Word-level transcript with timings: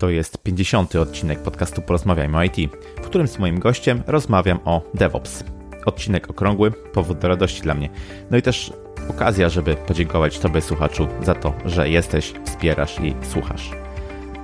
To 0.00 0.10
jest 0.10 0.42
50. 0.42 0.96
odcinek 0.96 1.42
podcastu 1.42 1.82
Porozmawiajmy 1.82 2.38
o 2.38 2.42
IT, 2.42 2.56
w 2.96 3.06
którym 3.06 3.28
z 3.28 3.38
moim 3.38 3.58
gościem 3.58 4.02
rozmawiam 4.06 4.60
o 4.64 4.82
DevOps. 4.94 5.44
Odcinek 5.86 6.30
okrągły, 6.30 6.70
powód 6.70 7.18
do 7.18 7.28
radości 7.28 7.62
dla 7.62 7.74
mnie. 7.74 7.90
No 8.30 8.36
i 8.36 8.42
też 8.42 8.72
okazja, 9.08 9.48
żeby 9.48 9.74
podziękować 9.74 10.38
Tobie, 10.38 10.60
słuchaczu, 10.60 11.08
za 11.22 11.34
to, 11.34 11.54
że 11.64 11.88
jesteś, 11.88 12.32
wspierasz 12.44 13.00
i 13.00 13.14
słuchasz. 13.22 13.70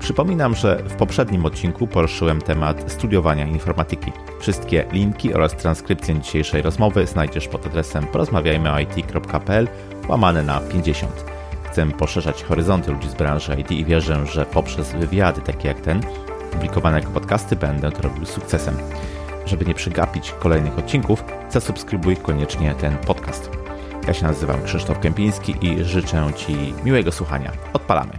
Przypominam, 0.01 0.55
że 0.55 0.83
w 0.89 0.95
poprzednim 0.95 1.45
odcinku 1.45 1.87
poruszyłem 1.87 2.41
temat 2.41 2.93
studiowania 2.93 3.47
informatyki. 3.47 4.13
Wszystkie 4.41 4.85
linki 4.93 5.35
oraz 5.35 5.57
transkrypcję 5.57 6.21
dzisiejszej 6.21 6.63
rozmowy 6.63 7.07
znajdziesz 7.07 7.49
pod 7.49 7.67
adresem 7.67 8.07
porozmawiajmyoit.pl 8.07 9.69
łamane 10.09 10.43
na 10.43 10.61
50. 10.61 11.36
Chcę 11.77 11.87
poszerzać 11.87 12.43
horyzonty 12.43 12.93
ludzi 12.93 13.09
z 13.09 13.15
branży 13.15 13.57
IT 13.61 13.71
i 13.71 13.85
wierzę, 13.85 14.27
że 14.27 14.47
poprzez 14.47 14.93
wywiady 14.93 15.41
takie 15.41 15.69
jak 15.69 15.81
ten, 15.81 16.01
publikowane 16.53 17.01
jako 17.01 17.13
podcasty, 17.13 17.57
będę 17.57 17.93
to 17.93 18.03
robił 18.03 18.27
sukcesem. 18.27 18.77
Żeby 19.47 19.65
nie 19.65 19.75
przegapić 19.75 20.33
kolejnych 20.39 20.79
odcinków, 20.79 21.25
zasubskrybuj 21.51 22.17
koniecznie 22.17 22.75
ten 22.75 22.99
podcast. 22.99 23.51
Ja 24.07 24.15
się 24.15 24.25
nazywam 24.25 24.63
Krzysztof 24.65 25.01
Kępiński 25.01 25.55
i 25.61 25.85
życzę 25.85 26.31
Ci 26.37 26.57
miłego 26.85 27.13
słuchania. 27.13 27.53
Odpalamy. 27.73 28.19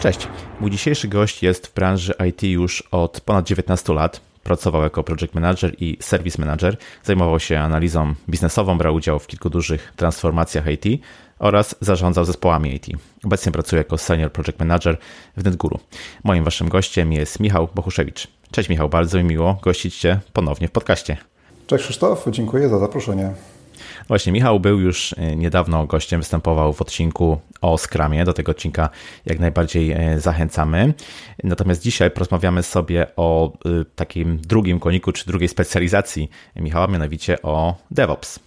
Cześć. 0.00 0.28
Mój 0.60 0.70
dzisiejszy 0.70 1.08
gość 1.08 1.42
jest 1.42 1.66
w 1.66 1.74
branży 1.74 2.14
IT 2.28 2.42
już 2.42 2.82
od 2.90 3.20
ponad 3.20 3.46
19 3.46 3.92
lat. 3.92 4.31
Pracował 4.42 4.82
jako 4.82 5.04
project 5.04 5.34
manager 5.34 5.74
i 5.78 5.98
service 6.00 6.42
manager, 6.42 6.76
zajmował 7.04 7.40
się 7.40 7.58
analizą 7.58 8.14
biznesową, 8.28 8.78
brał 8.78 8.94
udział 8.94 9.18
w 9.18 9.26
kilku 9.26 9.50
dużych 9.50 9.92
transformacjach 9.96 10.64
IT 10.66 11.02
oraz 11.38 11.74
zarządzał 11.80 12.24
zespołami 12.24 12.74
IT. 12.74 12.86
Obecnie 13.24 13.52
pracuje 13.52 13.78
jako 13.78 13.98
senior 13.98 14.32
project 14.32 14.58
manager 14.58 14.98
w 15.36 15.44
NetGuru. 15.44 15.78
Moim 16.24 16.44
waszym 16.44 16.68
gościem 16.68 17.12
jest 17.12 17.40
Michał 17.40 17.68
Bochuszewicz. 17.74 18.28
Cześć 18.50 18.68
Michał, 18.68 18.88
bardzo 18.88 19.18
mi 19.18 19.24
miło 19.24 19.58
gościć 19.62 19.98
Cię 19.98 20.20
ponownie 20.32 20.68
w 20.68 20.70
podcaście. 20.70 21.16
Cześć 21.66 21.84
Krzysztof, 21.84 22.24
dziękuję 22.30 22.68
za 22.68 22.78
zaproszenie. 22.78 23.34
Właśnie, 24.08 24.32
Michał 24.32 24.60
był 24.60 24.80
już 24.80 25.14
e, 25.18 25.36
niedawno 25.36 25.86
gościem, 25.86 26.20
występował 26.20 26.72
w 26.72 26.82
odcinku 26.82 27.40
o 27.60 27.78
Scrumie. 27.78 28.24
Do 28.24 28.32
tego 28.32 28.52
odcinka 28.52 28.88
jak 29.26 29.38
najbardziej 29.38 29.92
e, 29.92 30.20
zachęcamy. 30.20 30.94
Natomiast 31.44 31.82
dzisiaj 31.82 32.10
porozmawiamy 32.10 32.62
sobie 32.62 33.06
o 33.16 33.52
e, 33.52 33.84
takim 33.96 34.38
drugim 34.38 34.80
koniku, 34.80 35.12
czy 35.12 35.26
drugiej 35.26 35.48
specjalizacji 35.48 36.30
Michała, 36.56 36.86
mianowicie 36.86 37.42
o 37.42 37.76
DevOps. 37.90 38.38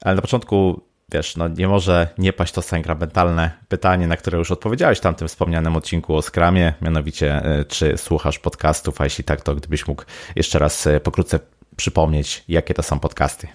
Ale 0.00 0.14
na 0.14 0.22
początku 0.22 0.80
wiesz, 1.12 1.36
no 1.36 1.48
nie 1.48 1.68
może 1.68 2.08
nie 2.18 2.32
paść 2.32 2.52
to 2.52 2.62
sakramentalne 2.62 3.50
pytanie, 3.68 4.06
na 4.06 4.16
które 4.16 4.38
już 4.38 4.50
odpowiedziałeś 4.50 4.98
w 4.98 5.00
tamtym 5.00 5.28
wspomnianym 5.28 5.76
odcinku 5.76 6.16
o 6.16 6.22
Scrumie, 6.22 6.74
mianowicie 6.82 7.42
czy 7.68 7.98
słuchasz 7.98 8.38
podcastów, 8.38 9.00
a 9.00 9.04
jeśli 9.04 9.24
tak, 9.24 9.40
to 9.40 9.54
gdybyś 9.54 9.86
mógł 9.86 10.04
jeszcze 10.36 10.58
raz 10.58 10.88
pokrótce 11.02 11.38
przypomnieć, 11.76 12.44
jakie 12.48 12.74
to 12.74 12.82
są 12.82 12.98
podcasty. 12.98 13.48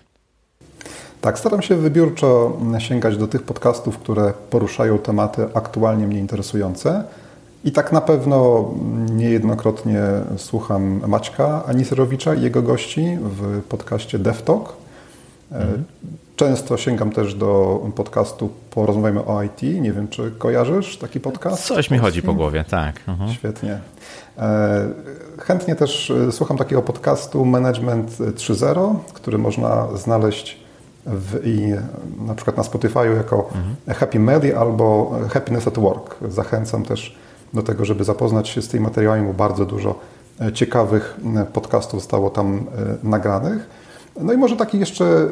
Tak, 1.21 1.39
staram 1.39 1.61
się 1.61 1.75
wybiórczo 1.75 2.57
sięgać 2.79 3.17
do 3.17 3.27
tych 3.27 3.43
podcastów, 3.43 3.97
które 3.97 4.33
poruszają 4.49 4.97
tematy 4.97 5.47
aktualnie 5.53 6.07
mnie 6.07 6.19
interesujące. 6.19 7.03
I 7.63 7.71
tak 7.71 7.91
na 7.91 8.01
pewno 8.01 8.69
niejednokrotnie 9.11 10.01
słucham 10.37 11.01
Maćka 11.07 11.65
Aniserowicza 11.65 12.33
i 12.33 12.41
jego 12.41 12.61
gości 12.61 13.17
w 13.21 13.63
podcaście 13.63 14.19
DevTalk. 14.19 14.73
Mhm. 15.51 15.83
Często 16.35 16.77
sięgam 16.77 17.11
też 17.11 17.35
do 17.35 17.81
podcastu 17.95 18.49
Porozmawiamy 18.71 19.25
o 19.25 19.43
IT. 19.43 19.61
Nie 19.61 19.93
wiem, 19.93 20.07
czy 20.07 20.31
kojarzysz 20.37 20.97
taki 20.97 21.19
podcast? 21.19 21.63
Coś 21.63 21.91
mi 21.91 21.97
chodzi 21.97 22.21
po 22.21 22.33
głowie, 22.33 22.65
tak. 22.69 22.95
Mhm. 23.07 23.33
Świetnie. 23.33 23.79
E, 24.37 24.87
chętnie 25.39 25.75
też 25.75 26.13
słucham 26.31 26.57
takiego 26.57 26.81
podcastu 26.81 27.45
Management 27.45 28.11
3.0, 28.11 28.95
który 29.13 29.37
można 29.37 29.87
znaleźć 29.97 30.61
w, 31.05 31.47
i 31.47 31.73
na 32.25 32.35
przykład 32.35 32.57
na 32.57 32.63
Spotify'u 32.63 33.17
jako 33.17 33.49
mhm. 33.55 33.97
Happy 33.97 34.19
Media 34.19 34.59
albo 34.59 35.11
Happiness 35.29 35.67
at 35.67 35.79
Work. 35.79 36.15
Zachęcam 36.29 36.83
też 36.83 37.15
do 37.53 37.63
tego, 37.63 37.85
żeby 37.85 38.03
zapoznać 38.03 38.49
się 38.49 38.61
z 38.61 38.67
tymi 38.67 38.83
materiałami, 38.83 39.27
bo 39.27 39.33
bardzo 39.33 39.65
dużo 39.65 39.99
e, 40.41 40.53
ciekawych 40.53 41.17
e, 41.35 41.45
podcastów 41.45 41.99
zostało 41.99 42.29
tam 42.29 42.57
e, 42.57 43.07
nagranych. 43.07 43.69
No 44.21 44.33
i 44.33 44.37
może 44.37 44.55
taki 44.55 44.79
jeszcze 44.79 45.27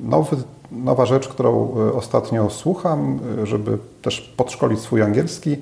nowy, 0.00 0.36
nowa 0.72 1.06
rzecz, 1.06 1.28
którą 1.28 1.74
ostatnio 1.94 2.50
słucham, 2.50 3.18
żeby 3.44 3.78
też 4.02 4.20
podszkolić 4.36 4.80
swój 4.80 5.02
angielski. 5.02 5.56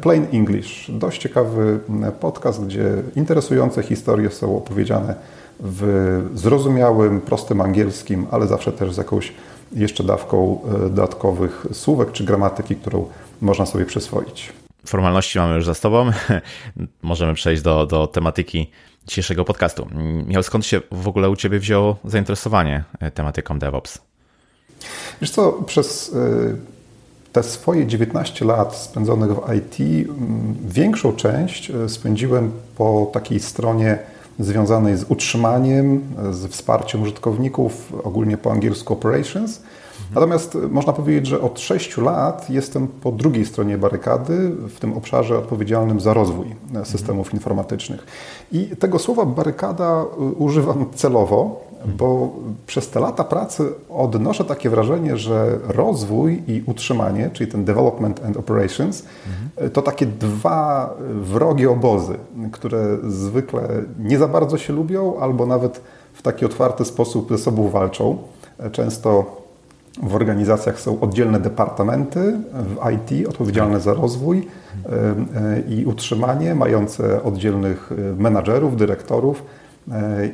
Plain 0.00 0.26
English. 0.32 0.90
Dość 0.90 1.22
ciekawy 1.22 1.80
podcast, 2.20 2.64
gdzie 2.64 2.92
interesujące 3.16 3.82
historie 3.82 4.30
są 4.30 4.56
opowiedziane 4.56 5.14
w 5.60 6.30
zrozumiałym, 6.34 7.20
prostym 7.20 7.60
angielskim, 7.60 8.26
ale 8.30 8.46
zawsze 8.46 8.72
też 8.72 8.94
z 8.94 8.96
jakąś 8.96 9.32
jeszcze 9.72 10.04
dawką 10.04 10.60
e, 10.64 10.78
dodatkowych 10.78 11.66
słówek 11.72 12.12
czy 12.12 12.24
gramatyki, 12.24 12.76
którą 12.76 13.06
można 13.40 13.66
sobie 13.66 13.84
przyswoić. 13.84 14.52
Formalności 14.86 15.38
mamy 15.38 15.54
już 15.54 15.66
za 15.66 15.74
Tobą. 15.74 16.10
Możemy 17.02 17.34
przejść 17.34 17.62
do, 17.62 17.86
do 17.86 18.06
tematyki 18.06 18.70
dzisiejszego 19.06 19.44
podcastu. 19.44 19.86
Miał 20.26 20.42
skąd 20.42 20.66
się 20.66 20.80
w 20.92 21.08
ogóle 21.08 21.30
u 21.30 21.36
Ciebie 21.36 21.58
wzięło 21.58 21.96
zainteresowanie 22.04 22.84
e, 23.00 23.10
tematyką 23.10 23.58
DevOps? 23.58 23.98
Wiesz 25.20 25.30
co, 25.30 25.52
przez 25.52 26.14
e, 26.14 26.56
te 27.32 27.42
swoje 27.42 27.86
19 27.86 28.44
lat 28.44 28.76
spędzonych 28.76 29.30
w 29.30 29.54
IT, 29.54 30.06
większą 30.68 31.12
część 31.12 31.72
spędziłem 31.88 32.52
po 32.76 33.10
takiej 33.12 33.40
stronie 33.40 33.98
związanej 34.38 34.96
z 34.96 35.04
utrzymaniem, 35.08 36.02
z 36.30 36.46
wsparciem 36.46 37.02
użytkowników, 37.02 37.92
ogólnie 38.04 38.38
po 38.38 38.52
angielsku 38.52 38.92
operations. 38.92 39.62
Natomiast 40.14 40.58
można 40.70 40.92
powiedzieć, 40.92 41.26
że 41.26 41.40
od 41.40 41.60
6 41.60 41.96
lat 41.96 42.50
jestem 42.50 42.88
po 42.88 43.12
drugiej 43.12 43.46
stronie 43.46 43.78
barykady, 43.78 44.50
w 44.50 44.80
tym 44.80 44.92
obszarze 44.92 45.38
odpowiedzialnym 45.38 46.00
za 46.00 46.14
rozwój 46.14 46.46
systemów 46.84 47.34
informatycznych. 47.34 48.06
I 48.52 48.66
tego 48.66 48.98
słowa 48.98 49.24
barykada 49.24 50.04
używam 50.38 50.86
celowo, 50.94 51.67
bo 51.86 52.32
przez 52.66 52.90
te 52.90 53.00
lata 53.00 53.24
pracy 53.24 53.72
odnoszę 53.90 54.44
takie 54.44 54.70
wrażenie, 54.70 55.16
że 55.16 55.58
rozwój 55.68 56.42
i 56.46 56.62
utrzymanie, 56.66 57.30
czyli 57.32 57.52
ten 57.52 57.64
development 57.64 58.24
and 58.24 58.36
operations, 58.36 59.04
mhm. 59.26 59.70
to 59.70 59.82
takie 59.82 60.06
dwa 60.06 60.94
wrogie 61.20 61.70
obozy, 61.70 62.14
które 62.52 62.96
zwykle 63.08 63.68
nie 63.98 64.18
za 64.18 64.28
bardzo 64.28 64.58
się 64.58 64.72
lubią, 64.72 65.18
albo 65.20 65.46
nawet 65.46 65.80
w 66.12 66.22
taki 66.22 66.44
otwarty 66.44 66.84
sposób 66.84 67.28
ze 67.30 67.38
sobą 67.38 67.68
walczą. 67.68 68.18
Często 68.72 69.38
w 70.02 70.14
organizacjach 70.14 70.80
są 70.80 71.00
oddzielne 71.00 71.40
departamenty 71.40 72.38
w 72.52 72.76
IT 72.90 73.28
odpowiedzialne 73.28 73.80
za 73.80 73.94
rozwój 73.94 74.38
e, 74.38 74.90
e, 74.90 75.60
i 75.60 75.84
utrzymanie, 75.84 76.54
mające 76.54 77.22
oddzielnych 77.22 77.90
e, 77.92 78.22
menadżerów, 78.22 78.76
dyrektorów 78.76 79.42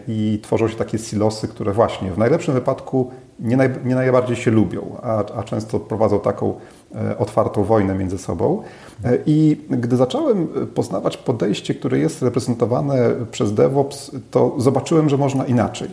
i 0.08 0.40
tworzą 0.42 0.68
się 0.68 0.76
takie 0.76 0.98
silosy, 0.98 1.48
które 1.48 1.72
właśnie 1.72 2.10
w 2.10 2.18
najlepszym 2.18 2.54
wypadku 2.54 3.10
nie, 3.40 3.56
naj, 3.56 3.70
nie 3.84 3.94
najbardziej 3.94 4.36
się 4.36 4.50
lubią, 4.50 4.96
a, 5.02 5.24
a 5.36 5.42
często 5.42 5.80
prowadzą 5.80 6.20
taką 6.20 6.54
e, 6.94 7.18
otwartą 7.18 7.64
wojnę 7.64 7.94
między 7.94 8.18
sobą. 8.18 8.62
E, 9.04 9.18
I 9.26 9.60
gdy 9.70 9.96
zacząłem 9.96 10.48
poznawać 10.74 11.16
podejście, 11.16 11.74
które 11.74 11.98
jest 11.98 12.22
reprezentowane 12.22 13.10
przez 13.30 13.54
DevOps, 13.54 14.10
to 14.30 14.54
zobaczyłem, 14.58 15.08
że 15.08 15.16
można 15.16 15.44
inaczej, 15.46 15.88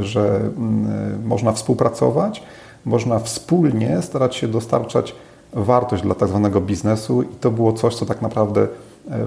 że 0.00 0.36
mm, 0.36 1.26
można 1.26 1.52
współpracować, 1.52 2.42
można 2.84 3.18
wspólnie 3.18 4.02
starać 4.02 4.36
się 4.36 4.48
dostarczać 4.48 5.14
wartość 5.52 6.02
dla 6.02 6.14
tak 6.14 6.28
zwanego 6.28 6.60
biznesu 6.60 7.22
i 7.22 7.34
to 7.40 7.50
było 7.50 7.72
coś, 7.72 7.94
co 7.94 8.06
tak 8.06 8.22
naprawdę 8.22 8.68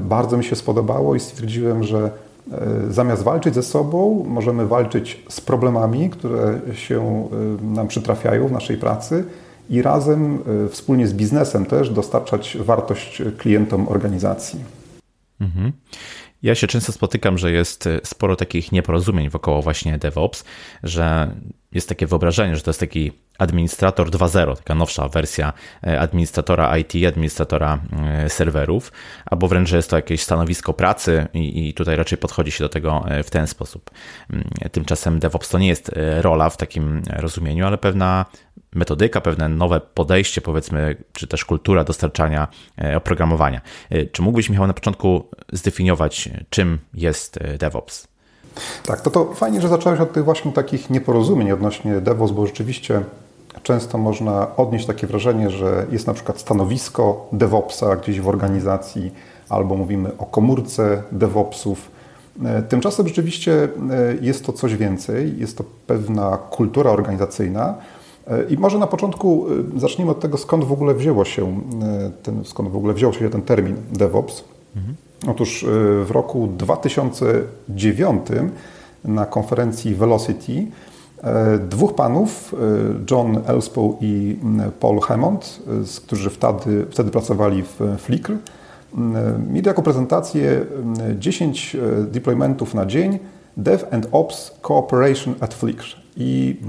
bardzo 0.01 0.37
mi 0.37 0.43
się 0.43 0.55
spodobało 0.55 1.15
i 1.15 1.19
stwierdziłem, 1.19 1.83
że 1.83 2.09
E, 2.32 2.32
zamiast 2.89 3.23
walczyć 3.23 3.55
ze 3.55 3.63
sobą, 3.63 4.25
możemy 4.27 4.67
walczyć 4.67 5.23
z 5.29 5.41
problemami, 5.41 6.09
które 6.09 6.59
się 6.73 7.29
e, 7.61 7.65
nam 7.65 7.87
przytrafiają 7.87 8.47
w 8.47 8.51
naszej 8.51 8.77
pracy 8.77 9.25
i 9.69 9.81
razem, 9.81 10.39
e, 10.65 10.69
wspólnie 10.69 11.07
z 11.07 11.13
biznesem 11.13 11.65
też 11.65 11.89
dostarczać 11.89 12.57
wartość 12.59 13.21
klientom 13.37 13.87
organizacji. 13.87 14.59
Mhm. 15.41 15.71
Ja 16.43 16.55
się 16.55 16.67
często 16.67 16.91
spotykam, 16.91 17.37
że 17.37 17.51
jest 17.51 17.89
sporo 18.03 18.35
takich 18.35 18.71
nieporozumień 18.71 19.29
wokoło 19.29 19.61
właśnie 19.61 19.97
DevOps, 19.97 20.43
że 20.83 21.35
jest 21.73 21.89
takie 21.89 22.07
wyobrażenie, 22.07 22.55
że 22.55 22.61
to 22.61 22.69
jest 22.69 22.79
taki 22.79 23.11
administrator 23.37 24.09
2.0, 24.09 24.55
taka 24.57 24.75
nowsza 24.75 25.09
wersja 25.09 25.53
e, 25.87 25.99
administratora 25.99 26.77
IT, 26.77 26.93
administratora 27.07 27.79
e, 28.05 28.29
serwerów, 28.29 28.91
albo 29.25 29.47
wręcz, 29.47 29.69
że 29.69 29.77
jest 29.77 29.89
to 29.89 29.95
jakieś 29.95 30.23
stanowisko 30.23 30.73
pracy 30.73 31.27
i, 31.33 31.69
i, 31.69 31.73
tutaj 31.73 31.95
raczej 31.95 32.17
podchodzi 32.17 32.51
się 32.51 32.63
do 32.63 32.69
tego 32.69 33.05
e, 33.07 33.23
w 33.23 33.29
ten 33.29 33.47
sposób. 33.47 33.91
Mm, 34.29 34.49
tymczasem 34.71 35.19
DevOps 35.19 35.49
to 35.49 35.59
nie 35.59 35.67
jest 35.67 35.91
rola 36.21 36.49
w 36.49 36.57
takim 36.57 37.01
rozumieniu, 37.09 37.67
ale 37.67 37.77
pewna 37.77 38.25
metodyka, 38.75 39.21
pewne 39.21 39.49
nowe 39.49 39.81
podejście, 39.81 40.41
powiedzmy, 40.41 40.95
czy 41.13 41.27
też 41.27 41.45
kultura 41.45 41.83
dostarczania 41.83 42.47
oprogramowania. 42.95 43.61
Czy 44.11 44.21
mógłbyś, 44.21 44.49
Michał, 44.49 44.67
na 44.67 44.73
początku 44.73 45.29
zdefiniować, 45.51 46.29
czym 46.49 46.79
jest 46.93 47.39
DevOps? 47.59 48.12
Tak, 48.85 49.01
to 49.01 49.11
to 49.11 49.33
fajnie, 49.33 49.61
że 49.61 49.67
zacząłeś 49.67 49.99
od 49.99 50.13
tych 50.13 50.23
właśnie 50.23 50.51
takich 50.51 50.89
nieporozumień 50.89 51.51
odnośnie 51.51 52.01
DevOps, 52.01 52.31
bo 52.31 52.45
rzeczywiście 52.45 53.03
często 53.63 53.97
można 53.97 54.55
odnieść 54.55 54.85
takie 54.85 55.07
wrażenie, 55.07 55.49
że 55.49 55.85
jest 55.91 56.07
na 56.07 56.13
przykład 56.13 56.39
stanowisko 56.39 57.27
DevOpsa 57.31 57.95
gdzieś 57.95 58.21
w 58.21 58.27
organizacji, 58.27 59.11
albo 59.49 59.75
mówimy 59.75 60.17
o 60.17 60.25
komórce 60.25 61.03
DevOpsów. 61.11 61.91
E, 62.45 62.61
tymczasem 62.61 63.07
rzeczywiście 63.07 63.63
e, 63.63 63.69
jest 64.21 64.45
to 64.45 64.53
coś 64.53 64.75
więcej, 64.75 65.39
jest 65.39 65.57
to 65.57 65.63
pewna 65.87 66.37
kultura 66.37 66.91
organizacyjna. 66.91 67.75
E, 68.27 68.43
I 68.43 68.57
może 68.57 68.79
na 68.79 68.87
początku 68.87 69.45
zacznijmy 69.77 70.11
od 70.11 70.19
tego, 70.19 70.37
skąd 70.37 70.63
w 70.63 70.71
ogóle 70.71 70.93
wzięło 70.93 71.25
się 71.25 71.61
ten, 72.23 72.45
skąd 72.45 72.69
w 72.69 72.75
ogóle 72.75 72.93
wziął 72.93 73.13
się 73.13 73.29
ten 73.29 73.41
termin 73.41 73.75
DevOps. 73.91 74.43
Mhm. 74.75 74.95
Otóż 75.27 75.65
w 76.03 76.07
roku 76.11 76.47
2009 76.47 78.25
na 79.05 79.25
konferencji 79.25 79.95
Velocity 79.95 80.67
E, 81.23 81.59
dwóch 81.59 81.95
panów, 81.95 82.53
e, 82.53 82.57
John 83.11 83.37
Elspow 83.47 83.95
i 84.01 84.37
Paul 84.79 84.99
Hammond, 84.99 85.59
którzy 86.05 86.29
wtedy, 86.29 86.85
wtedy 86.91 87.11
pracowali 87.11 87.63
w 87.63 87.79
Flickr, 87.97 88.33
mieli 89.51 89.67
jako 89.67 89.81
prezentację 89.81 90.65
10 91.19 91.77
deploymentów 92.11 92.73
na 92.73 92.85
dzień 92.85 93.19
Dev 93.57 93.85
and 93.91 94.07
Ops 94.11 94.51
Cooperation 94.61 95.35
at 95.39 95.53
Flickr. 95.53 95.95
I 96.17 96.59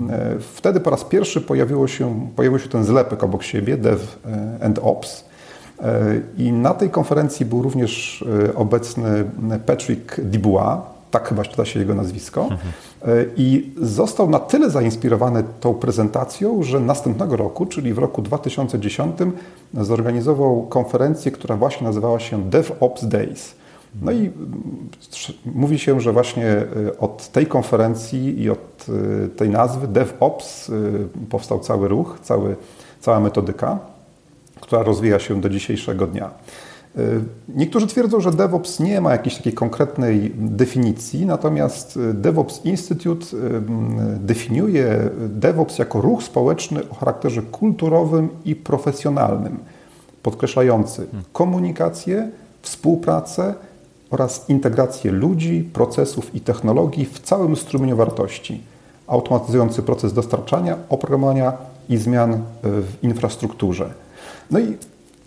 wtedy 0.41 0.81
po 0.81 0.91
raz 0.91 1.05
pierwszy 1.05 1.41
pojawiło 1.41 1.89
się, 1.89 2.31
pojawił 2.37 2.59
się 2.59 2.69
ten 2.69 2.85
zlepek 2.85 3.25
obok 3.25 3.43
siebie, 3.43 3.77
Dev 3.77 4.01
and 4.61 4.79
Ops. 4.83 5.25
I 6.39 6.53
na 6.53 6.75
tej 6.75 6.91
konferencji 6.91 7.47
był 7.47 7.63
również 7.63 8.25
obecny 8.55 9.25
Patrick 9.67 10.21
Dubois, 10.21 10.79
tak 11.11 11.29
chyba 11.29 11.45
czyta 11.45 11.65
się 11.65 11.81
jego 11.81 11.95
nazwisko. 11.95 12.43
Mhm. 12.43 12.73
I 13.37 13.73
został 13.81 14.31
na 14.31 14.39
tyle 14.39 14.71
zainspirowany 14.71 15.45
tą 15.61 15.75
prezentacją, 15.75 16.63
że 16.63 16.81
następnego 16.81 17.37
roku, 17.37 17.67
czyli 17.67 17.95
w 17.95 17.99
roku 17.99 18.23
2010, 18.23 19.17
zorganizował 19.75 20.63
konferencję, 20.63 21.33
która 21.33 21.57
właśnie 21.57 21.87
nazywała 21.87 22.21
się 22.21 22.51
DevOps 22.51 23.05
Days. 23.05 23.55
No 24.03 24.13
i 24.13 24.31
mówi 25.55 25.79
się, 25.79 26.01
że 26.01 26.13
właśnie 26.13 26.47
e, 26.47 26.67
od 26.99 27.29
tej 27.29 27.47
konferencji 27.47 28.43
i 28.43 28.51
od 28.51 28.87
e, 28.89 29.29
tej 29.29 29.51
nazwy 29.51 29.89
DevOps 29.89 30.71
e, 30.71 30.73
powstał 31.31 31.61
cały 31.61 31.89
ruch, 31.89 32.19
cały, 32.23 32.57
cała 33.01 33.21
metodyka, 33.21 33.79
która 34.61 34.83
rozwija 34.83 35.19
się 35.19 35.41
do 35.41 35.49
dzisiejszego 35.49 36.07
dnia. 36.07 36.31
Y, 36.99 37.25
niektórzy 37.49 37.87
twierdzą, 37.87 38.21
że 38.21 38.31
DevOps 38.31 38.81
nie 38.81 39.01
ma 39.01 39.13
jakiejś 39.13 39.37
takiej 39.37 39.53
konkretnej 39.53 40.33
definicji, 40.37 41.27
natomiast 41.27 41.97
y, 41.97 42.15
DevOps 42.15 42.65
Institute 42.65 43.27
y, 43.27 43.39
definiuje 44.19 45.11
DevOps 45.19 45.79
jako 45.79 46.01
ruch 46.01 46.23
społeczny 46.23 46.81
o 46.91 46.95
charakterze 46.95 47.43
kulturowym 47.43 48.29
i 48.45 48.57
profesjonalnym, 48.57 49.59
podkreślający 50.23 51.07
komunikację, 51.33 52.31
współpracę 52.63 53.55
oraz 54.11 54.49
integrację 54.49 55.13
ludzi, 55.13 55.71
procesów 55.73 56.35
i 56.35 56.41
technologii 56.41 57.05
w 57.05 57.21
całym 57.21 57.57
strumieniu 57.57 57.97
wartości, 57.97 58.63
automatyzujący 59.07 59.83
proces 59.83 60.13
dostarczania, 60.13 60.77
oprogramowania 60.89 61.53
i 61.89 61.97
zmian 61.97 62.43
w 62.63 62.93
infrastrukturze. 63.03 64.04
No 64.51 64.59
i 64.59 64.77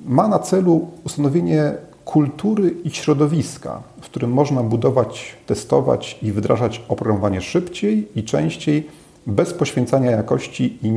ma 0.05 0.27
na 0.27 0.39
celu 0.39 0.87
ustanowienie 1.03 1.73
kultury 2.05 2.75
i 2.83 2.89
środowiska, 2.89 3.81
w 4.01 4.05
którym 4.05 4.31
można 4.31 4.63
budować, 4.63 5.35
testować 5.45 6.19
i 6.21 6.31
wdrażać 6.31 6.81
oprogramowanie 6.87 7.41
szybciej 7.41 8.07
i 8.15 8.23
częściej, 8.23 8.87
bez 9.27 9.53
poświęcania 9.53 10.11
jakości 10.11 10.77
i 10.81 10.91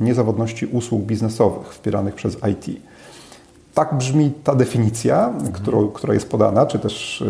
niezawodności 0.00 0.66
usług 0.66 1.02
biznesowych 1.02 1.72
wspieranych 1.72 2.14
przez 2.14 2.36
IT. 2.52 2.80
Tak 3.74 3.94
brzmi 3.94 4.32
ta 4.44 4.54
definicja, 4.54 5.28
mhm. 5.28 5.52
którą, 5.52 5.88
która 5.88 6.14
jest 6.14 6.28
podana, 6.28 6.66
czy 6.66 6.78
też 6.78 7.24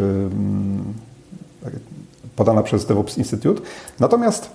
yy, 1.65 1.71
podana 2.37 2.63
przez 2.63 2.87
DevOps 2.87 3.19
Institute. 3.19 3.63
Natomiast 4.01 4.51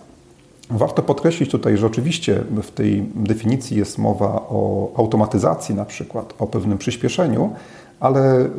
Warto 0.70 1.04
podkreślić 1.04 1.52
tutaj, 1.52 1.78
że 1.78 1.88
oczywiście 1.88 2.44
w 2.64 2.72
tej 2.72 3.04
definicji 3.16 3.78
jest 3.78 3.98
mowa 3.98 4.28
o 4.50 4.92
automatyzacji, 4.96 5.76
na 5.76 5.86
przykład 5.86 6.34
o 6.40 6.48
pewnym 6.48 6.78
przyspieszeniu, 6.78 7.54
ale 8.00 8.46
y, 8.46 8.50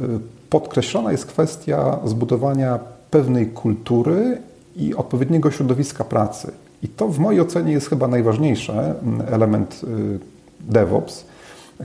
podkreślona 0.50 1.12
jest 1.12 1.26
kwestia 1.26 1.98
zbudowania 2.04 2.78
pewnej 3.10 3.46
kultury 3.46 4.38
i 4.76 4.94
odpowiedniego 4.94 5.50
środowiska 5.50 6.04
pracy. 6.04 6.52
I 6.82 6.88
to 6.88 7.08
w 7.08 7.18
mojej 7.18 7.40
ocenie 7.40 7.72
jest 7.72 7.88
chyba 7.88 8.08
najważniejszy 8.08 8.72
mm, 8.72 9.22
element 9.30 9.80
y, 9.84 10.18
DevOps, 10.60 11.24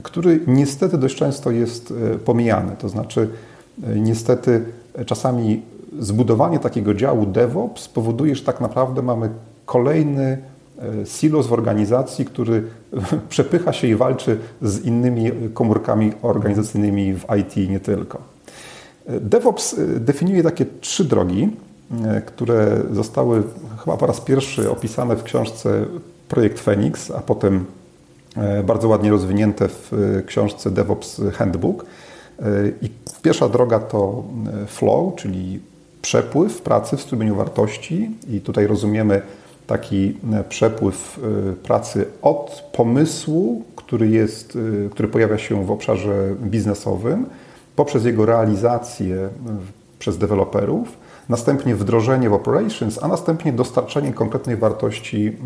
który 0.02 0.40
niestety 0.46 0.98
dość 0.98 1.16
często 1.16 1.50
jest 1.50 1.90
y, 1.90 2.18
pomijany. 2.18 2.72
To 2.78 2.88
znaczy, 2.88 3.28
niestety 3.96 4.64
czasami 5.06 5.62
zbudowanie 5.98 6.58
takiego 6.58 6.94
działu 6.94 7.26
DevOps 7.26 7.88
powoduje, 7.88 8.34
że 8.34 8.44
tak 8.44 8.60
naprawdę 8.60 9.02
mamy 9.02 9.30
kolejny 9.66 10.38
e, 10.78 11.06
silos 11.06 11.46
w 11.46 11.52
organizacji, 11.52 12.24
który 12.24 12.62
przepycha 13.28 13.72
się 13.72 13.86
i 13.86 13.96
walczy 13.96 14.38
z 14.62 14.84
innymi 14.84 15.32
komórkami 15.54 16.12
organizacyjnymi 16.22 17.14
w 17.14 17.24
IT 17.40 17.70
nie 17.70 17.80
tylko. 17.80 18.18
E, 19.06 19.20
DevOps 19.20 19.78
e, 19.78 19.86
definiuje 19.86 20.42
takie 20.42 20.66
trzy 20.80 21.04
drogi, 21.04 21.48
które 22.26 22.82
zostały 22.92 23.42
chyba 23.84 23.96
po 23.96 24.06
raz 24.06 24.20
pierwszy 24.20 24.70
opisane 24.70 25.16
w 25.16 25.22
książce 25.22 25.84
Projekt 26.28 26.60
Phoenix, 26.60 27.10
a 27.10 27.20
potem 27.20 27.64
bardzo 28.64 28.88
ładnie 28.88 29.10
rozwinięte 29.10 29.68
w 29.68 29.92
książce 30.26 30.70
DevOps 30.70 31.20
Handbook. 31.32 31.86
I 32.82 32.90
pierwsza 33.22 33.48
droga 33.48 33.78
to 33.78 34.24
flow, 34.66 35.14
czyli 35.16 35.60
przepływ 36.02 36.62
pracy 36.62 36.96
w 36.96 37.02
strumieniu 37.02 37.36
wartości 37.36 38.10
i 38.30 38.40
tutaj 38.40 38.66
rozumiemy 38.66 39.22
taki 39.66 40.16
e, 40.32 40.44
przepływ 40.44 41.18
e, 41.18 41.52
pracy 41.52 42.06
od 42.22 42.70
pomysłu, 42.72 43.64
który, 43.76 44.08
jest, 44.08 44.58
e, 44.86 44.88
który 44.88 45.08
pojawia 45.08 45.38
się 45.38 45.64
w 45.64 45.70
obszarze 45.70 46.34
biznesowym, 46.42 47.26
poprzez 47.76 48.04
jego 48.04 48.26
realizację 48.26 49.28
przez 49.98 50.18
deweloperów, 50.18 50.88
następnie 51.28 51.74
wdrożenie 51.74 52.30
w 52.30 52.32
operations, 52.32 53.02
a 53.02 53.08
następnie 53.08 53.52
dostarczenie 53.52 54.12
konkretnej 54.12 54.56
wartości 54.56 55.36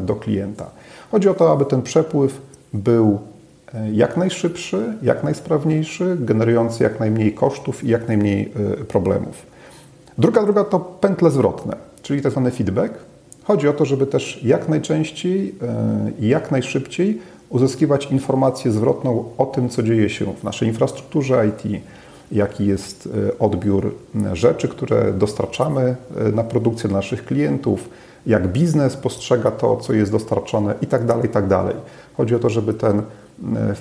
do 0.00 0.16
klienta. 0.16 0.70
Chodzi 1.10 1.28
o 1.28 1.34
to, 1.34 1.52
aby 1.52 1.64
ten 1.64 1.82
przepływ 1.82 2.40
był 2.72 3.18
jak 3.92 4.16
najszybszy, 4.16 4.94
jak 5.02 5.24
najsprawniejszy, 5.24 6.16
generujący 6.20 6.84
jak 6.84 7.00
najmniej 7.00 7.32
kosztów 7.32 7.84
i 7.84 7.88
jak 7.88 8.08
najmniej 8.08 8.52
problemów. 8.88 9.46
Druga 10.18 10.42
droga 10.42 10.64
to 10.64 10.80
pętle 10.80 11.30
zwrotne, 11.30 11.76
czyli 12.02 12.22
tak 12.22 12.32
zwany 12.32 12.50
feedback, 12.50 12.94
Chodzi 13.44 13.68
o 13.68 13.72
to, 13.72 13.84
żeby 13.84 14.06
też 14.06 14.40
jak 14.44 14.68
najczęściej 14.68 15.54
e, 15.62 16.10
i 16.20 16.28
jak 16.28 16.50
najszybciej 16.50 17.20
uzyskiwać 17.48 18.06
informację 18.10 18.70
zwrotną 18.70 19.24
o 19.38 19.46
tym, 19.46 19.68
co 19.68 19.82
dzieje 19.82 20.10
się 20.10 20.34
w 20.34 20.44
naszej 20.44 20.68
infrastrukturze 20.68 21.48
IT, 21.48 21.82
jaki 22.32 22.66
jest 22.66 23.08
e, 23.28 23.38
odbiór 23.38 23.94
rzeczy, 24.32 24.68
które 24.68 25.12
dostarczamy 25.12 25.96
e, 26.16 26.32
na 26.32 26.44
produkcję 26.44 26.88
dla 26.88 26.98
naszych 26.98 27.24
klientów, 27.24 27.88
jak 28.26 28.48
biznes 28.48 28.96
postrzega 28.96 29.50
to, 29.50 29.76
co 29.76 29.92
jest 29.92 30.12
dostarczone 30.12 30.74
itd. 30.80 31.06
Tak 31.06 31.24
itd. 31.24 31.48
Tak 31.48 31.76
Chodzi 32.16 32.34
o 32.34 32.38
to, 32.38 32.50
żeby 32.50 32.74
ten 32.74 33.02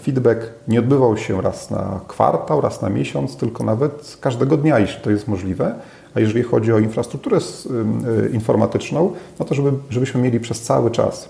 feedback 0.03 0.39
nie 0.67 0.79
odbywał 0.79 1.17
się 1.17 1.41
raz 1.41 1.71
na 1.71 1.99
kwartał, 2.07 2.61
raz 2.61 2.81
na 2.81 2.89
miesiąc, 2.89 3.37
tylko 3.37 3.63
nawet 3.63 4.17
każdego 4.21 4.57
dnia, 4.57 4.79
jeśli 4.79 5.01
to 5.01 5.11
jest 5.11 5.27
możliwe, 5.27 5.75
a 6.15 6.19
jeżeli 6.19 6.43
chodzi 6.43 6.73
o 6.73 6.79
infrastrukturę 6.79 7.37
y, 7.37 8.29
informatyczną, 8.29 9.11
no 9.39 9.45
to 9.45 9.55
żeby, 9.55 9.71
żebyśmy 9.89 10.21
mieli 10.21 10.39
przez 10.39 10.61
cały 10.61 10.91
czas 10.91 11.29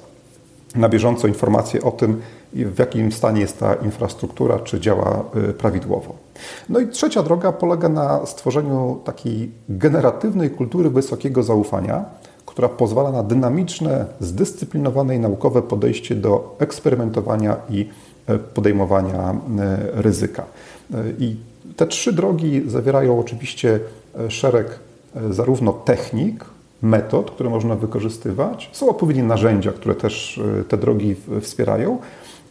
na 0.76 0.90
bieżąco 0.90 1.28
informacje 1.28 1.82
o 1.82 1.92
tym, 1.92 2.22
w 2.54 2.80
jakim 2.80 3.12
stanie 3.12 3.42
jest 3.42 3.60
ta 3.60 3.74
infrastruktura, 3.74 4.60
czy 4.60 4.80
działa 4.80 5.24
y, 5.50 5.54
prawidłowo. 5.54 6.16
No 6.70 6.80
i 6.80 6.88
trzecia 6.88 7.24
droga 7.24 7.52
polega 7.52 7.90
na 7.90 8.26
stworzeniu 8.26 9.00
takiej 9.04 9.52
generatywnej 9.70 10.50
kultury 10.50 10.90
wysokiego 10.90 11.44
zaufania, 11.44 12.06
która 12.46 12.70
pozwala 12.70 13.12
na 13.12 13.24
dynamiczne, 13.24 14.06
zdyscyplinowane 14.20 15.16
i 15.16 15.20
naukowe 15.20 15.62
podejście 15.62 16.16
do 16.16 16.56
eksperymentowania 16.60 17.56
i 17.70 17.90
podejmowania 18.54 19.36
ryzyka. 19.94 20.44
I 21.20 21.36
te 21.76 21.88
trzy 21.88 22.14
drogi 22.14 22.62
zawierają 22.68 23.20
oczywiście 23.20 23.80
szereg 24.30 24.80
zarówno 25.30 25.74
technik, 25.74 26.46
metod, 26.84 27.32
które 27.32 27.50
można 27.50 27.76
wykorzystywać. 27.76 28.70
Są 28.74 28.90
odpowiednie 28.90 29.24
narzędzia, 29.24 29.72
które 29.72 29.96
też 29.96 30.42
e, 30.60 30.64
te 30.64 30.78
drogi 30.78 31.16
wspierają, 31.42 31.98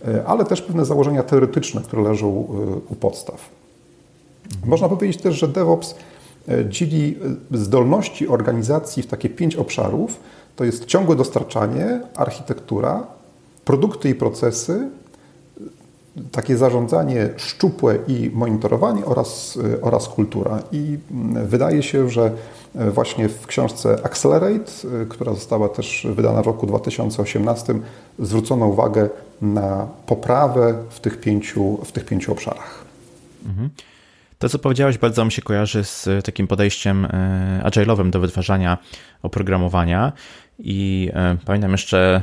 e, 0.09 0.25
ale 0.27 0.45
też 0.45 0.63
pewne 0.63 0.85
założenia 0.85 1.23
teoretyczne, 1.23 1.81
które 1.81 2.03
leżą 2.03 2.29
e, 2.29 2.33
u 2.93 2.95
podstaw. 2.95 3.49
Można 4.65 4.89
powiedzieć 4.89 5.23
też, 5.23 5.35
że 5.35 5.49
DevOps 5.49 5.95
dzieli 6.69 7.19
zdolności 7.51 8.29
organizacji 8.29 9.03
w 9.03 9.07
takie 9.07 9.29
pięć 9.29 9.57
obszarów. 9.57 10.21
To 10.57 10.65
jest 10.65 10.85
ciągłe 10.85 11.17
dostarczanie, 11.17 12.01
architektura, 12.17 13.07
produkty 13.65 14.09
i 14.09 14.15
procesy, 14.15 14.89
takie 16.33 16.57
zarządzanie 16.57 17.29
szczupłe 17.37 17.99
i 18.09 18.31
monitorowanie 18.35 19.05
oraz, 19.05 19.59
oraz 19.83 20.09
kultura. 20.09 20.63
I 20.73 20.99
wydaje 21.45 21.83
się, 21.83 22.11
że 22.11 22.33
e, 22.75 22.91
właśnie 22.91 23.29
w 23.29 23.47
książce 23.47 23.99
Accelerate, 24.05 24.73
e, 25.03 25.07
która 25.07 25.35
została 25.35 25.69
też 25.69 26.07
wydana 26.11 26.43
w 26.43 26.47
roku 26.47 26.67
2018, 26.67 27.75
zwrócono 28.19 28.67
uwagę 28.67 29.11
na 29.43 29.87
poprawę 30.07 30.75
w 30.91 31.01
tych 31.01 31.21
pięciu, 31.21 31.79
w 31.85 31.93
tych 31.93 32.05
pięciu 32.05 32.33
obszarach. 32.33 32.85
Mhm. 33.47 33.71
To, 34.39 34.49
co 34.49 34.59
powiedziałeś, 34.59 34.99
bardzo 34.99 35.25
mi 35.25 35.33
się 35.33 35.43
kojarzy 35.43 35.85
z 35.85 36.09
takim 36.25 36.47
podejściem 36.47 37.05
e, 37.05 37.63
agile'owym 37.65 38.11
do 38.11 38.21
wytwarzania 38.21 38.79
oprogramowania. 39.23 40.13
I 40.59 41.11
pamiętam 41.45 41.73
jeszcze 41.73 42.23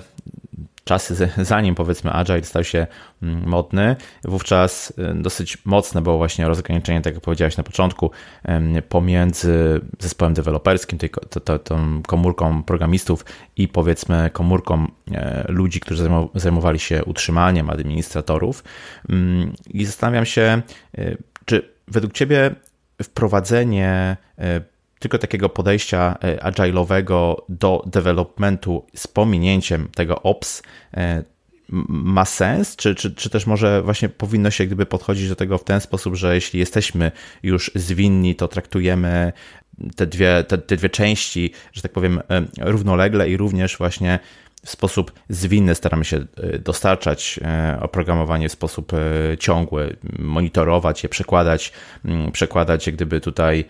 czasy, 0.89 1.29
zanim 1.37 1.75
powiedzmy 1.75 2.11
Agile 2.11 2.43
stał 2.43 2.63
się 2.63 2.87
mm, 3.23 3.47
modny, 3.47 3.95
wówczas 4.23 4.93
y, 5.17 5.21
dosyć 5.21 5.65
mocne 5.65 6.01
było 6.01 6.17
właśnie 6.17 6.47
rozgraniczenie, 6.47 7.01
tak 7.01 7.13
jak 7.13 7.23
powiedziałeś 7.23 7.57
na 7.57 7.63
początku, 7.63 8.11
pomiędzy 8.89 9.81
zespołem 9.99 10.33
deweloperskim, 10.33 10.97
tej, 10.99 11.09
tą 11.63 12.01
komórką 12.07 12.63
programistów 12.63 13.25
i 13.57 13.67
powiedzmy 13.67 14.29
komórką 14.33 14.87
e, 15.11 15.45
ludzi, 15.47 15.79
którzy 15.79 16.09
zajmowali 16.35 16.79
się 16.79 17.05
utrzymaniem, 17.05 17.69
administratorów. 17.69 18.63
Mm, 19.09 19.53
I 19.69 19.85
zastanawiam 19.85 20.25
się, 20.25 20.61
y, 20.99 21.17
czy 21.45 21.73
według 21.87 22.13
Ciebie 22.13 22.55
wprowadzenie 23.03 24.17
e, 24.37 24.61
tylko 24.99 25.17
takiego 25.17 25.49
podejścia 25.49 26.17
e, 26.23 26.37
agile'owego 26.37 27.35
do 27.49 27.83
developmentu 27.85 28.85
z 28.95 29.07
pominięciem 29.07 29.87
tego 29.95 30.21
ops 30.21 30.63
e, 30.93 31.23
ma 31.89 32.25
sens, 32.25 32.75
czy, 32.75 32.95
czy, 32.95 33.15
czy 33.15 33.29
też 33.29 33.47
może 33.47 33.81
właśnie 33.81 34.09
powinno 34.09 34.51
się 34.51 34.65
gdyby 34.65 34.85
podchodzić 34.85 35.29
do 35.29 35.35
tego 35.35 35.57
w 35.57 35.63
ten 35.63 35.81
sposób, 35.81 36.15
że 36.15 36.35
jeśli 36.35 36.59
jesteśmy 36.59 37.11
już 37.43 37.71
zwinni, 37.75 38.35
to 38.35 38.47
traktujemy 38.47 39.33
te 39.95 40.07
dwie, 40.07 40.43
te, 40.47 40.57
te 40.57 40.77
dwie 40.77 40.89
części, 40.89 41.51
że 41.73 41.81
tak 41.81 41.91
powiem, 41.91 42.19
e, 42.29 42.45
równolegle 42.61 43.29
i 43.29 43.37
również 43.37 43.77
właśnie 43.77 44.19
w 44.65 44.69
sposób 44.69 45.11
zwinny 45.29 45.75
staramy 45.75 46.05
się 46.05 46.17
e, 46.17 46.59
dostarczać 46.59 47.39
e, 47.43 47.79
oprogramowanie 47.81 48.49
w 48.49 48.51
sposób 48.51 48.93
e, 48.93 49.37
ciągły, 49.37 49.97
monitorować 50.19 51.03
je, 51.03 51.09
przekładać, 51.09 51.73
mm, 52.05 52.31
przekładać 52.31 52.87
jak 52.87 52.95
gdyby 52.95 53.21
tutaj 53.21 53.65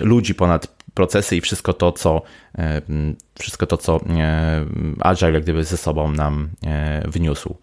ludzi 0.00 0.34
ponad 0.34 0.66
procesy 0.94 1.36
i 1.36 1.40
wszystko 1.40 1.72
to, 1.72 1.92
co 1.92 2.22
wszystko 3.38 3.66
to, 3.66 3.76
co 3.76 4.00
Agile 5.00 5.32
jak 5.32 5.42
gdyby 5.42 5.64
ze 5.64 5.76
sobą 5.76 6.12
nam 6.12 6.48
wniósł. 7.08 7.54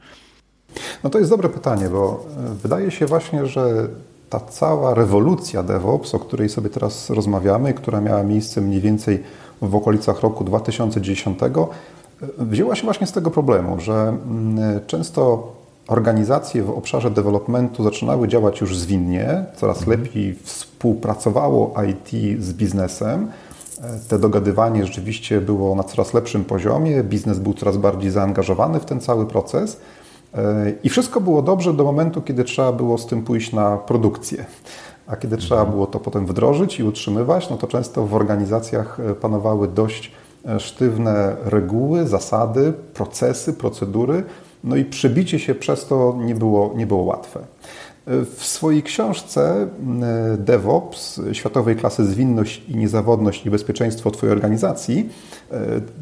No 1.04 1.10
to 1.10 1.20
jest 1.20 1.32
dobre 1.32 1.50
pytanie, 1.50 1.90
bo 1.90 2.26
wydaje 2.64 2.92
się 2.92 3.06
właśnie, 3.06 3.46
że 3.46 3.88
ta 4.30 4.40
cała 4.40 4.94
rewolucja 4.94 5.64
DevOps, 5.64 6.16
o 6.16 6.20
której 6.20 6.50
sobie 6.50 6.70
teraz 6.70 7.10
rozmawiamy, 7.10 7.74
która 7.74 8.02
miała 8.02 8.24
miejsce 8.24 8.62
mniej 8.62 8.82
więcej 8.82 9.24
w 9.62 9.76
okolicach 9.76 10.22
roku 10.22 10.44
2010 10.44 11.40
wzięła 12.38 12.76
się 12.76 12.84
właśnie 12.84 13.08
z 13.08 13.12
tego 13.12 13.32
problemu, 13.32 13.80
że 13.80 13.94
mm, 13.94 14.80
często 14.88 15.52
organizacje 15.88 16.64
w 16.64 16.70
obszarze 16.70 17.12
developmentu 17.12 17.84
zaczynały 17.84 18.28
działać 18.28 18.62
już 18.62 18.78
zwinnie, 18.78 19.46
coraz 19.56 19.80
mhm. 19.80 20.00
lepiej 20.00 20.36
współpracowało 20.44 21.74
IT 21.90 22.42
z 22.44 22.54
biznesem. 22.54 23.28
Te 24.08 24.20
dogadywanie 24.20 24.86
rzeczywiście 24.86 25.42
było 25.42 25.76
na 25.76 25.84
coraz 25.84 26.14
lepszym 26.14 26.46
poziomie, 26.46 27.04
biznes 27.04 27.40
był 27.40 27.54
coraz 27.54 27.78
bardziej 27.78 28.12
zaangażowany 28.12 28.80
w 28.80 28.86
ten 28.86 29.02
cały 29.02 29.26
proces. 29.26 29.80
E, 30.36 30.74
I 30.84 30.90
wszystko 30.90 31.22
było 31.22 31.42
dobrze 31.42 31.74
do 31.74 31.84
momentu, 31.84 32.22
kiedy 32.22 32.44
trzeba 32.44 32.72
było 32.72 32.98
z 32.98 33.06
tym 33.06 33.24
pójść 33.24 33.54
na 33.54 33.78
produkcję. 33.78 34.46
A 35.10 35.16
kiedy 35.16 35.38
trzeba 35.38 35.66
było 35.66 35.88
to 35.88 36.00
potem 36.00 36.26
wdrożyć 36.26 36.80
i 36.80 36.84
utrzymywać, 36.84 37.50
no 37.50 37.58
to 37.58 37.68
często 37.68 38.06
w 38.06 38.16
organizacjach 38.16 39.00
e, 39.00 39.16
panowały 39.16 39.68
dość 39.68 40.12
e, 40.46 40.60
sztywne 40.60 41.36
reguły, 41.46 42.08
zasady, 42.08 42.74
procesy, 42.94 43.54
procedury, 43.54 44.24
no 44.64 44.76
i 44.76 44.86
przebicie 44.86 45.40
się 45.40 45.56
przez 45.56 45.86
to 45.86 46.16
nie 46.18 46.36
było, 46.36 46.74
nie 46.76 46.88
było 46.88 47.02
łatwe. 47.02 47.40
E, 47.40 47.46
w 48.26 48.46
swojej 48.46 48.84
książce 48.84 49.68
DevOps, 50.38 51.22
światowej 51.34 51.76
klasy 51.76 52.06
zwinność 52.06 52.64
i 52.68 52.76
niezawodność 52.76 53.46
i 53.46 53.50
bezpieczeństwo 53.50 54.12
Twojej 54.12 54.34
organizacji, 54.34 55.10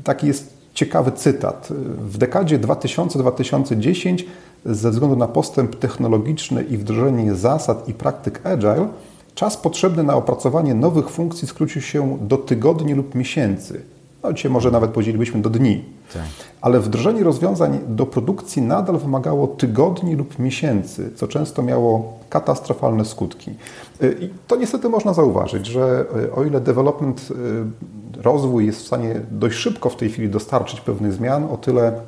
taki 0.03 0.27
jest 0.27 0.57
ciekawy 0.73 1.11
cytat. 1.11 1.67
W 1.97 2.17
dekadzie 2.17 2.59
2000-2010 2.59 4.23
ze 4.65 4.91
względu 4.91 5.15
na 5.15 5.27
postęp 5.27 5.75
technologiczny 5.75 6.63
i 6.63 6.77
wdrożenie 6.77 7.35
zasad 7.35 7.89
i 7.89 7.93
praktyk 7.93 8.45
agile, 8.45 8.87
czas 9.35 9.57
potrzebny 9.57 10.03
na 10.03 10.15
opracowanie 10.15 10.73
nowych 10.73 11.09
funkcji 11.09 11.47
skrócił 11.47 11.81
się 11.81 12.17
do 12.21 12.37
tygodni 12.37 12.93
lub 12.93 13.15
miesięcy. 13.15 13.81
No, 14.23 14.33
dzisiaj 14.33 14.51
może 14.51 14.71
nawet 14.71 14.91
podzielilibyśmy 14.91 15.41
do 15.41 15.49
dni. 15.49 15.83
Tak. 16.13 16.23
Ale 16.61 16.79
wdrożenie 16.79 17.23
rozwiązań 17.23 17.79
do 17.87 18.05
produkcji 18.05 18.61
nadal 18.61 18.97
wymagało 18.97 19.47
tygodni 19.47 20.15
lub 20.15 20.39
miesięcy, 20.39 21.11
co 21.15 21.27
często 21.27 21.63
miało 21.63 22.19
katastrofalne 22.29 23.05
skutki. 23.05 23.51
I 24.19 24.29
to 24.47 24.55
niestety 24.55 24.89
można 24.89 25.13
zauważyć, 25.13 25.65
że 25.65 26.05
e, 26.25 26.31
o 26.31 26.43
ile 26.43 26.61
development, 26.61 27.29
e, 28.19 28.21
rozwój 28.21 28.65
jest 28.65 28.79
w 28.79 28.87
stanie 28.87 29.21
dość 29.31 29.57
szybko 29.57 29.89
w 29.89 29.95
tej 29.95 30.09
chwili 30.09 30.29
dostarczyć 30.29 30.81
pewnych 30.81 31.13
zmian, 31.13 31.43
o 31.43 31.57
tyle 31.57 31.99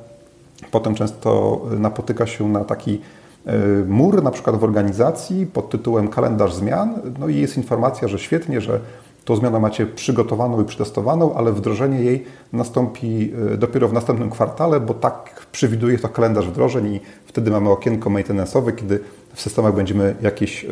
potem 0.72 0.96
często 0.96 1.62
napotyka 1.80 2.28
się 2.28 2.50
na 2.50 2.64
taki 2.64 3.02
e, 3.46 3.58
mur, 3.88 4.24
na 4.24 4.32
przykład 4.32 4.56
w 4.56 4.64
organizacji 4.64 5.46
pod 5.46 5.70
tytułem 5.70 6.08
kalendarz 6.08 6.54
zmian, 6.54 6.94
no 7.20 7.28
i 7.28 7.36
jest 7.36 7.58
informacja, 7.58 8.08
że 8.08 8.20
świetnie, 8.20 8.62
że 8.62 8.80
tą 9.26 9.36
zmianę 9.36 9.60
macie 9.60 9.86
przygotowaną 9.86 10.62
i 10.62 10.66
przetestowaną, 10.66 11.34
ale 11.34 11.52
wdrożenie 11.52 12.04
jej 12.04 12.26
nastąpi 12.54 13.34
e, 13.54 13.58
dopiero 13.58 13.88
w 13.88 13.94
następnym 13.94 14.30
kwartale, 14.30 14.80
bo 14.80 14.94
tak 14.94 15.46
przewiduje 15.52 16.00
to 16.00 16.10
kalendarz 16.10 16.48
wdrożeń 16.48 16.94
i 16.94 17.00
wtedy 17.26 17.52
mamy 17.52 17.70
okienko 17.70 18.10
maintenance'owe, 18.10 18.76
kiedy 18.76 19.00
w 19.34 19.42
systemach 19.42 19.76
będziemy 19.76 20.16
jakieś 20.22 20.66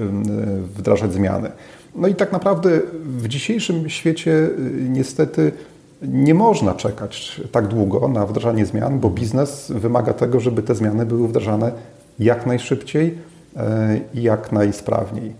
wdrażać 0.62 1.13
zmiany. 1.13 1.51
No 1.96 2.08
i 2.08 2.16
tak 2.16 2.32
naprawdę 2.32 2.70
w 3.06 3.27
dzisiejszym 3.27 3.89
świecie 3.89 4.50
niestety 4.89 5.51
nie 6.01 6.34
można 6.34 6.74
czekać 6.74 7.42
tak 7.51 7.68
długo 7.68 8.08
na 8.08 8.25
wdrażanie 8.25 8.66
zmian, 8.66 9.00
bo 9.00 9.10
biznes 9.10 9.72
wymaga 9.75 10.13
tego, 10.13 10.39
żeby 10.39 10.63
te 10.63 10.75
zmiany 10.75 11.06
były 11.06 11.27
wdrażane 11.27 11.72
jak 12.20 12.46
najszybciej 12.46 13.18
e, 13.58 14.00
i 14.13 14.22
jak 14.22 14.51
najsprawniej. 14.51 15.34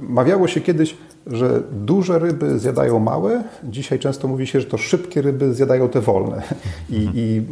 Mawiało 0.00 0.48
się 0.48 0.60
kiedyś, 0.60 0.96
że 1.26 1.62
duże 1.72 2.18
ryby 2.18 2.58
zjadają 2.58 2.98
małe. 2.98 3.44
Dzisiaj 3.64 3.98
często 3.98 4.28
mówi 4.28 4.46
się, 4.46 4.60
że 4.60 4.66
to 4.66 4.78
szybkie 4.78 5.22
ryby 5.22 5.54
zjadają 5.54 5.88
te 5.88 6.00
wolne. 6.00 6.42
I, 6.90 7.08
i 7.14 7.42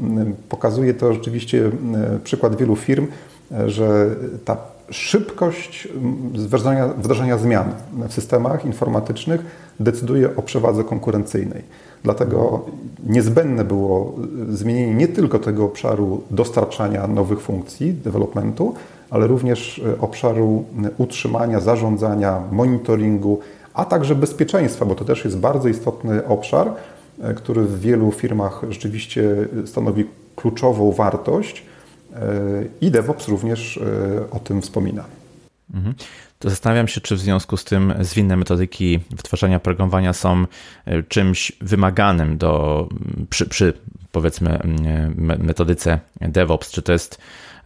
pokazuje 0.48 0.94
to 0.94 1.12
rzeczywiście 1.12 1.70
przykład 2.24 2.56
wielu 2.56 2.76
firm, 2.76 3.06
że 3.66 4.16
ta 4.44 4.56
szybkość 4.90 5.88
wdrażania, 6.34 6.88
wdrażania 6.88 7.38
zmian 7.38 7.72
w 8.08 8.12
systemach 8.12 8.64
informatycznych 8.64 9.40
decyduje 9.80 10.36
o 10.36 10.42
przewadze 10.42 10.84
konkurencyjnej. 10.84 11.62
Dlatego 12.04 12.64
niezbędne 13.06 13.64
było 13.64 14.14
zmienienie 14.50 14.94
nie 14.94 15.08
tylko 15.08 15.38
tego 15.38 15.64
obszaru 15.64 16.22
dostarczania 16.30 17.06
nowych 17.06 17.40
funkcji, 17.40 17.94
developmentu, 17.94 18.74
ale 19.10 19.26
również 19.26 19.78
e, 19.78 20.00
obszaru 20.00 20.64
utrzymania, 20.98 21.60
zarządzania, 21.60 22.42
monitoringu, 22.52 23.40
a 23.74 23.84
także 23.84 24.14
bezpieczeństwa, 24.14 24.84
bo 24.84 24.94
to 24.94 25.04
też 25.04 25.24
jest 25.24 25.38
bardzo 25.38 25.68
istotny 25.68 26.26
obszar, 26.26 26.72
e, 27.20 27.34
który 27.34 27.62
w 27.62 27.80
wielu 27.80 28.12
firmach 28.12 28.62
rzeczywiście 28.70 29.24
stanowi 29.66 30.04
kluczową 30.36 30.92
wartość 30.92 31.64
e, 32.14 32.18
i 32.80 32.90
DevOps 32.90 33.28
również 33.28 33.80
o 34.30 34.38
tym 34.38 34.62
wspomina. 34.62 35.04
Mhm. 35.74 35.94
To 36.42 36.50
zastanawiam 36.50 36.88
się, 36.88 37.00
czy 37.00 37.16
w 37.16 37.20
związku 37.20 37.56
z 37.56 37.64
tym 37.64 37.94
zwinne 38.00 38.36
metodyki 38.36 39.00
wytwarzania 39.10 39.60
programowania 39.60 40.12
są 40.12 40.46
e, 40.84 41.02
czymś 41.02 41.52
wymaganym 41.60 42.38
do, 42.38 42.88
przy, 43.30 43.46
przy 43.46 43.72
powiedzmy 44.12 44.58
metodyce 45.38 46.00
DevOps, 46.20 46.70
czy 46.70 46.82
to 46.82 46.92
jest 46.92 47.18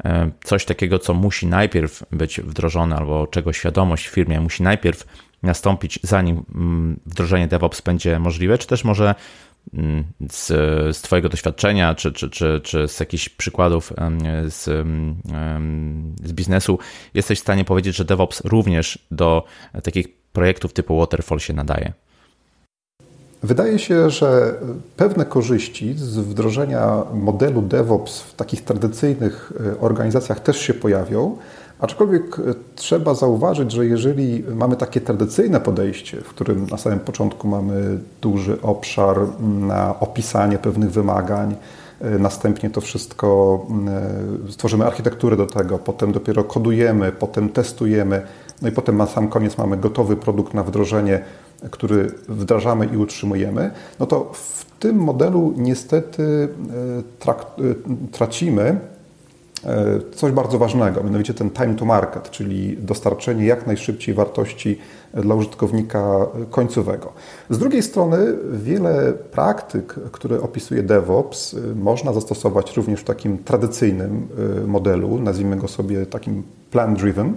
e, 0.05 0.31
coś 0.45 0.65
takiego, 0.65 0.99
co 0.99 1.15
musi 1.15 1.47
najpierw 1.47 2.03
być 2.13 2.41
wdrożone, 2.41 2.97
albo 2.97 3.27
czego 3.27 3.53
świadomość 3.53 4.09
w 4.09 4.13
firmie 4.13 4.41
musi 4.41 4.63
najpierw 4.63 5.07
nastąpić, 5.43 5.99
zanim 6.03 6.45
wdrożenie 7.07 7.49
DevOps 7.49 7.81
będzie 7.81 8.19
możliwe, 8.19 8.59
czy 8.59 8.67
też 8.67 8.85
może 8.85 9.15
z, 10.31 10.47
z 10.97 11.03
Twojego 11.03 11.29
doświadczenia, 11.29 11.95
czy, 11.95 12.13
czy, 12.13 12.31
czy, 12.31 12.61
czy 12.65 12.89
z 12.89 13.01
jakichś 13.01 13.29
przykładów 13.29 13.93
z, 14.49 14.65
z 16.25 16.33
biznesu, 16.33 16.79
jesteś 17.15 17.39
w 17.39 17.43
stanie 17.43 17.65
powiedzieć, 17.65 17.97
że 17.97 18.05
DevOps 18.05 18.43
również 18.45 18.99
do 19.11 19.45
takich 19.83 20.09
projektów 20.33 20.73
typu 20.73 20.99
Waterfall 20.99 21.39
się 21.39 21.53
nadaje? 21.53 21.93
Wydaje 23.43 23.79
się, 23.79 24.11
że 24.11 24.55
pewne 24.97 25.25
korzyści 25.25 25.95
z 25.95 26.19
wdrożenia 26.19 27.03
modelu 27.15 27.63
DevOps 27.63 28.21
w 28.21 28.35
takich 28.35 28.65
tradycyjnych 28.65 29.53
e, 29.67 29.81
organizacjach 29.81 30.41
też 30.41 30.61
się 30.61 30.75
pojawią, 30.75 31.37
Aczkolwiek 31.81 32.39
e, 32.39 32.43
trzeba 32.75 33.15
zauważyć, 33.15 33.73
że 33.73 33.87
jeżeli 33.87 34.45
mamy 34.55 34.77
takie 34.77 35.01
tradycyjne 35.01 35.61
podejście, 35.61 36.21
w 36.21 36.29
którym 36.29 36.67
na 36.71 36.77
samym 36.77 37.01
początku 37.01 37.49
mamy 37.49 37.99
duży 38.23 38.63
obszar 38.63 39.17
na 39.41 40.01
opisanie 40.01 40.59
pewnych 40.59 40.91
wymagań, 40.91 41.55
e, 42.01 42.19
następnie 42.19 42.71
to 42.71 42.81
wszystko 42.81 43.61
e, 44.49 44.53
stworzymy 44.53 44.87
architekturę 44.87 45.37
do 45.37 45.47
tego, 45.47 45.79
potem 45.79 46.13
dopiero 46.13 46.45
kodujemy, 46.45 47.13
potem 47.13 47.49
testujemy, 47.49 48.23
no 48.63 48.69
i 48.69 48.73
potem 48.73 48.97
na 48.97 49.07
sam 49.07 49.29
koniec 49.29 49.59
mamy 49.59 49.77
gotowy 49.77 50.17
produkt 50.17 50.55
na 50.55 50.63
wdrożenie, 50.63 51.25
który 51.71 52.07
wdrażamy 52.29 52.87
i 52.87 52.97
utrzymujemy, 52.97 53.71
no 54.01 54.07
to 54.07 54.31
w 54.33 54.65
tym 54.79 54.97
modelu 54.97 55.55
niestety 55.57 56.49
tracimy 58.13 58.81
coś 60.15 60.33
bardzo 60.33 60.59
ważnego, 60.59 61.03
mianowicie 61.03 61.35
ten 61.35 61.51
time 61.51 61.75
to 61.75 61.85
market, 61.85 62.31
czyli 62.31 62.77
dostarczenie 62.77 63.47
jak 63.47 63.67
najszybciej 63.67 64.15
wartości 64.15 64.79
dla 65.15 65.35
użytkownika 65.35 66.27
końcowego. 66.51 67.13
Z 67.51 67.59
drugiej 67.59 67.83
strony 67.83 68.19
wiele 68.53 69.13
praktyk, 69.13 69.95
które 70.13 70.41
opisuje 70.41 70.83
DevOps, 70.83 71.55
e, 71.55 71.75
można 71.75 72.13
zastosować 72.13 72.77
również 72.77 73.01
w 73.01 73.05
takim 73.05 73.39
tradycyjnym 73.39 74.29
e, 74.63 74.67
modelu, 74.67 75.19
nazwijmy 75.19 75.57
go 75.57 75.69
sobie 75.69 76.07
takim 76.07 76.43
plan-driven, 76.71 77.35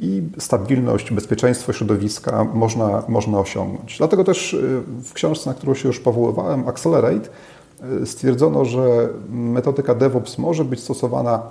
i 0.00 0.22
stabilność, 0.38 1.12
bezpieczeństwo 1.12 1.72
środowiska 1.72 2.44
można, 2.44 3.02
można 3.08 3.38
osiągnąć. 3.38 3.98
Dlatego 3.98 4.24
też 4.24 4.56
w 5.04 5.12
książce, 5.12 5.50
na 5.50 5.54
którą 5.54 5.74
się 5.74 5.88
już 5.88 6.00
powoływałem, 6.00 6.68
Accelerate, 6.68 7.28
stwierdzono, 8.04 8.64
że 8.64 9.08
metodyka 9.30 9.94
DevOps 9.94 10.38
może 10.38 10.64
być 10.64 10.80
stosowana 10.80 11.42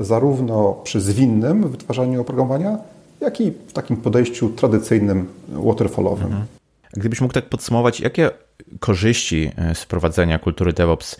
zarówno 0.00 0.80
przy 0.84 1.00
zwinnym 1.00 1.68
wytwarzaniu 1.68 2.20
oprogramowania, 2.20 2.78
jak 3.20 3.40
i 3.40 3.50
w 3.50 3.72
takim 3.72 3.96
podejściu 3.96 4.48
tradycyjnym 4.48 5.26
waterfallowym. 5.48 6.26
Mhm. 6.26 6.46
Gdybyś 6.92 7.20
mógł 7.20 7.34
tak 7.34 7.48
podsumować, 7.48 8.00
jakie 8.00 8.30
korzyści 8.80 9.50
e, 9.56 9.74
z 9.74 9.86
prowadzenia 9.86 10.38
kultury 10.38 10.72
DevOps 10.72 11.16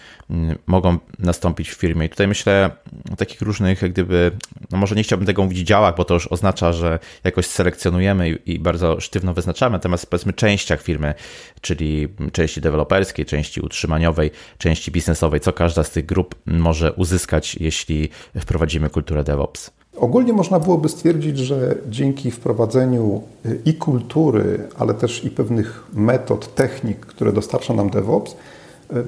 mogą 0.66 0.98
nastąpić 1.18 1.70
w 1.70 1.74
firmie? 1.74 2.06
I 2.06 2.08
tutaj 2.08 2.28
myślę 2.28 2.70
o 3.12 3.16
takich 3.16 3.40
różnych, 3.40 3.82
jak 3.82 3.92
gdyby, 3.92 4.30
no 4.70 4.78
może 4.78 4.94
nie 4.94 5.02
chciałbym 5.02 5.26
tego 5.26 5.42
mówić 5.42 5.58
działach, 5.58 5.96
bo 5.96 6.04
to 6.04 6.14
już 6.14 6.26
oznacza, 6.26 6.72
że 6.72 6.98
jakoś 7.24 7.46
selekcjonujemy 7.46 8.30
i 8.30 8.58
bardzo 8.58 9.00
sztywno 9.00 9.34
wyznaczamy, 9.34 9.72
natomiast 9.72 10.10
powiedzmy 10.10 10.32
częściach 10.32 10.82
firmy, 10.82 11.14
czyli 11.60 12.08
części 12.32 12.60
deweloperskiej, 12.60 13.26
części 13.26 13.60
utrzymaniowej, 13.60 14.30
części 14.58 14.90
biznesowej, 14.90 15.40
co 15.40 15.52
każda 15.52 15.84
z 15.84 15.90
tych 15.90 16.06
grup 16.06 16.34
może 16.46 16.92
uzyskać, 16.92 17.54
jeśli 17.54 18.08
wprowadzimy 18.40 18.90
kulturę 18.90 19.24
DevOps. 19.24 19.70
Ogólnie 19.96 20.32
można 20.32 20.58
byłoby 20.60 20.88
stwierdzić, 20.88 21.38
że 21.38 21.74
dzięki 21.88 22.30
wprowadzeniu 22.30 23.22
y, 23.46 23.60
i 23.64 23.74
kultury, 23.74 24.58
ale 24.78 24.94
też 24.94 25.24
i 25.24 25.30
pewnych 25.30 25.84
metod, 25.94 26.54
technik, 26.54 27.00
które 27.00 27.32
dostarcza 27.32 27.74
nam 27.74 27.90
DevOps, 27.90 28.32
y, 28.32 28.36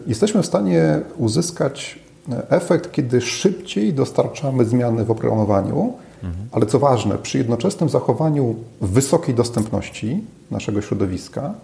jesteśmy 0.07 0.43
w 0.43 0.47
stanie 0.47 1.01
uzyskać 1.17 1.99
y, 2.29 2.49
efekt, 2.49 2.93
kiedy 2.93 3.21
szybciej 3.21 3.93
dostarczamy 3.93 4.65
zmiany 4.65 5.05
w 5.05 5.11
oprogramowaniu, 5.11 5.93
mhm. 6.25 6.49
ale 6.53 6.67
co 6.67 6.79
ważne, 6.79 7.19
przy 7.19 7.39
jednoczesnym 7.39 7.89
zachowaniu 7.89 8.55
wysokiej 8.81 9.35
dostępności 9.35 10.25
naszego 10.51 10.83
środowiska, 10.83 11.55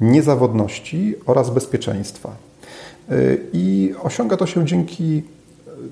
niezawodności 0.00 1.14
oraz 1.26 1.50
bezpieczeństwa. 1.50 2.30
I 3.52 3.94
osiąga 4.02 4.36
to 4.36 4.46
się 4.46 4.64
dzięki 4.64 5.22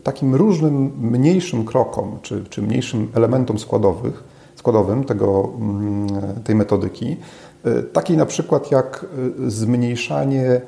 takim 0.03 0.35
różnym 0.35 0.93
mniejszym 1.01 1.65
krokom, 1.65 2.19
czy, 2.23 2.45
czy 2.51 2.63
mniejszym 2.63 3.09
elementom 3.15 3.59
składowych, 3.59 4.25
składowym 4.57 5.05
tego, 5.05 5.51
mm, 5.61 6.07
tej 6.45 6.55
metodyki, 6.55 7.17
e, 7.65 7.83
takiej 7.83 8.17
na 8.17 8.27
przykład 8.27 8.71
jak 8.71 9.07
e, 9.47 9.51
zmniejszanie 9.51 10.61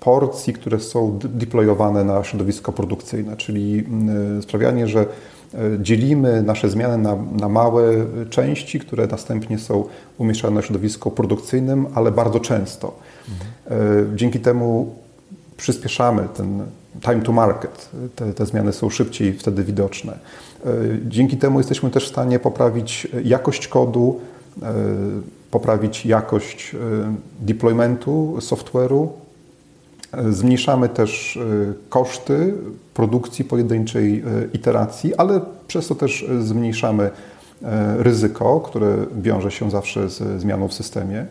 porcji, 0.00 0.52
które 0.52 0.80
są 0.80 1.18
deployowane 1.24 2.04
na 2.04 2.24
środowisko 2.24 2.72
produkcyjne, 2.72 3.36
czyli 3.36 3.78
mm, 3.78 4.42
sprawianie, 4.42 4.88
że 4.88 5.00
e, 5.00 5.06
dzielimy 5.80 6.42
nasze 6.42 6.70
zmiany 6.70 6.98
na, 6.98 7.16
na, 7.40 7.48
małe 7.48 8.06
części, 8.30 8.80
które 8.80 9.06
następnie 9.06 9.58
są 9.58 9.84
umieszczane 10.18 10.54
na 10.54 10.62
środowisku 10.62 11.10
produkcyjnym, 11.10 11.86
ale 11.94 12.10
bardzo 12.10 12.40
często. 12.40 12.92
Mhm. 13.28 14.16
Dzięki 14.16 14.40
temu 14.40 14.94
przyspieszamy 15.56 16.28
ten, 16.36 16.62
time 17.00 17.22
to 17.22 17.32
market. 17.32 17.90
Te, 18.16 18.34
te 18.34 18.46
zmiany 18.46 18.72
są 18.72 18.90
szybciej 18.90 19.32
wtedy 19.32 19.64
widoczne. 19.64 20.18
E, 20.66 20.70
dzięki 21.06 21.36
temu 21.36 21.58
jesteśmy 21.58 21.90
też 21.90 22.04
w 22.04 22.08
stanie 22.08 22.38
poprawić 22.38 23.08
jakość 23.24 23.68
kodu, 23.68 24.20
e, 24.62 24.74
poprawić 25.50 26.06
jakość 26.06 26.74
e, 26.74 26.78
deploymentu 27.40 28.36
software'u. 28.40 29.08
Zmniejszamy 30.30 30.88
też 30.88 31.38
koszty 31.88 32.54
produkcji 32.94 33.44
pojedynczej 33.44 34.24
iteracji, 34.52 35.14
ale 35.14 35.40
przez 35.66 35.88
to 35.88 35.94
też 35.94 36.26
zmniejszamy 36.40 37.10
ryzyko, 37.98 38.60
które 38.60 38.96
wiąże 39.16 39.50
się 39.50 39.70
zawsze 39.70 40.08
z 40.08 40.40
zmianą 40.40 40.68
w 40.68 40.74
systemie. 40.74 41.26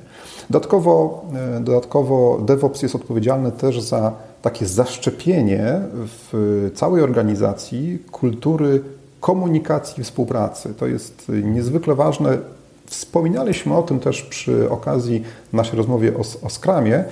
Dodatkowo, 0.49 1.25
dodatkowo 1.61 2.39
DevOps 2.45 2.81
jest 2.81 2.95
odpowiedzialny 2.95 3.51
też 3.51 3.81
za 3.81 4.11
takie 4.41 4.65
zaszczepienie 4.65 5.81
w 5.93 6.71
całej 6.75 7.03
organizacji 7.03 7.99
kultury 8.11 8.81
komunikacji 9.19 10.01
i 10.01 10.03
współpracy. 10.03 10.73
To 10.73 10.87
jest 10.87 11.31
niezwykle 11.43 11.95
ważne. 11.95 12.37
Wspominaliśmy 12.85 13.77
o 13.77 13.83
tym 13.83 13.99
też 13.99 14.21
przy 14.21 14.69
okazji 14.69 15.23
naszej 15.53 15.77
rozmowy 15.77 16.13
o, 16.17 16.45
o 16.45 16.49
Scrumie 16.49 17.03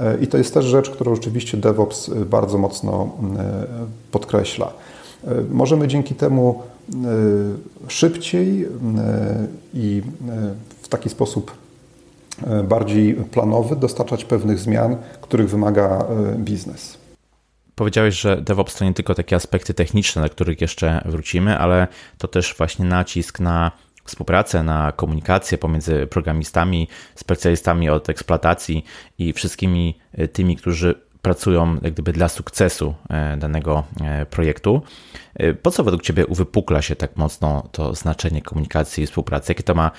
e, 0.00 0.18
i 0.20 0.26
to 0.26 0.38
jest 0.38 0.54
też 0.54 0.64
rzecz, 0.64 0.90
którą 0.90 1.14
rzeczywiście 1.14 1.56
DevOps 1.56 2.10
bardzo 2.10 2.58
mocno 2.58 3.08
e, 3.38 3.66
podkreśla. 4.12 4.72
E, 5.26 5.30
możemy 5.50 5.88
dzięki 5.88 6.14
temu 6.14 6.62
szybciej 7.88 8.68
i 9.74 10.02
w 10.82 10.88
taki 10.88 11.08
sposób 11.08 11.52
E, 12.44 12.62
bardziej 12.62 13.14
planowy, 13.14 13.76
dostarczać 13.76 14.24
pewnych 14.24 14.58
zmian, 14.58 14.96
których 15.20 15.50
wymaga 15.50 15.84
e, 15.84 16.38
biznes. 16.38 16.98
Powiedziałeś, 17.74 18.20
że 18.20 18.42
DevOps 18.42 18.74
to 18.74 18.84
nie 18.84 18.94
tylko 18.94 19.14
takie 19.14 19.36
aspekty 19.36 19.74
techniczne, 19.74 20.22
do 20.22 20.28
których 20.28 20.60
jeszcze 20.60 21.02
wrócimy, 21.04 21.58
ale 21.58 21.88
to 22.18 22.28
też 22.28 22.54
właśnie 22.58 22.84
nacisk 22.84 23.40
na 23.40 23.72
współpracę, 24.04 24.62
na 24.62 24.92
komunikację 24.92 25.58
pomiędzy 25.58 26.06
programistami, 26.06 26.88
specjalistami 27.14 27.90
od 27.90 28.08
eksploatacji 28.08 28.84
i 29.18 29.32
wszystkimi 29.32 29.98
e, 30.12 30.28
tymi, 30.28 30.56
którzy 30.56 30.94
pracują 31.26 31.78
jak 31.82 31.92
gdyby 31.92 32.12
dla 32.12 32.28
sukcesu 32.28 32.94
e, 33.10 33.36
danego 33.36 33.84
e, 34.00 34.26
projektu. 34.26 34.82
E, 35.34 35.54
po 35.54 35.70
co 35.70 35.84
według 35.84 36.02
Ciebie 36.02 36.26
uwypukla 36.26 36.82
się 36.82 36.96
tak 36.96 37.16
mocno 37.16 37.68
to 37.72 37.94
znaczenie 37.94 38.42
komunikacji 38.42 39.04
i 39.04 39.06
współpracy? 39.06 39.50
Jakie 39.50 39.62
to 39.62 39.74
ma 39.74 39.90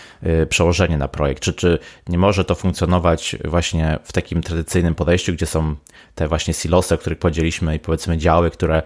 przełożenie 0.50 0.98
na 0.98 1.08
projekt? 1.08 1.44
Czy, 1.44 1.54
czy 1.54 1.80
nie 2.10 2.18
może 2.18 2.46
to 2.46 2.56
funkcjonować 2.56 3.36
właśnie 3.46 4.00
w 4.04 4.13
takim 4.13 4.44
tradycyjnym 4.44 4.96
podejściu, 4.96 5.34
gdzie 5.34 5.46
są 5.46 5.76
te 6.16 6.28
właśnie 6.28 6.54
silosy, 6.54 6.96
o 6.96 6.98
których 6.98 7.20
powiedzieliśmy 7.20 7.76
i 7.76 7.80
powiedzmy 7.80 8.18
działy, 8.18 8.52
które 8.52 8.84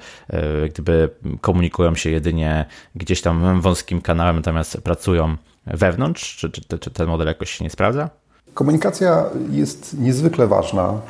gdyby 0.70 1.10
komunikują 1.42 1.96
się 1.96 2.10
jedynie 2.10 2.66
gdzieś 2.96 3.22
tam 3.22 3.62
wąskim 3.62 4.02
kanałem, 4.02 4.36
natomiast 4.36 4.82
pracują 4.82 5.38
wewnątrz? 5.66 6.38
Czy, 6.38 6.50
czy, 6.50 6.80
czy 6.80 6.92
ten 6.92 7.08
model 7.08 7.28
jakoś 7.28 7.52
się 7.52 7.64
nie 7.64 7.70
sprawdza? 7.70 8.10
Komunikacja 8.54 9.26
jest 9.52 10.00
niezwykle 10.00 10.48
ważna 10.48 11.02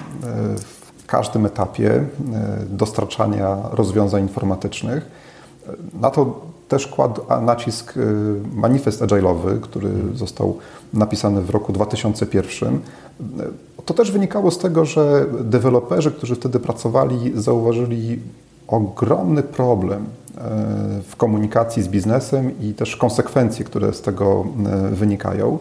w 0.57 0.80
każdym 1.11 1.45
etapie 1.45 1.91
e, 1.93 2.03
dostarczania 2.69 3.57
rozwiązań 3.71 4.21
informatycznych. 4.21 5.05
Na 6.01 6.09
to 6.09 6.41
też 6.67 6.87
kładł 6.87 7.21
nacisk 7.41 7.93
manifest 8.53 9.01
agile'owy, 9.01 9.59
który 9.61 9.89
został 10.15 10.57
napisany 10.93 11.41
w 11.41 11.49
roku 11.49 11.73
2001. 11.73 12.79
To 13.85 13.93
też 13.93 14.11
wynikało 14.11 14.51
z 14.51 14.57
tego, 14.57 14.85
że 14.85 15.25
deweloperzy, 15.39 16.11
którzy 16.11 16.35
wtedy 16.35 16.59
pracowali, 16.59 17.31
zauważyli 17.35 18.19
ogromny 18.67 19.43
problem 19.43 20.05
w 21.07 21.15
komunikacji 21.15 21.83
z 21.83 21.87
biznesem 21.87 22.61
i 22.61 22.73
też 22.73 22.95
konsekwencje, 22.95 23.65
które 23.65 23.93
z 23.93 24.01
tego 24.01 24.45
wynikają. 24.91 25.59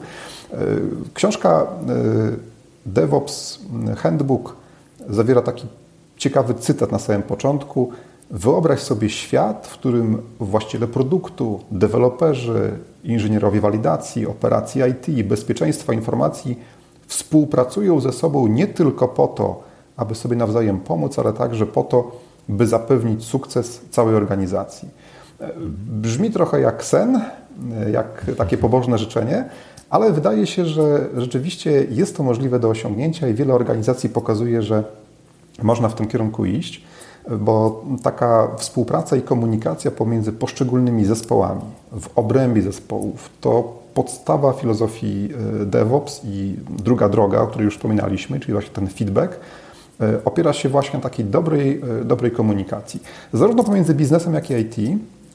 Książka 1.14 1.66
DevOps 2.86 3.58
Handbook 3.96 4.59
zawiera 5.10 5.42
taki 5.42 5.66
ciekawy 6.16 6.54
cytat 6.54 6.92
na 6.92 6.98
samym 6.98 7.22
początku. 7.22 7.90
Wyobraź 8.30 8.80
sobie 8.80 9.08
świat, 9.08 9.66
w 9.66 9.72
którym 9.72 10.22
właściciele 10.40 10.86
produktu, 10.86 11.60
deweloperzy, 11.70 12.70
inżynierowie 13.04 13.60
walidacji, 13.60 14.26
operacji 14.26 14.82
IT, 14.82 15.28
bezpieczeństwa 15.28 15.92
informacji 15.92 16.58
współpracują 17.06 18.00
ze 18.00 18.12
sobą 18.12 18.46
nie 18.46 18.66
tylko 18.66 19.08
po 19.08 19.26
to, 19.26 19.62
aby 19.96 20.14
sobie 20.14 20.36
nawzajem 20.36 20.80
pomóc, 20.80 21.18
ale 21.18 21.32
także 21.32 21.66
po 21.66 21.82
to, 21.82 22.20
by 22.48 22.66
zapewnić 22.66 23.24
sukces 23.24 23.80
całej 23.90 24.14
organizacji. 24.14 24.88
Brzmi 25.86 26.30
trochę 26.30 26.60
jak 26.60 26.84
sen, 26.84 27.20
jak 27.92 28.26
takie 28.36 28.58
pobożne 28.58 28.98
życzenie, 28.98 29.44
ale 29.90 30.12
wydaje 30.12 30.46
się, 30.46 30.64
że 30.64 31.08
rzeczywiście 31.16 31.86
jest 31.90 32.16
to 32.16 32.22
możliwe 32.22 32.60
do 32.60 32.68
osiągnięcia 32.68 33.28
i 33.28 33.34
wiele 33.34 33.54
organizacji 33.54 34.08
pokazuje, 34.08 34.62
że 34.62 34.84
można 35.62 35.88
w 35.88 35.94
tym 35.94 36.06
kierunku 36.06 36.44
iść, 36.44 36.84
bo 37.38 37.84
taka 38.02 38.48
współpraca 38.56 39.16
i 39.16 39.22
komunikacja 39.22 39.90
pomiędzy 39.90 40.32
poszczególnymi 40.32 41.04
zespołami 41.04 41.62
w 42.00 42.18
obrębie 42.18 42.62
zespołów 42.62 43.30
to 43.40 43.80
podstawa 43.94 44.52
filozofii 44.52 45.28
e, 45.62 45.66
DevOps 45.66 46.20
i 46.24 46.56
druga 46.84 47.08
droga, 47.08 47.40
o 47.40 47.46
której 47.46 47.64
już 47.64 47.74
wspominaliśmy, 47.74 48.40
czyli 48.40 48.52
właśnie 48.52 48.74
ten 48.74 48.88
feedback, 48.88 49.40
e, 50.00 50.24
opiera 50.24 50.52
się 50.52 50.68
właśnie 50.68 50.94
na 50.94 51.02
takiej 51.02 51.24
dobrej, 51.24 51.80
e, 52.00 52.04
dobrej 52.04 52.30
komunikacji. 52.30 53.02
Zarówno 53.32 53.64
pomiędzy 53.64 53.94
biznesem, 53.94 54.34
jak 54.34 54.50
i 54.50 54.54
IT, 54.54 54.76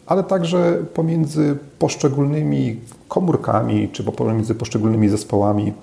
ale 0.05 0.23
także 0.23 0.77
pomiędzy 0.93 1.57
poszczególnymi 1.79 2.79
komórkami, 3.07 3.89
czy 3.89 4.03
pomiędzy 4.03 4.55
poszczególnymi 4.55 5.09
zespołami, 5.09 5.73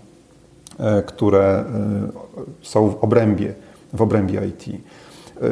które 1.07 1.65
są 2.63 2.91
w 2.91 3.05
obrębie 3.05 3.55
w 3.93 4.03
obrębie 4.03 4.41
IT. 4.47 4.69
E, 4.69 5.49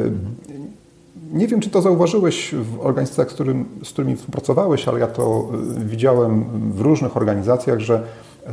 nie 1.33 1.47
wiem, 1.47 1.59
czy 1.59 1.69
to 1.69 1.81
zauważyłeś 1.81 2.55
w 2.55 2.85
organizacjach, 2.85 3.31
z, 3.31 3.33
którym, 3.33 3.65
z 3.83 3.89
którymi 3.89 4.15
współpracowałeś, 4.15 4.87
ale 4.87 4.99
ja 4.99 5.07
to 5.07 5.49
e, 5.77 5.85
widziałem 5.85 6.45
w 6.71 6.81
różnych 6.81 7.17
organizacjach, 7.17 7.79
że 7.79 8.03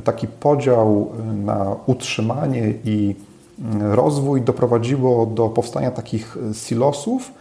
taki 0.04 0.26
podział 0.26 1.12
na 1.44 1.76
utrzymanie 1.86 2.74
i 2.84 3.14
mm, 3.58 3.92
rozwój 3.92 4.42
doprowadziło 4.42 5.26
do 5.26 5.48
powstania 5.48 5.90
takich 5.90 6.36
silosów, 6.52 7.32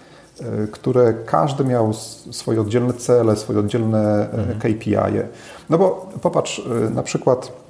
e, 0.42 0.68
które 0.68 1.14
każdy 1.26 1.64
miał 1.64 1.94
swoje 2.32 2.62
oddzielne 2.62 2.94
cele, 2.94 3.36
swoje 3.36 3.60
oddzielne 3.60 4.30
mhm. 4.32 4.60
KPI. 4.60 4.96
-e. 4.96 5.24
No 5.70 5.78
bo 5.78 6.10
popatrz, 6.22 6.62
na 6.94 7.04
przykład 7.04 7.52
E, 7.52 7.67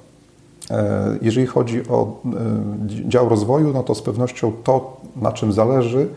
jeżeli 1.22 1.46
chodzi 1.46 1.88
o 1.88 2.20
e, 2.24 3.08
dział 3.08 3.28
rozwoju, 3.28 3.72
no 3.72 3.82
to 3.82 3.94
z 3.94 4.02
pewnością 4.02 4.52
to, 4.64 4.96
na 5.16 5.32
czym 5.32 5.52
zależy 5.52 6.08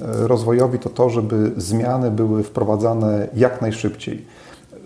e, 0.00 0.28
rozwojowi, 0.28 0.78
to 0.78 0.90
to, 0.90 1.10
żeby 1.10 1.52
zmiany 1.56 2.10
były 2.10 2.42
wprowadzane 2.42 3.28
jak 3.34 3.62
najszybciej. 3.62 4.24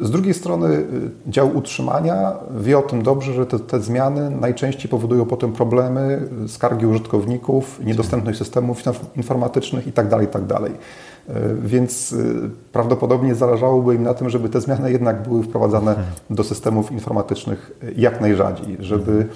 Z 0.02 0.10
drugiej 0.10 0.34
strony 0.34 0.86
dział 1.26 1.56
utrzymania 1.56 2.32
wie 2.60 2.78
o 2.78 2.82
tym 2.82 3.02
dobrze, 3.02 3.32
że 3.32 3.46
te, 3.46 3.58
te 3.58 3.80
zmiany 3.80 4.30
najczęściej 4.30 4.90
powodują 4.90 5.26
potem 5.26 5.52
problemy, 5.52 6.28
skargi 6.48 6.86
użytkowników, 6.86 7.80
niedostępność 7.84 8.38
systemów 8.38 8.82
informatycznych 9.16 9.86
itd. 9.86 10.10
Tak 10.10 10.20
itd. 10.20 10.54
Tak 10.54 10.72
E, 11.28 11.54
więc 11.54 12.14
prawdopodobnie 12.72 13.34
zależałoby 13.34 13.94
im 13.94 14.02
na 14.02 14.14
tym, 14.14 14.30
żeby 14.30 14.48
te 14.48 14.60
zmiany 14.60 14.92
jednak 14.92 15.22
były 15.22 15.42
wprowadzane 15.42 15.96
do 16.30 16.44
systemów 16.44 16.92
informatycznych 16.92 17.72
jak 17.96 18.20
najrzadziej, 18.20 18.76
żeby 18.80 19.26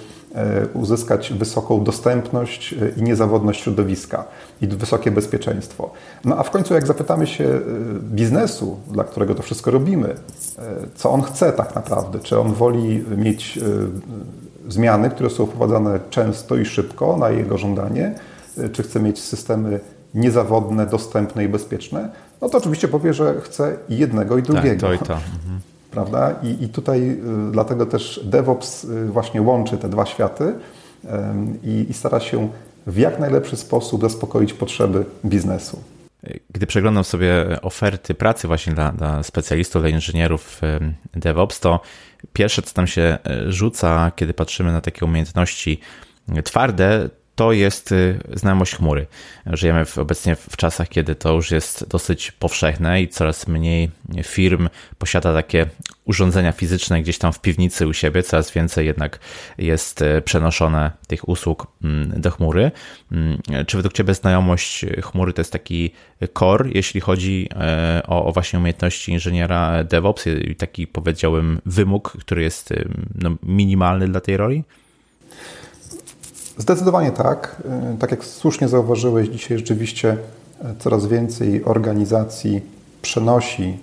uzyskać 0.73 1.33
wysoką 1.33 1.83
dostępność 1.83 2.75
i 2.97 3.03
niezawodność 3.03 3.63
środowiska 3.63 4.23
i 4.61 4.67
wysokie 4.67 5.11
bezpieczeństwo. 5.11 5.91
No 6.25 6.37
a 6.37 6.43
w 6.43 6.51
końcu, 6.51 6.73
jak 6.73 6.87
zapytamy 6.87 7.27
się 7.27 7.59
biznesu, 8.01 8.77
dla 8.91 9.03
którego 9.03 9.35
to 9.35 9.43
wszystko 9.43 9.71
robimy, 9.71 10.15
co 10.95 11.11
on 11.11 11.21
chce 11.21 11.53
tak 11.53 11.75
naprawdę, 11.75 12.19
czy 12.19 12.39
on 12.39 12.53
woli 12.53 13.03
mieć 13.17 13.59
zmiany, 14.69 15.09
które 15.09 15.29
są 15.29 15.45
wprowadzane 15.45 15.99
często 16.09 16.55
i 16.55 16.65
szybko 16.65 17.17
na 17.17 17.29
jego 17.29 17.57
żądanie, 17.57 18.15
czy 18.71 18.83
chce 18.83 18.99
mieć 18.99 19.23
systemy 19.23 19.79
niezawodne, 20.13 20.85
dostępne 20.85 21.43
i 21.43 21.49
bezpieczne, 21.49 22.09
no 22.41 22.49
to 22.49 22.57
oczywiście 22.57 22.87
powie, 22.87 23.13
że 23.13 23.41
chce 23.41 23.77
jednego 23.89 24.37
i 24.37 24.43
drugiego. 24.43 24.87
Tak, 24.87 24.99
to 24.99 25.05
i 25.05 25.07
to. 25.07 25.13
Mhm. 25.13 25.59
Prawda? 25.91 26.35
I, 26.43 26.63
I 26.63 26.69
tutaj 26.69 27.09
y, 27.09 27.51
dlatego 27.51 27.85
też 27.85 28.21
DevOps 28.25 28.83
y, 28.83 29.05
właśnie 29.05 29.41
łączy 29.41 29.77
te 29.77 29.89
dwa 29.89 30.05
światy 30.05 30.43
y, 30.43 31.07
i, 31.63 31.85
i 31.89 31.93
stara 31.93 32.19
się 32.19 32.49
w 32.87 32.97
jak 32.97 33.19
najlepszy 33.19 33.57
sposób 33.57 34.01
zaspokoić 34.01 34.53
potrzeby 34.53 35.05
biznesu. 35.25 35.83
Gdy 36.49 36.67
przeglądam 36.67 37.03
sobie 37.03 37.61
oferty 37.61 38.13
pracy 38.13 38.47
właśnie 38.47 38.73
dla, 38.73 38.91
dla 38.91 39.23
specjalistów, 39.23 39.81
dla 39.81 39.89
inżynierów 39.89 40.61
DevOps, 41.13 41.59
to 41.59 41.79
pierwsze, 42.33 42.61
co 42.61 42.73
tam 42.73 42.87
się 42.87 43.17
rzuca, 43.47 44.11
kiedy 44.15 44.33
patrzymy 44.33 44.71
na 44.71 44.81
takie 44.81 45.05
umiejętności 45.05 45.79
twarde, 46.43 47.09
to 47.37 47.51
jest 47.51 47.91
y, 47.91 48.19
znajomość 48.33 48.75
chmury. 48.75 49.07
Żyjemy 49.45 49.85
w, 49.85 49.97
obecnie 49.97 50.35
w 50.35 50.57
czasach, 50.57 50.89
kiedy 50.89 51.15
to 51.15 51.33
już 51.33 51.51
jest 51.51 51.87
dosyć 51.87 52.31
powszechne 52.31 53.01
i 53.01 53.07
coraz 53.07 53.47
mniej 53.47 53.89
firm 54.23 54.69
posiada 54.97 55.33
takie 55.33 55.65
urządzenia 56.05 56.51
fizyczne 56.51 57.01
gdzieś 57.01 57.17
tam 57.17 57.33
w 57.33 57.41
piwnicy 57.41 57.87
u 57.87 57.93
siebie, 57.93 58.23
coraz 58.23 58.51
więcej 58.51 58.85
jednak 58.85 59.19
jest 59.57 60.01
y, 60.01 60.21
przenoszone 60.21 60.91
tych 61.07 61.29
usług 61.29 61.67
mm, 61.83 62.21
do 62.21 62.31
chmury. 62.31 62.71
Mm, 63.11 63.41
czy 63.67 63.77
według 63.77 63.93
Ciebie 63.93 64.13
znajomość 64.13 64.85
chmury 65.03 65.33
to 65.33 65.41
jest 65.41 65.51
taki 65.51 65.91
core, 66.33 66.69
jeśli 66.73 67.01
chodzi 67.01 67.49
e, 67.55 68.01
o, 68.07 68.25
o 68.25 68.31
właśnie 68.31 68.59
umiejętności 68.59 69.11
inżyniera 69.11 69.83
DevOps 69.83 70.27
i 70.27 70.55
taki 70.55 70.87
powiedziałbym 70.87 71.61
wymóg, 71.65 72.17
który 72.19 72.41
jest 72.41 72.71
y, 72.71 72.89
no, 73.15 73.35
minimalny 73.43 74.07
dla 74.07 74.21
tej 74.21 74.37
roli? 74.37 74.63
Zdecydowanie 76.57 77.11
tak. 77.11 77.61
Y, 77.95 77.97
tak 77.97 78.11
jak 78.11 78.25
słusznie 78.25 78.67
zauważyłeś, 78.67 79.27
dzisiaj 79.27 79.57
rzeczywiście 79.57 80.17
y, 80.61 80.65
coraz 80.79 81.05
więcej 81.05 81.65
organizacji 81.65 82.61
przenosi 83.01 83.77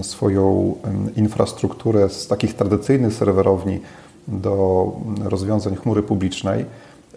y, 0.00 0.04
swoją 0.04 0.74
infrastrukturę 1.16 2.08
z 2.08 2.26
takich 2.26 2.54
tradycyjnych 2.54 3.14
serwerowni 3.14 3.80
do 4.28 4.92
rozwiązań 5.24 5.76
chmury 5.76 6.02
publicznej. 6.02 6.64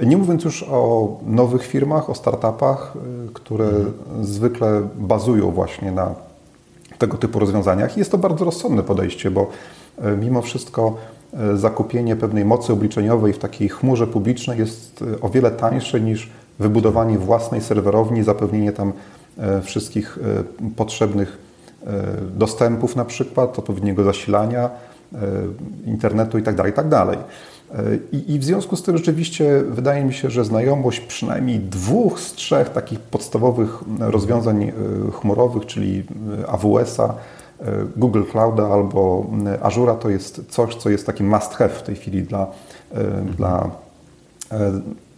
Nie 0.05 0.17
mówiąc 0.17 0.43
już 0.43 0.65
o 0.69 1.09
nowych 1.25 1.65
firmach, 1.65 2.09
o 2.09 2.15
startupach, 2.15 2.93
które 3.33 3.65
mhm. 3.65 3.93
zwykle 4.25 4.87
bazują 4.95 5.51
właśnie 5.51 5.91
na 5.91 6.15
tego 6.97 7.17
typu 7.17 7.39
rozwiązaniach. 7.39 7.97
Jest 7.97 8.11
to 8.11 8.17
bardzo 8.17 8.45
rozsądne 8.45 8.83
podejście, 8.83 9.31
bo 9.31 9.51
mimo 10.17 10.41
wszystko 10.41 10.97
E, 11.39 11.57
zakupienie 11.57 12.15
pewnej 12.15 12.45
mocy 12.45 12.73
obliczeniowej 12.73 13.33
w 13.33 13.39
takiej 13.39 13.69
chmurze 13.69 14.07
publicznej 14.07 14.59
jest 14.59 15.03
e, 15.17 15.21
o 15.21 15.29
wiele 15.29 15.51
tańsze 15.51 16.01
niż 16.01 16.29
wybudowanie 16.59 17.17
własnej 17.17 17.61
serwerowni, 17.61 18.23
zapewnienie 18.23 18.71
tam 18.71 18.93
e, 19.37 19.61
wszystkich 19.61 20.19
potrzebnych 20.75 21.53
dostępów 22.35 22.95
na 22.95 23.05
przykład, 23.05 23.59
odpowiedniego 23.59 24.03
zasilania, 24.03 24.69
internetu 25.85 26.37
itd. 26.37 26.57
Tak 26.57 26.67
itd. 26.67 27.17
I, 28.11 28.33
I 28.33 28.39
w 28.39 28.43
związku 28.43 28.75
z 28.75 28.83
tym 28.83 28.97
rzeczywiście 28.97 29.63
wydaje 29.69 30.05
mi 30.05 30.13
się, 30.13 30.29
że 30.29 30.45
znajomość 30.45 30.99
przynajmniej 30.99 31.59
dwóch 31.59 32.19
z 32.19 32.33
trzech 32.33 32.69
takich 32.69 32.99
podstawowych 32.99 33.83
rozwiązań 33.99 34.71
chmurowych, 35.11 35.65
czyli 35.65 36.03
AWS-a, 36.47 37.15
E, 37.63 37.85
Google 37.95 38.23
Clouda 38.23 38.67
albo 38.67 39.25
e, 39.45 39.63
Azura 39.63 39.95
to 39.95 40.09
jest 40.09 40.41
coś, 40.49 40.75
co 40.75 40.89
jest 40.89 41.05
taki 41.05 41.23
must 41.23 41.53
have 41.53 41.69
w 41.69 41.83
tej 41.83 41.95
chwili 41.95 42.23
dla, 42.23 42.47
e, 42.91 43.21
dla 43.21 43.69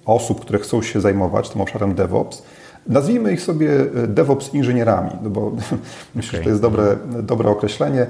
osób, 0.06 0.42
które 0.42 0.60
chcą 0.60 0.82
się 0.82 1.02
zajmować 1.02 1.50
tym 1.50 1.62
obszarem 1.62 1.96
DevOps. 1.96 2.44
Nazwijmy 2.88 3.34
ich 3.34 3.42
sobie 3.42 3.70
DevOps 4.08 4.54
inżynierami, 4.54 5.12
no 5.24 5.30
bo 5.30 5.52
myślę, 6.16 6.30
okay. 6.30 6.40
że 6.40 6.44
to 6.44 6.50
jest 6.50 6.62
dobre, 6.62 6.98
dobre 7.24 7.50
określenie, 7.50 8.08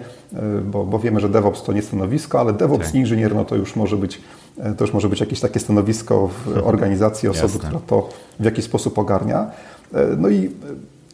bo, 0.65 0.83
bo 0.83 0.99
wiemy, 0.99 1.19
że 1.19 1.29
DevOps 1.29 1.63
to 1.63 1.73
nie 1.73 1.81
stanowisko, 1.81 2.39
ale 2.39 2.53
DevOps 2.53 2.89
okay. 2.89 3.01
inżynier 3.01 3.35
no 3.35 3.45
to 3.45 3.55
już 3.55 3.75
może 3.75 3.97
być 3.97 4.21
to 4.77 4.83
już 4.83 4.93
może 4.93 5.09
być 5.09 5.19
jakieś 5.19 5.39
takie 5.39 5.59
stanowisko 5.59 6.27
w 6.27 6.57
organizacji 6.73 7.29
osoby, 7.29 7.59
która 7.59 7.79
to 7.87 8.09
w 8.39 8.45
jakiś 8.45 8.65
sposób 8.65 8.99
ogarnia. 8.99 9.51
No 10.17 10.29
i 10.29 10.51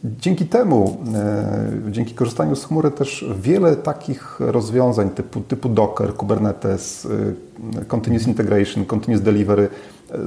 Dzięki 0.04 0.46
temu, 0.46 0.96
dzięki 1.90 2.14
korzystaniu 2.14 2.56
z 2.56 2.64
chmury 2.64 2.90
też 2.90 3.24
wiele 3.40 3.76
takich 3.76 4.40
rozwiązań 4.40 5.10
typu, 5.10 5.40
typu 5.40 5.68
Docker, 5.68 6.14
Kubernetes, 6.14 7.08
Continuous 7.88 8.26
Integration, 8.26 8.84
Continuous 8.84 9.22
Delivery 9.22 9.68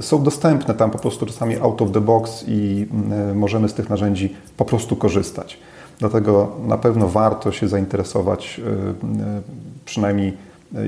są 0.00 0.22
dostępne 0.22 0.74
tam 0.74 0.90
po 0.90 0.98
prostu 0.98 1.26
czasami 1.26 1.56
out 1.56 1.82
of 1.82 1.92
the 1.92 2.00
box 2.00 2.44
i 2.48 2.86
możemy 3.34 3.68
z 3.68 3.74
tych 3.74 3.90
narzędzi 3.90 4.36
po 4.56 4.64
prostu 4.64 4.96
korzystać. 4.96 5.58
Dlatego 5.98 6.52
na 6.66 6.78
pewno 6.78 7.08
warto 7.08 7.52
się 7.52 7.68
zainteresować 7.68 8.60
przynajmniej 9.84 10.36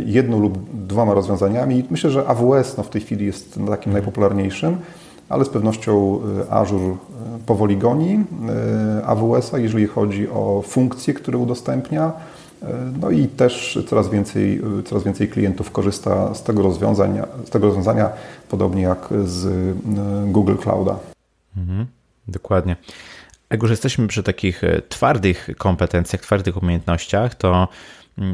jedną 0.06 0.40
lub 0.40 0.58
dwoma 0.86 1.14
rozwiązaniami. 1.14 1.84
Myślę, 1.90 2.10
że 2.10 2.26
AWS 2.26 2.76
no, 2.76 2.82
w 2.82 2.88
tej 2.88 3.00
chwili 3.00 3.26
jest 3.26 3.50
takim 3.50 3.70
mhm. 3.70 3.92
najpopularniejszym, 3.92 4.76
ale 5.28 5.44
z 5.44 5.48
pewnością 5.48 6.20
e, 6.48 6.52
Azure 6.52 6.84
e, 6.84 6.96
powoli 7.46 7.76
goni 7.76 8.24
e, 8.98 9.06
AWS-a, 9.06 9.58
jeżeli 9.58 9.86
chodzi 9.86 10.28
o 10.28 10.62
funkcje, 10.66 11.14
które 11.14 11.38
udostępnia. 11.38 12.12
No 13.00 13.10
i 13.10 13.28
też 13.28 13.78
coraz 13.88 14.10
więcej, 14.10 14.62
coraz 14.84 15.04
więcej 15.04 15.28
klientów 15.28 15.70
korzysta 15.70 16.34
z 16.34 16.42
tego 16.42 16.62
rozwiązania, 16.62 17.26
z 17.44 17.50
tego 17.50 17.66
rozwiązania 17.66 18.10
podobnie 18.48 18.82
jak 18.82 19.08
z 19.24 19.74
Google 20.32 20.56
Clouda. 20.56 20.98
Mhm, 21.56 21.86
dokładnie. 22.28 22.76
Jak 23.50 23.62
już 23.62 23.70
jesteśmy 23.70 24.06
przy 24.06 24.22
takich 24.22 24.62
twardych 24.88 25.48
kompetencjach, 25.58 26.22
twardych 26.22 26.62
umiejętnościach, 26.62 27.34
to 27.34 27.68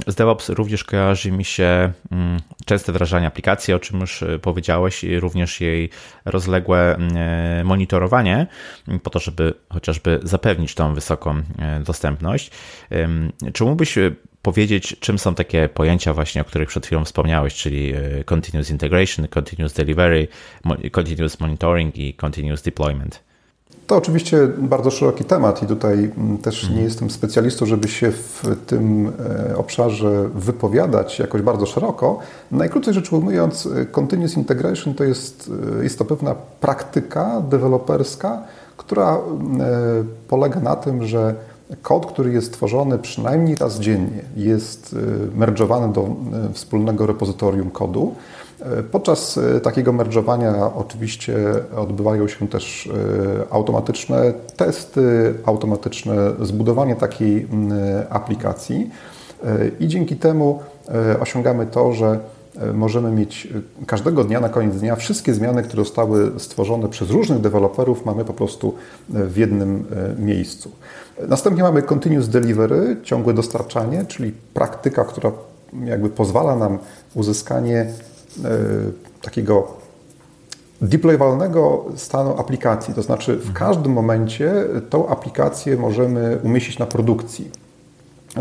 z 0.06 0.14
DevOps 0.14 0.48
również 0.48 0.84
kojarzy 0.84 1.32
mi 1.32 1.44
się 1.44 1.92
mm, 2.12 2.40
częste 2.64 2.92
wdrażanie 2.92 3.26
aplikacji, 3.26 3.74
o 3.74 3.78
czym 3.78 4.00
już 4.00 4.22
y, 4.22 4.38
powiedziałeś, 4.42 5.04
i 5.04 5.20
również 5.20 5.60
jej 5.60 5.90
rozległe 6.24 6.94
mm, 6.94 7.16
e, 7.16 7.64
monitorowanie, 7.64 8.46
po 9.02 9.10
to, 9.10 9.18
żeby 9.18 9.54
chociażby 9.68 10.20
zapewnić 10.22 10.74
tą 10.74 10.94
wysoką 10.94 11.42
e, 11.58 11.80
dostępność. 11.80 12.50
Czy 13.52 13.64
mógłbyś 13.64 13.98
y, 13.98 14.16
powiedzieć, 14.42 14.96
czym 15.00 15.18
są 15.18 15.34
takie 15.34 15.68
pojęcia 15.68 16.14
właśnie, 16.14 16.42
o 16.42 16.44
których 16.44 16.68
przed 16.68 16.86
chwilą 16.86 17.04
wspomniałeś, 17.04 17.54
czyli 17.54 17.94
e, 17.94 18.24
continuous 18.24 18.70
integration, 18.70 19.28
continuous 19.28 19.72
delivery, 19.72 20.28
continuous 20.92 21.40
monitoring 21.40 21.96
i 21.96 22.14
continuous 22.14 22.62
deployment? 22.62 23.33
To 23.86 23.96
oczywiście 23.96 24.48
bardzo 24.58 24.90
szeroki 24.90 25.24
temat 25.24 25.62
i 25.62 25.66
tutaj 25.66 26.12
mm, 26.16 26.38
też 26.38 26.62
nie 26.62 26.68
mhm. 26.68 26.84
jestem 26.84 27.10
specjalistą, 27.10 27.66
żeby 27.66 27.88
się 27.88 28.12
w 28.12 28.42
tym 28.66 29.12
e, 29.50 29.56
obszarze 29.56 30.28
wypowiadać 30.34 31.18
jakoś 31.18 31.42
bardzo 31.42 31.66
szeroko. 31.66 32.18
Najkrócej 32.50 32.94
rzecz 32.94 33.12
ujmując, 33.12 33.66
e, 33.66 33.86
Continuous 33.86 34.36
Integration 34.36 34.94
to 34.94 35.04
jest, 35.04 35.50
e, 35.78 35.84
jest 35.84 35.98
to 35.98 36.04
pewna 36.04 36.34
praktyka 36.60 37.40
deweloperska, 37.40 38.42
która 38.76 39.18
polega 40.28 40.60
na 40.60 40.76
tym, 40.76 41.04
że 41.04 41.34
kod, 41.82 42.06
który 42.06 42.32
jest 42.32 42.52
tworzony 42.52 42.98
przynajmniej 42.98 43.56
raz 43.56 43.80
dziennie, 43.80 44.24
jest 44.36 44.96
merdżowany 45.34 45.92
do 45.92 46.08
wspólnego 46.52 47.06
repozytorium 47.06 47.70
kodu. 47.70 48.14
Podczas 48.92 49.38
e, 49.38 49.60
takiego 49.60 49.92
merdżowania 49.92 50.74
oczywiście 50.74 51.36
odbywają 51.76 52.28
się 52.28 52.48
też 52.48 52.86
e, 52.86 53.52
automatyczne 53.52 54.32
testy, 54.56 55.34
automatyczne 55.46 56.14
zbudowanie 56.42 56.96
takiej 56.96 57.48
aplikacji 58.10 58.90
e, 59.44 59.68
i 59.80 59.88
dzięki 59.88 60.16
temu 60.16 60.60
osiągamy 61.20 61.66
to, 61.66 61.92
że 61.92 62.18
możemy 62.74 63.10
mieć 63.10 63.48
każdego 63.86 64.24
dnia 64.24 64.40
na 64.40 64.48
koniec 64.48 64.76
dnia 64.76 64.96
wszystkie 64.96 65.34
zmiany, 65.34 65.62
które 65.62 65.84
zostały 65.84 66.32
stworzone 66.40 66.88
przez 66.88 67.10
różnych 67.10 67.40
deweloperów, 67.40 68.06
mamy 68.06 68.24
po 68.24 68.32
prostu 68.32 68.74
w 69.08 69.36
jednym 69.36 69.84
miejscu. 70.18 70.70
Następnie 71.28 71.62
mamy 71.62 71.82
continuous 71.82 72.28
delivery, 72.28 72.96
ciągłe 73.02 73.34
dostarczanie, 73.34 74.04
czyli 74.08 74.32
praktyka, 74.54 75.04
która 75.04 75.32
jakby 75.84 76.08
pozwala 76.08 76.56
nam 76.56 76.78
uzyskanie 77.14 77.86
takiego 79.22 79.68
deployowalnego 80.82 81.84
stanu 81.96 82.38
aplikacji, 82.38 82.94
to 82.94 83.02
znaczy 83.02 83.36
w 83.36 83.52
każdym 83.52 83.92
momencie 83.92 84.52
tą 84.90 85.08
aplikację 85.08 85.76
możemy 85.76 86.38
umieścić 86.42 86.78
na 86.78 86.86
produkcji. 86.86 87.50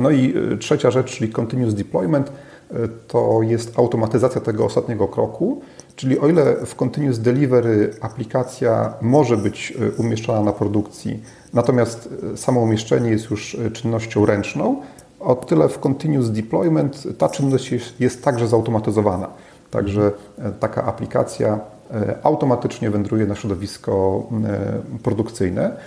No 0.02 0.10
i 0.10 0.34
e, 0.54 0.58
trzecia 0.58 0.92
rzecz, 0.92 1.18
czyli 1.18 1.32
continuous 1.32 1.74
deployment, 1.74 2.28
e, 2.30 2.76
to 3.08 3.40
jest 3.42 3.80
automatyzacja 3.80 4.42
tego 4.42 4.66
ostatniego 4.66 5.08
kroku, 5.08 5.62
czyli 5.96 6.20
o 6.20 6.28
ile 6.28 6.66
w 6.66 6.76
continuous 6.76 7.20
delivery 7.20 7.96
aplikacja 8.02 8.94
może 9.02 9.38
być 9.38 9.74
umieszczona 9.98 10.42
na 10.42 10.52
produkcji, 10.52 11.24
natomiast 11.54 12.10
samo 12.36 12.62
umieszczenie 12.62 13.10
jest 13.10 13.30
już 13.30 13.58
czynnością 13.74 14.26
ręczną, 14.26 14.82
o 15.20 15.36
tyle 15.36 15.70
w 15.70 15.80
continuous 15.80 16.30
deployment 16.30 17.04
ta 17.18 17.30
czynność 17.30 17.72
jest, 17.72 18.00
jest 18.00 18.24
także 18.24 18.48
zautomatyzowana. 18.48 19.28
Także 19.74 20.12
e, 20.40 20.52
taka 20.52 20.84
aplikacja 20.84 21.60
e, 21.92 22.18
automatycznie 22.24 22.90
wędruje 22.90 23.26
na 23.26 23.36
środowisko 23.36 24.24
e, 24.44 25.00
produkcyjne. 25.04 25.78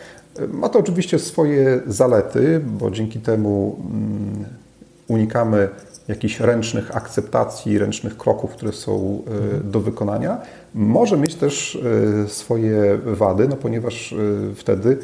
Ma 0.52 0.68
to 0.68 0.78
oczywiście 0.78 1.18
swoje 1.18 1.80
zalety, 1.86 2.60
bo 2.66 2.90
dzięki 2.90 3.20
temu 3.20 3.76
mm, 3.90 4.44
unikamy 5.08 5.68
jakichś 6.08 6.40
ręcznych 6.40 6.96
akceptacji, 6.96 7.78
ręcznych 7.78 8.16
kroków, 8.16 8.50
które 8.50 8.72
są 8.72 9.22
do 9.64 9.80
wykonania. 9.80 10.40
Może 10.74 11.16
mieć 11.16 11.34
też 11.34 11.78
swoje 12.26 12.98
wady, 13.04 13.48
no 13.48 13.56
ponieważ 13.56 14.14
wtedy 14.56 14.98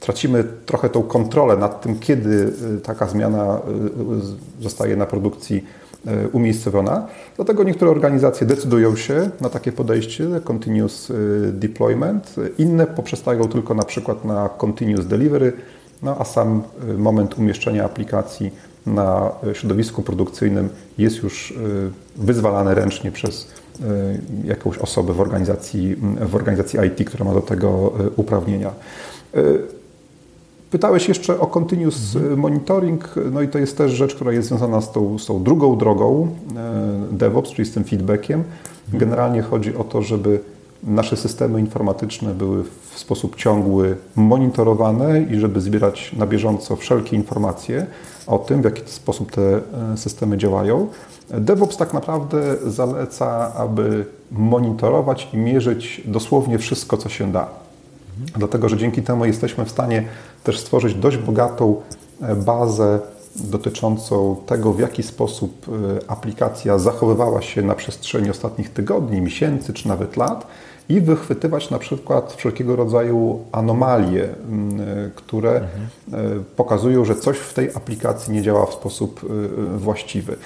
tracimy 0.00 0.44
trochę 0.66 0.88
tą 0.88 1.02
kontrolę 1.02 1.56
nad 1.56 1.82
tym, 1.82 1.98
kiedy 1.98 2.52
taka 2.82 3.06
zmiana 3.06 3.60
zostaje 4.60 4.96
na 4.96 5.06
produkcji 5.06 5.64
umiejscowiona. 6.32 7.06
Dlatego 7.36 7.64
niektóre 7.64 7.90
organizacje 7.90 8.46
decydują 8.46 8.96
się 8.96 9.30
na 9.40 9.48
takie 9.48 9.72
podejście, 9.72 10.28
continuous 10.44 11.10
e, 11.10 11.14
deployment, 11.52 12.34
inne 12.58 12.86
poprzestają 12.86 13.48
tylko 13.48 13.74
na 13.74 13.82
przykład 13.82 14.24
na 14.24 14.48
continuous 14.48 15.06
delivery, 15.06 15.52
no 16.02 16.16
a 16.18 16.24
sam 16.24 16.62
e, 16.90 16.92
moment 16.94 17.38
umieszczenia 17.38 17.84
aplikacji 17.84 18.50
na 18.86 19.32
środowisku 19.52 20.02
produkcyjnym 20.02 20.68
jest 20.98 21.22
już 21.22 21.54
wyzwalany 22.16 22.74
ręcznie 22.74 23.12
przez 23.12 23.48
jakąś 24.44 24.78
osobę 24.78 25.12
w 25.12 25.20
organizacji, 25.20 25.96
w 26.20 26.34
organizacji 26.34 26.78
IT, 26.86 27.08
która 27.08 27.24
ma 27.24 27.34
do 27.34 27.40
tego 27.40 27.92
uprawnienia. 28.16 28.70
Pytałeś 30.76 31.08
jeszcze 31.08 31.40
o 31.40 31.46
continuous 31.46 32.16
mhm. 32.16 32.40
monitoring, 32.40 33.14
no 33.32 33.40
i 33.40 33.48
to 33.48 33.58
jest 33.58 33.78
też 33.78 33.92
rzecz, 33.92 34.14
która 34.14 34.32
jest 34.32 34.48
związana 34.48 34.80
z 34.80 34.92
tą, 34.92 35.18
z 35.18 35.26
tą 35.26 35.42
drugą 35.42 35.78
drogą 35.78 36.28
e, 36.56 37.16
DevOps, 37.16 37.50
czyli 37.50 37.68
z 37.68 37.72
tym 37.72 37.84
feedbackiem. 37.84 38.40
Mhm. 38.40 39.00
Generalnie 39.00 39.42
chodzi 39.42 39.76
o 39.76 39.84
to, 39.84 40.02
żeby 40.02 40.40
nasze 40.82 41.16
systemy 41.16 41.60
informatyczne 41.60 42.34
były 42.34 42.64
w 42.90 42.98
sposób 42.98 43.36
ciągły 43.36 43.96
monitorowane 44.16 45.22
i 45.22 45.40
żeby 45.40 45.60
zbierać 45.60 46.12
na 46.18 46.26
bieżąco 46.26 46.76
wszelkie 46.76 47.16
informacje 47.16 47.86
o 48.26 48.38
tym, 48.38 48.62
w 48.62 48.64
jaki 48.64 48.82
sposób 48.86 49.32
te 49.32 49.42
e, 49.42 49.96
systemy 49.96 50.38
działają. 50.38 50.88
DevOps 51.30 51.76
tak 51.76 51.94
naprawdę 51.94 52.56
zaleca, 52.66 53.54
aby 53.54 54.06
monitorować 54.32 55.28
i 55.32 55.36
mierzyć 55.36 56.02
dosłownie 56.04 56.58
wszystko, 56.58 56.96
co 56.96 57.08
się 57.08 57.32
da. 57.32 57.65
Dlatego, 58.36 58.68
że 58.68 58.76
dzięki 58.76 59.02
temu 59.02 59.24
jesteśmy 59.24 59.64
w 59.64 59.70
stanie 59.70 60.04
też 60.44 60.58
stworzyć 60.58 60.94
dość 60.94 61.16
bogatą 61.16 61.82
e, 62.22 62.36
bazę 62.36 63.00
dotyczącą 63.36 64.36
tego, 64.46 64.72
w 64.72 64.80
jaki 64.80 65.02
sposób 65.02 65.66
e, 65.68 66.10
aplikacja 66.10 66.78
zachowywała 66.78 67.42
się 67.42 67.62
na 67.62 67.74
przestrzeni 67.74 68.30
ostatnich 68.30 68.72
tygodni, 68.72 69.20
miesięcy 69.20 69.72
czy 69.72 69.88
nawet 69.88 70.16
lat 70.16 70.46
i 70.88 71.00
wychwytywać 71.00 71.70
na 71.70 71.78
przykład 71.78 72.32
wszelkiego 72.32 72.76
rodzaju 72.76 73.44
anomalie, 73.52 74.24
e, 74.24 74.28
które 75.14 75.50
mhm. 75.50 76.44
pokazują, 76.56 77.04
że 77.04 77.16
coś 77.16 77.38
w 77.38 77.54
tej 77.54 77.70
aplikacji 77.74 78.32
nie 78.32 78.42
działa 78.42 78.66
w 78.66 78.72
sposób 78.72 79.20
właściwy. 79.76 80.36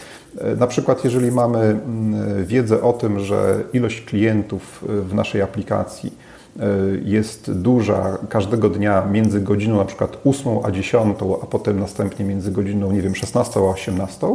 Na 0.58 0.66
przykład, 0.66 1.04
jeżeli 1.04 1.32
mamy 1.32 1.80
wiedzę 2.44 2.82
o 2.82 2.92
tym, 2.92 3.20
że 3.20 3.64
ilość 3.72 4.04
klientów 4.04 4.84
w 4.88 5.14
naszej 5.14 5.42
aplikacji 5.42 6.12
jest 7.04 7.52
duża 7.52 8.18
każdego 8.28 8.68
dnia 8.68 9.06
między 9.12 9.40
godziną 9.40 9.76
na 9.76 9.84
przykład 9.84 10.18
8 10.24 10.52
a 10.62 10.70
10, 10.70 11.16
a 11.42 11.46
potem 11.46 11.80
następnie 11.80 12.24
między 12.24 12.52
godziną, 12.52 12.92
nie 12.92 13.02
wiem, 13.02 13.14
16 13.14 13.60
a 13.60 13.62
18 13.62 14.26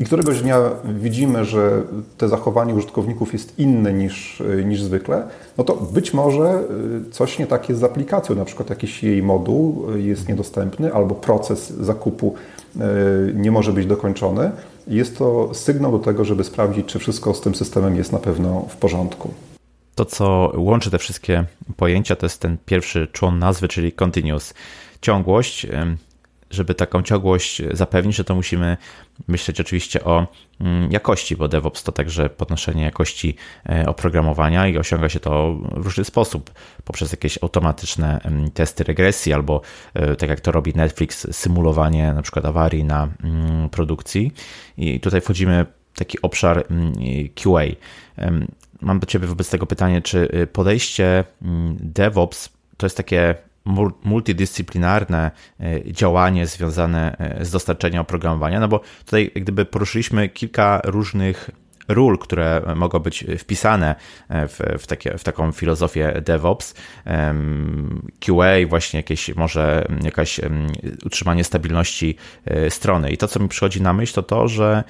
i 0.00 0.04
któregoś 0.04 0.42
dnia 0.42 0.60
widzimy, 0.84 1.44
że 1.44 1.82
te 2.18 2.28
zachowanie 2.28 2.74
użytkowników 2.74 3.32
jest 3.32 3.58
inne 3.58 3.92
niż, 3.92 4.42
niż 4.64 4.82
zwykle, 4.82 5.22
no 5.58 5.64
to 5.64 5.76
być 5.76 6.14
może 6.14 6.44
e, 6.44 6.62
coś 7.10 7.38
nie 7.38 7.46
tak 7.46 7.68
jest 7.68 7.80
z 7.80 7.84
aplikacją, 7.84 8.36
na 8.36 8.44
przykład 8.44 8.70
jakiś 8.70 9.02
jej 9.02 9.22
moduł 9.22 9.86
jest 9.96 10.28
niedostępny 10.28 10.94
albo 10.94 11.14
proces 11.14 11.70
zakupu 11.70 12.34
e, 12.80 12.84
nie 13.34 13.50
może 13.50 13.72
być 13.72 13.86
dokończony. 13.86 14.50
Jest 14.88 15.18
to 15.18 15.54
sygnał 15.54 15.92
do 15.92 15.98
tego, 15.98 16.24
żeby 16.24 16.44
sprawdzić, 16.44 16.86
czy 16.86 16.98
wszystko 16.98 17.34
z 17.34 17.40
tym 17.40 17.54
systemem 17.54 17.96
jest 17.96 18.12
na 18.12 18.18
pewno 18.18 18.66
w 18.68 18.76
porządku. 18.76 19.30
To, 19.96 20.04
co 20.04 20.52
łączy 20.56 20.90
te 20.90 20.98
wszystkie 20.98 21.44
pojęcia, 21.76 22.16
to 22.16 22.26
jest 22.26 22.40
ten 22.40 22.58
pierwszy 22.66 23.08
człon 23.12 23.38
nazwy, 23.38 23.68
czyli 23.68 23.92
continuous. 23.92 24.54
Ciągłość, 25.00 25.66
żeby 26.50 26.74
taką 26.74 27.02
ciągłość 27.02 27.62
zapewnić, 27.72 28.22
to 28.26 28.34
musimy 28.34 28.76
myśleć 29.28 29.60
oczywiście 29.60 30.04
o 30.04 30.26
mm, 30.60 30.92
jakości, 30.92 31.36
bo 31.36 31.48
DevOps 31.48 31.82
to 31.82 31.92
także 31.92 32.30
podnoszenie 32.30 32.82
jakości 32.82 33.36
e, 33.68 33.86
oprogramowania 33.86 34.68
i 34.68 34.78
osiąga 34.78 35.08
się 35.08 35.20
to 35.20 35.56
w 35.76 35.84
różny 35.84 36.04
sposób, 36.04 36.50
poprzez 36.84 37.12
jakieś 37.12 37.38
automatyczne 37.42 38.20
testy 38.54 38.84
regresji 38.84 39.32
albo 39.32 39.60
e, 39.94 40.16
tak 40.16 40.30
jak 40.30 40.40
to 40.40 40.52
robi 40.52 40.72
Netflix, 40.74 41.36
symulowanie 41.36 42.12
na 42.12 42.22
przykład 42.22 42.44
awarii 42.44 42.84
na 42.84 43.08
mm, 43.24 43.68
produkcji. 43.68 44.32
I 44.78 45.00
tutaj 45.00 45.20
wchodzimy 45.20 45.66
taki 45.94 46.22
obszar 46.22 46.64
mm, 46.70 46.92
QA. 47.34 47.64
Mam 48.80 48.98
do 48.98 49.06
Ciebie 49.06 49.26
wobec 49.26 49.50
tego 49.50 49.66
pytanie, 49.66 50.02
czy 50.02 50.28
y, 50.34 50.46
podejście 50.46 51.24
DevOps 51.80 52.48
to 52.76 52.86
jest 52.86 52.96
takie 52.96 53.34
multidyscyplinarne 54.04 55.30
e, 55.60 55.92
działanie 55.92 56.46
związane 56.46 57.16
e, 57.18 57.44
z 57.44 57.50
dostarczeniem 57.50 58.00
oprogramowania, 58.00 58.60
no 58.60 58.68
bo 58.68 58.80
tutaj 59.04 59.30
gdyby 59.34 59.64
poruszyliśmy 59.64 60.28
kilka 60.28 60.80
różnych 60.84 61.50
ról, 61.88 62.18
które 62.18 62.62
mogą 62.76 62.98
być 62.98 63.24
wpisane 63.38 63.94
w, 64.30 64.78
w, 64.78 64.86
takie, 64.86 65.18
w 65.18 65.24
taką 65.24 65.52
filozofię 65.52 66.22
DevOps, 66.24 66.74
QA, 68.20 68.66
właśnie 68.68 68.98
jakieś 68.98 69.36
może 69.36 69.86
jakaś 70.02 70.40
utrzymanie 71.04 71.44
stabilności 71.44 72.16
strony. 72.68 73.10
I 73.10 73.16
to, 73.16 73.28
co 73.28 73.40
mi 73.40 73.48
przychodzi 73.48 73.82
na 73.82 73.92
myśl, 73.92 74.14
to 74.14 74.22
to, 74.22 74.48
że 74.48 74.84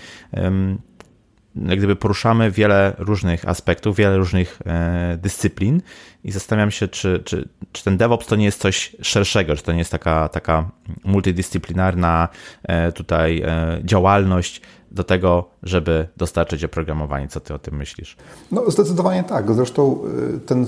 jak 1.65 1.79
gdyby 1.79 1.97
poruszamy 1.97 2.51
wiele 2.51 2.95
różnych 2.99 3.49
aspektów, 3.49 3.97
wiele 3.97 4.17
różnych 4.17 4.59
e, 4.67 5.19
dyscyplin 5.23 5.83
i 6.25 6.33
zastanawiam 6.33 6.71
się, 6.71 6.89
czy, 6.89 7.23
czy, 7.25 7.49
czy 7.73 7.85
ten 7.85 7.97
DevOps 7.97 8.27
to 8.27 8.37
nie 8.37 8.45
jest 8.45 8.61
coś 8.61 8.97
szerszego, 9.03 9.57
czy 9.57 9.63
to 9.63 9.73
nie 9.73 9.79
jest 9.79 9.91
taka, 9.91 10.29
taka 10.29 10.71
multidyscyplinarna 11.05 12.29
e, 12.63 12.93
tutaj 12.93 13.43
e, 13.47 13.81
działalność 13.85 14.61
do 14.91 15.05
tego, 15.05 15.49
żeby 15.63 16.09
dostarczyć 16.17 16.65
oprogramowanie. 16.65 17.29
Co 17.29 17.41
ty 17.41 17.55
o 17.55 17.59
tym 17.59 17.77
myślisz? 17.77 18.17
No 18.53 18.71
zdecydowanie 18.71 19.25
tak. 19.25 19.55
Zresztą 19.55 19.99
ten 20.47 20.67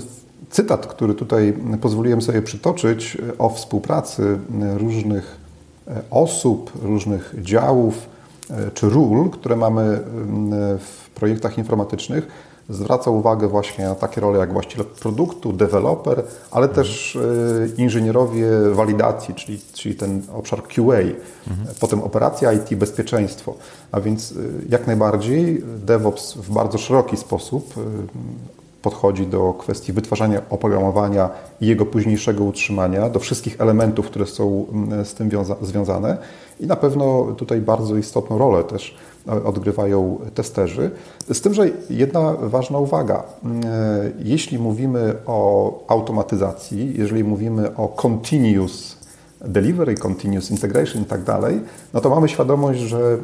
cytat, 0.49 0.87
który 0.87 1.13
tutaj 1.13 1.53
pozwoliłem 1.81 2.21
sobie 2.21 2.41
przytoczyć 2.41 3.17
o 3.37 3.49
współpracy 3.49 4.39
różnych 4.77 5.37
osób, 6.09 6.71
różnych 6.81 7.35
działów, 7.37 8.09
czy 8.73 8.89
ról, 8.89 9.29
które 9.29 9.55
mamy 9.55 9.99
w 10.79 11.09
projektach 11.15 11.57
informatycznych, 11.57 12.27
zwraca 12.69 13.11
uwagę 13.11 13.47
właśnie 13.47 13.85
na 13.85 13.95
takie 13.95 14.21
role 14.21 14.39
jak 14.39 14.53
właściciel 14.53 14.85
produktu, 14.85 15.53
deweloper, 15.53 16.23
ale 16.51 16.67
mhm. 16.67 16.75
też 16.85 17.15
e, 17.15 17.81
inżynierowie 17.81 18.47
walidacji, 18.71 19.33
czyli, 19.35 19.59
czyli 19.73 19.95
ten 19.95 20.21
obszar 20.33 20.63
QA, 20.63 20.99
mhm. 21.47 21.67
potem 21.79 22.01
operacja 22.03 22.53
IT, 22.53 22.75
bezpieczeństwo. 22.75 23.55
A 23.91 24.01
więc 24.01 24.31
e, 24.31 24.35
jak 24.69 24.87
najbardziej 24.87 25.63
DevOps 25.85 26.33
w 26.33 26.53
bardzo 26.53 26.77
szeroki 26.77 27.17
sposób 27.17 27.73
podchodzi 28.81 29.27
do 29.27 29.53
kwestii 29.53 29.93
wytwarzania 29.93 30.41
oprogramowania 30.49 31.29
i 31.61 31.67
jego 31.67 31.85
późniejszego 31.85 32.43
utrzymania, 32.43 33.09
do 33.09 33.19
wszystkich 33.19 33.61
elementów, 33.61 34.05
które 34.05 34.25
są 34.25 34.65
z 35.03 35.13
tym 35.13 35.29
związane. 35.61 36.17
I 36.59 36.67
na 36.67 36.75
pewno 36.75 37.27
tutaj 37.37 37.61
bardzo 37.61 37.97
istotną 37.97 38.37
rolę 38.37 38.63
też 38.63 38.95
e, 39.27 39.43
odgrywają 39.43 40.19
testerzy. 40.33 40.91
Z 41.33 41.41
tym, 41.41 41.53
że 41.53 41.69
jedna 41.89 42.33
ważna 42.33 42.77
uwaga. 42.77 43.23
E, 43.63 44.11
jeśli 44.19 44.59
mówimy 44.59 45.15
o 45.25 45.71
automatyzacji, 45.87 46.93
jeżeli 46.97 47.23
mówimy 47.23 47.75
o 47.75 47.87
continuous 47.87 48.98
delivery, 49.41 49.95
continuous 49.95 50.51
integration 50.51 51.01
i 51.01 51.05
tak 51.05 51.23
dalej, 51.23 51.61
no 51.93 52.01
to 52.01 52.09
mamy 52.09 52.29
świadomość, 52.29 52.79
że 52.79 52.97
e, 52.97 53.17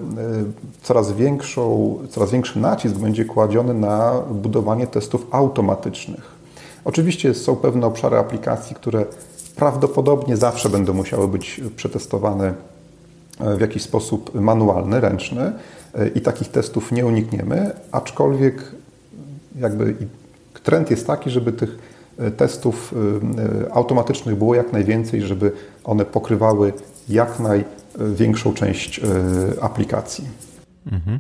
coraz, 0.82 1.12
większą, 1.12 1.98
coraz 2.10 2.32
większy 2.32 2.60
nacisk 2.60 2.96
będzie 2.96 3.26
kładziony 3.26 3.74
na 3.74 4.14
budowanie 4.32 4.88
testów 4.88 5.28
automatycznych. 5.32 6.36
Oczywiście 6.86 7.34
są 7.34 7.56
pewne 7.56 7.88
obszary 7.88 8.18
aplikacji, 8.18 8.76
które 8.76 9.06
prawdopodobnie 9.56 10.38
zawsze 10.38 10.70
będą 10.70 10.94
musiały 10.94 11.28
być 11.28 11.62
przetestowane 11.76 12.54
w 13.40 13.62
jakiś 13.62 13.84
sposób 13.84 14.42
manualny, 14.42 15.02
ręczny 15.02 15.54
i 16.16 16.22
takich 16.22 16.48
testów 16.48 16.92
nie 16.92 17.06
unikniemy, 17.06 17.72
aczkolwiek 17.92 18.72
jakby 19.60 19.96
trend 20.64 20.92
jest 20.92 21.08
taki, 21.08 21.30
żeby 21.30 21.52
tych 21.52 21.70
e, 21.70 21.95
testów 22.38 22.94
e, 23.68 23.74
automatycznych 23.74 24.36
było 24.36 24.56
jak 24.56 24.74
najwięcej, 24.74 25.22
żeby 25.22 25.52
one 25.84 26.06
pokrywały 26.06 26.74
jak 27.10 27.40
największą 27.40 28.54
część 28.54 29.00
e, 29.00 29.04
aplikacji. 29.64 30.28
Mhm. 30.92 31.20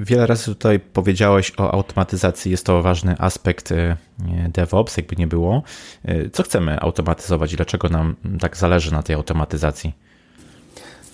Wiele 0.00 0.26
razy 0.26 0.44
tutaj 0.44 0.80
powiedziałeś 0.80 1.52
o 1.56 1.74
automatyzacji. 1.74 2.50
Jest 2.50 2.66
to 2.66 2.82
ważny 2.82 3.14
aspekt 3.18 3.74
DevOps, 4.52 4.96
jakby 4.96 5.16
nie 5.16 5.26
było. 5.26 5.62
Co 6.32 6.42
chcemy 6.42 6.80
automatyzować 6.80 7.52
i 7.52 7.56
dlaczego 7.56 7.88
nam 7.88 8.16
tak 8.40 8.56
zależy 8.56 8.92
na 8.92 9.02
tej 9.02 9.16
automatyzacji? 9.16 9.92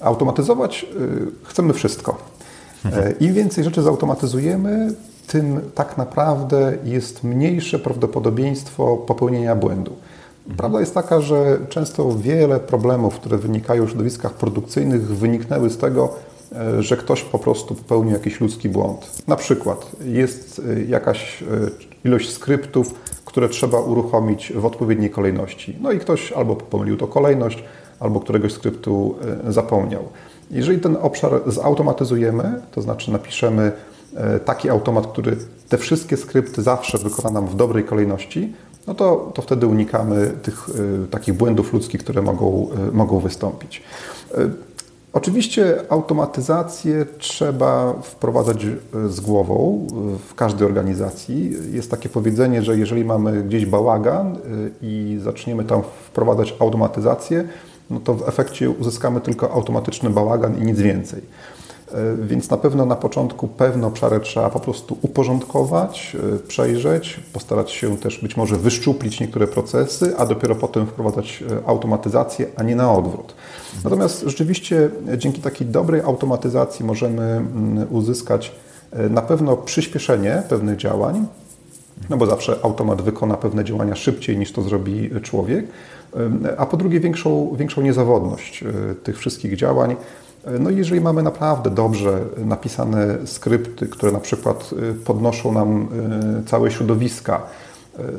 Automatyzować 0.01 0.87
chcemy 1.45 1.73
wszystko. 1.73 2.19
E, 2.85 3.13
Im 3.21 3.35
więcej 3.35 3.65
rzeczy 3.65 3.83
zautomatyzujemy, 3.83 4.95
tym 5.33 5.61
tak 5.75 5.99
naprawdę 5.99 6.79
jest 6.85 7.25
mniejsze 7.25 7.79
prawdopodobieństwo 7.79 8.97
popełnienia 8.97 9.57
błędu. 9.57 9.97
Prawda 10.57 10.81
jest 10.81 10.95
taka, 10.95 11.21
że 11.21 11.59
często 11.69 12.13
wiele 12.13 12.61
problemów, 12.61 13.15
które 13.15 13.39
wynikają 13.39 13.87
w 13.87 13.89
środowiskach 13.89 14.35
produkcyjnych, 14.35 15.07
wyniknęły 15.07 15.71
z 15.71 15.79
tego, 15.79 16.15
e, 16.53 16.83
że 16.83 16.97
ktoś 16.97 17.23
po 17.23 17.39
prostu 17.39 17.75
popełnił 17.75 18.13
jakiś 18.13 18.41
ludzki 18.41 18.69
błąd. 18.69 19.23
Na 19.29 19.37
przykład 19.37 19.91
jest 20.05 20.63
e, 20.77 20.83
jakaś 20.83 21.45
ilość 22.05 22.33
skryptów, 22.33 22.95
które 23.25 23.49
trzeba 23.49 23.81
uruchomić 23.81 24.53
w 24.53 24.67
odpowiedniej 24.67 25.11
kolejności. 25.11 25.77
No 25.81 25.93
i 25.93 25.99
ktoś 25.99 26.33
albo 26.33 26.57
pomylił 26.57 26.97
to 26.97 27.07
kolejność, 27.07 27.65
albo 28.01 28.21
któregoś 28.21 28.53
skryptu 28.53 29.15
e, 29.49 29.53
zapomniał. 29.53 30.09
Jeżeli 30.51 30.79
ten 30.79 30.97
obszar 31.01 31.33
zautomatyzujemy, 31.47 32.63
to 32.73 32.83
znaczy 32.83 33.13
napiszemy 33.13 33.63
e, 33.63 33.73
taki 34.45 34.71
automat, 34.71 35.07
który 35.07 35.37
te 35.69 35.79
wszystkie 35.79 36.17
skrypty 36.17 36.63
zawsze 36.63 36.99
wykona 36.99 37.31
nam 37.31 37.47
w 37.47 37.57
dobrej 37.57 37.85
kolejności, 37.85 38.53
no 38.87 38.95
to, 38.95 39.33
to 39.35 39.43
wtedy 39.43 39.67
unikamy 39.67 40.33
tych 40.43 40.69
y, 40.69 41.07
takich 41.11 41.35
błędów 41.35 41.73
ludzkich, 41.73 42.01
które 42.01 42.23
mogą, 42.23 42.69
y, 42.89 42.93
mogą 42.93 43.21
wystąpić. 43.21 43.83
Oczywiście 45.13 45.77
automatyzację 45.89 47.07
trzeba 47.19 47.95
wprowadzać 48.03 48.67
z 49.09 49.21
głową 49.21 49.87
w 50.29 50.35
każdej 50.35 50.67
organizacji. 50.67 51.53
Jest 51.73 51.91
takie 51.91 52.09
powiedzenie, 52.09 52.63
że 52.63 52.79
jeżeli 52.79 53.05
mamy 53.05 53.43
gdzieś 53.43 53.67
bałagan 53.67 54.39
i 54.83 55.19
zaczniemy 55.23 55.65
tam 55.65 55.83
wprowadzać 56.07 56.55
automatyzację, 56.59 57.49
no 57.91 58.01
to 58.01 58.15
w 58.15 58.29
efekcie 58.29 58.71
uzyskamy 58.71 59.21
tylko 59.21 59.53
automatyczny 59.53 60.11
bałagan 60.11 60.63
i 60.63 60.67
nic 60.67 60.79
więcej. 60.79 61.23
E, 61.95 62.27
więc 62.27 62.51
na 62.51 62.57
pewno 62.57 62.87
na 62.87 62.97
początku 62.97 63.49
pewne 63.49 63.87
obszary 63.87 64.21
trzeba 64.21 64.51
po 64.51 64.61
prostu 64.61 64.99
uporządkować, 65.03 66.17
e, 66.35 66.39
przejrzeć, 66.39 67.21
postarać 67.33 67.71
się 67.71 67.97
też 67.97 68.19
być 68.19 68.37
może 68.37 68.57
wyszczuplić 68.57 69.21
niektóre 69.21 69.47
procesy, 69.47 70.17
a 70.17 70.27
dopiero 70.27 70.55
potem 70.55 70.87
wprowadzać 70.87 71.45
e, 71.51 71.69
automatyzację, 71.69 72.47
a 72.57 72.63
nie 72.63 72.77
na 72.77 72.93
odwrót. 72.93 73.35
Natomiast 73.85 74.23
rzeczywiście 74.27 74.91
dzięki 75.17 75.41
takiej 75.41 75.67
dobrej 75.67 76.01
automatyzacji 76.01 76.85
możemy 76.85 77.23
mm, 77.23 77.87
uzyskać 77.91 78.53
na 79.11 79.23
pewno 79.23 79.57
przyspieszenie 79.57 80.43
pewnych 80.49 80.77
działań, 80.77 81.27
no 82.11 82.17
bo 82.17 82.27
zawsze 82.27 82.57
automat 82.63 83.03
wykona 83.03 83.37
pewne 83.37 83.65
działania 83.65 83.97
szybciej 83.97 84.39
niż 84.39 84.53
to 84.53 84.63
zrobi 84.63 85.11
człowiek, 85.23 85.67
a 86.57 86.67
po 86.67 86.77
drugie 86.77 87.01
większą, 87.01 87.57
większą 87.57 87.83
niezawodność 87.83 88.65
tych 89.03 89.19
wszystkich 89.19 89.57
działań. 89.57 89.97
E, 90.45 90.59
no 90.59 90.71
jeżeli 90.71 91.01
mamy 91.01 91.23
naprawdę 91.23 91.71
dobrze 91.71 92.21
napisane 92.37 93.27
skrypty, 93.27 93.87
które 93.87 94.13
na 94.13 94.21
przykład 94.21 94.71
e, 94.91 94.95
podnoszą 94.95 95.53
nam 95.53 95.89
całe 96.47 96.71
środowiska, 96.71 97.43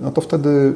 no 0.02 0.12
to 0.12 0.22
wtedy, 0.22 0.74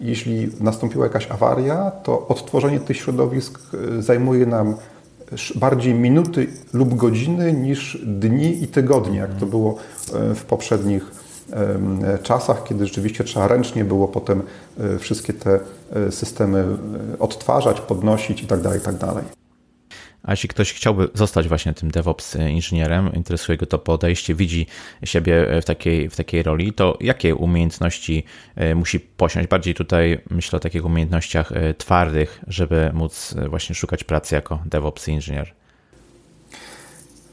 jeśli 0.00 0.50
nastąpiła 0.60 1.04
jakaś 1.04 1.30
awaria, 1.30 1.90
to 1.90 2.28
odtworzenie 2.28 2.80
tych 2.80 2.96
środowisk 2.96 3.60
zajmuje 3.98 4.46
nam 4.46 4.74
bardziej 5.54 5.94
minuty 5.94 6.46
lub 6.72 6.94
godziny 6.94 7.52
niż 7.52 7.98
dni 8.06 8.62
i 8.62 8.68
tygodnie, 8.68 9.18
jak 9.18 9.34
to 9.34 9.46
było 9.46 9.76
w 10.34 10.44
poprzednich 10.44 11.10
czasach, 12.22 12.64
kiedy 12.64 12.86
rzeczywiście 12.86 13.24
trzeba 13.24 13.48
ręcznie 13.48 13.84
było 13.84 14.08
potem 14.08 14.42
e, 14.80 14.98
wszystkie 14.98 15.32
te 15.32 15.60
e, 15.92 16.12
systemy 16.12 16.58
e, 16.58 17.18
odtwarzać, 17.18 17.80
podnosić 17.80 18.42
itd. 18.42 18.62
Tak 18.62 18.74
itd. 18.74 19.22
A 20.28 20.32
jeśli 20.32 20.48
ktoś 20.48 20.72
chciałby 20.72 21.08
zostać 21.14 21.48
właśnie 21.48 21.74
tym 21.74 21.90
DevOps 21.90 22.36
inżynierem, 22.36 23.12
interesuje 23.14 23.58
go 23.58 23.66
to 23.66 23.78
podejście, 23.78 24.34
widzi 24.34 24.66
siebie 25.04 25.60
w 25.62 25.64
takiej, 25.64 26.10
w 26.10 26.16
takiej 26.16 26.42
roli, 26.42 26.72
to 26.72 26.98
jakie 27.00 27.34
umiejętności 27.34 28.24
musi 28.74 29.00
posiąść? 29.00 29.48
Bardziej 29.48 29.74
tutaj 29.74 30.18
myślę 30.30 30.56
o 30.56 30.60
takich 30.60 30.84
umiejętnościach 30.84 31.52
twardych, 31.78 32.40
żeby 32.46 32.90
móc 32.94 33.34
właśnie 33.48 33.74
szukać 33.74 34.04
pracy 34.04 34.34
jako 34.34 34.58
DevOps 34.66 35.08
inżynier. 35.08 35.54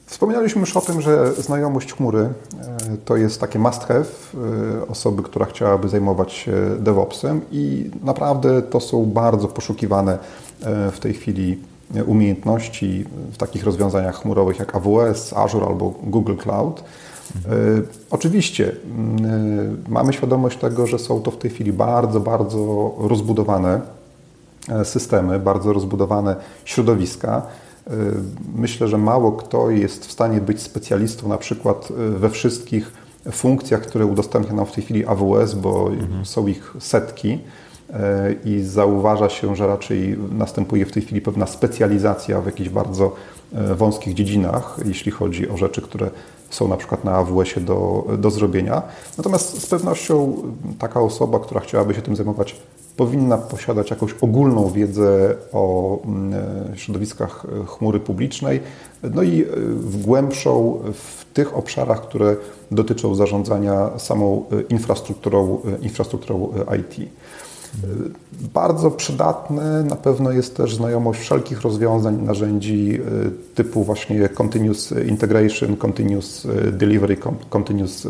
Wspomnieliśmy 0.06 0.60
już 0.60 0.78
o 0.78 0.82
tym, 0.82 1.02
że 1.02 1.34
znajomość 1.34 1.94
chmury 1.94 2.20
e, 2.20 2.32
to 3.06 3.18
jest 3.18 3.42
takie 3.42 3.60
must 3.60 3.84
have 3.84 4.06
e, 4.84 4.88
osoby, 4.88 5.24
która 5.24 5.46
chciałaby 5.46 5.90
zajmować 5.90 6.34
się 6.34 6.52
DevOpsem 6.80 7.42
i 7.52 7.92
naprawdę 8.04 8.62
to 8.62 8.80
są 8.80 9.06
bardzo 9.06 9.48
poszukiwane 9.48 10.18
e, 10.62 10.92
w 10.92 11.00
tej 11.00 11.14
chwili 11.14 11.60
umiejętności 12.06 13.06
w 13.32 13.38
takich 13.38 13.64
rozwiązaniach 13.64 14.22
chmurowych 14.22 14.60
jak 14.60 14.76
AWS, 14.76 15.34
Azure 15.34 15.66
albo 15.66 15.94
Google 16.04 16.36
Cloud. 16.36 16.84
Oczywiście 18.12 18.76
mamy 19.88 20.14
świadomość 20.14 20.58
tego, 20.58 20.88
że 20.88 21.00
są 21.00 21.22
to 21.22 21.32
w 21.32 21.38
tej 21.38 21.52
chwili 21.52 21.74
bardzo, 21.74 22.20
bardzo 22.20 22.94
rozbudowane 22.98 23.82
systemy, 24.84 25.40
bardzo 25.40 25.74
rozbudowane 25.74 26.36
środowiska. 26.66 27.42
Myślę, 28.56 28.88
że 28.88 28.98
mało 28.98 29.32
kto 29.32 29.70
jest 29.70 30.06
w 30.06 30.12
stanie 30.12 30.42
być 30.42 30.62
specjalistą 30.62 31.28
na 31.28 31.38
przykład 31.38 31.88
we 32.18 32.30
wszystkich 32.30 32.92
funkcjach, 33.32 33.82
które 33.82 34.06
udostępnia 34.06 34.54
nam 34.54 34.66
w 34.66 34.72
tej 34.72 34.84
chwili 34.84 35.06
AWS, 35.06 35.54
bo 35.54 35.90
mhm. 35.90 36.26
są 36.26 36.48
ich 36.48 36.74
setki 36.80 37.40
i 38.46 38.62
zauważa 38.62 39.30
się, 39.30 39.56
że 39.56 39.68
raczej 39.68 40.18
następuje 40.32 40.86
w 40.86 40.92
tej 40.92 41.04
chwili 41.04 41.22
pewna 41.22 41.48
specjalizacja 41.48 42.42
w 42.42 42.46
jakichś 42.46 42.70
bardzo 42.70 43.16
wąskich 43.76 44.14
dziedzinach, 44.14 44.78
jeśli 44.86 45.12
chodzi 45.12 45.50
o 45.50 45.58
rzeczy, 45.58 45.82
które 45.82 46.10
są 46.50 46.68
na 46.68 46.78
przykład 46.78 47.04
na 47.04 47.12
AWS-ie 47.12 47.66
do, 47.66 48.08
do 48.18 48.32
zrobienia. 48.32 48.82
Natomiast 49.18 49.62
z 49.62 49.66
pewnością 49.66 50.36
taka 50.80 51.02
osoba, 51.02 51.40
która 51.40 51.62
chciałaby 51.62 51.94
się 51.94 52.02
tym 52.02 52.16
zajmować 52.16 52.56
powinna 52.98 53.38
posiadać 53.38 53.90
jakąś 53.90 54.16
ogólną 54.22 54.70
wiedzę 54.70 55.36
o 55.54 55.98
mm, 56.06 56.34
e, 56.74 56.78
środowiskach 56.78 57.46
e, 57.46 57.66
chmury 57.66 58.00
publicznej, 58.00 58.60
no 59.04 59.24
i 59.24 59.42
e, 59.42 59.46
w 59.70 60.06
głębszą 60.06 60.80
w 60.94 61.26
tych 61.34 61.58
obszarach, 61.58 62.02
które 62.02 62.36
dotyczą 62.72 63.16
zarządzania 63.16 64.00
samą 64.00 64.46
infrastrukturą, 64.70 65.60
infrastrukturą 65.82 66.54
IT. 66.80 67.10
Bardzo 68.54 68.92
przydatne 68.92 69.84
na 69.84 69.96
pewno 69.96 70.32
jest 70.32 70.58
też 70.58 70.76
znajomość 70.76 71.20
wszelkich 71.20 71.62
rozwiązań, 71.62 72.22
narzędzi 72.22 73.00
typu 73.56 73.84
właśnie 73.84 74.30
Continuous 74.30 74.94
Integration, 75.08 75.78
Continuous 75.78 76.48
Delivery, 76.72 77.18
Continuous 77.50 78.08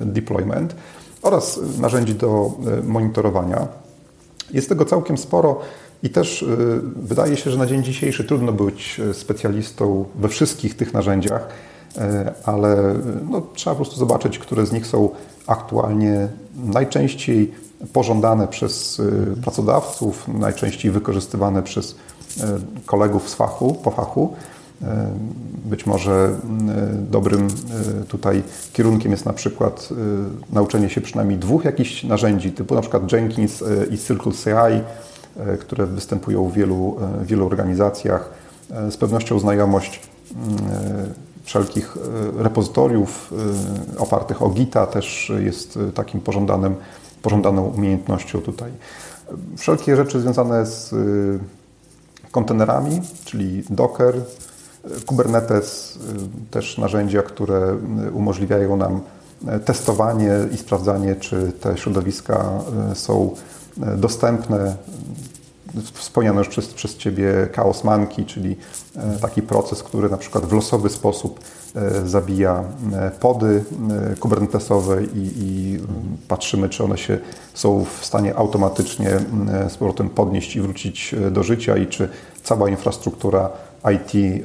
Deployment 0.00 0.74
oraz 1.22 1.60
narzędzi 1.80 2.14
do 2.14 2.52
monitorowania. 2.84 3.68
Jest 4.52 4.68
tego 4.68 4.84
całkiem 4.84 5.18
sporo 5.18 5.60
i 6.04 6.10
też 6.10 6.42
y, 6.42 6.46
wydaje 6.96 7.36
się, 7.36 7.50
że 7.50 7.58
na 7.58 7.66
dzień 7.66 7.84
dzisiejszy 7.84 8.24
trudno 8.24 8.52
być 8.52 9.00
y, 9.00 9.14
specjalistą 9.14 10.04
we 10.14 10.28
wszystkich 10.28 10.76
tych 10.76 10.94
narzędziach, 10.94 11.48
y, 11.96 12.00
ale 12.44 12.94
no, 13.30 13.42
trzeba 13.54 13.76
po 13.76 13.82
prostu 13.82 13.96
zobaczyć, 13.96 14.38
które 14.38 14.66
z 14.66 14.72
nich 14.72 14.86
są 14.86 15.08
aktualnie 15.46 16.28
najczęściej 16.56 17.54
pożądane 17.92 18.48
przez 18.48 19.02
pracodawców, 19.42 20.28
najczęściej 20.28 20.90
wykorzystywane 20.90 21.62
przez 21.62 21.94
kolegów 22.86 23.30
z 23.30 23.34
fachu, 23.34 23.74
po 23.74 23.90
fachu. 23.90 24.34
Być 25.64 25.86
może 25.86 26.36
dobrym 27.10 27.48
tutaj 28.08 28.42
kierunkiem 28.72 29.12
jest 29.12 29.24
na 29.24 29.32
przykład 29.32 29.88
nauczenie 30.52 30.90
się 30.90 31.00
przynajmniej 31.00 31.38
dwóch 31.38 31.64
jakichś 31.64 32.04
narzędzi, 32.04 32.52
typu 32.52 32.74
na 32.74 32.80
przykład 32.80 33.12
Jenkins 33.12 33.64
i 33.90 33.98
Circle 33.98 34.32
CI, 34.32 34.84
które 35.60 35.86
występują 35.86 36.48
w 36.48 36.52
wielu, 36.52 36.96
wielu 37.22 37.46
organizacjach. 37.46 38.30
Z 38.90 38.96
pewnością 38.96 39.38
znajomość 39.38 40.00
wszelkich 41.42 41.96
repozytoriów 42.36 43.34
opartych 43.98 44.42
o 44.42 44.48
Gita 44.48 44.86
też 44.86 45.32
jest 45.38 45.78
takim 45.94 46.20
pożądanym, 46.20 46.74
pożądaną 47.24 47.62
umiejętnością 47.62 48.40
tutaj. 48.40 48.72
Wszelkie 49.56 49.96
rzeczy 49.96 50.20
związane 50.20 50.66
z 50.66 50.94
kontenerami, 52.30 53.00
czyli 53.24 53.64
Docker, 53.70 54.14
Kubernetes, 55.06 55.96
y, 55.96 56.50
też 56.50 56.78
narzędzia, 56.78 57.22
które 57.22 57.78
y, 58.06 58.12
umożliwiają 58.12 58.76
nam 58.76 59.00
y, 59.56 59.60
testowanie 59.60 60.32
i 60.52 60.56
sprawdzanie, 60.56 61.16
czy 61.16 61.52
te 61.60 61.78
środowiska 61.78 62.50
są 62.94 63.34
dostępne. 63.96 64.76
Wspomniano 65.92 66.38
już 66.38 66.48
przez, 66.48 66.66
przez 66.68 66.96
Ciebie 66.96 67.48
Chaos 67.52 67.84
Monkey, 67.84 68.24
czyli 68.24 68.56
taki 69.20 69.42
proces, 69.42 69.82
który 69.82 70.10
na 70.10 70.16
przykład 70.16 70.46
w 70.46 70.52
losowy 70.52 70.88
sposób 70.90 71.40
zabija 72.04 72.64
pody 73.20 73.64
kubernetesowe 74.20 75.04
i, 75.04 75.32
i 75.36 75.78
patrzymy, 76.28 76.68
czy 76.68 76.84
one 76.84 76.98
się 76.98 77.18
są 77.54 77.84
w 78.00 78.06
stanie 78.06 78.36
automatycznie 78.36 79.10
z 79.68 79.76
powrotem 79.76 80.10
podnieść 80.10 80.56
i 80.56 80.60
wrócić 80.60 81.14
do 81.30 81.42
życia 81.42 81.76
i 81.76 81.86
czy 81.86 82.08
cała 82.42 82.70
infrastruktura 82.70 83.50
IT, 83.94 84.42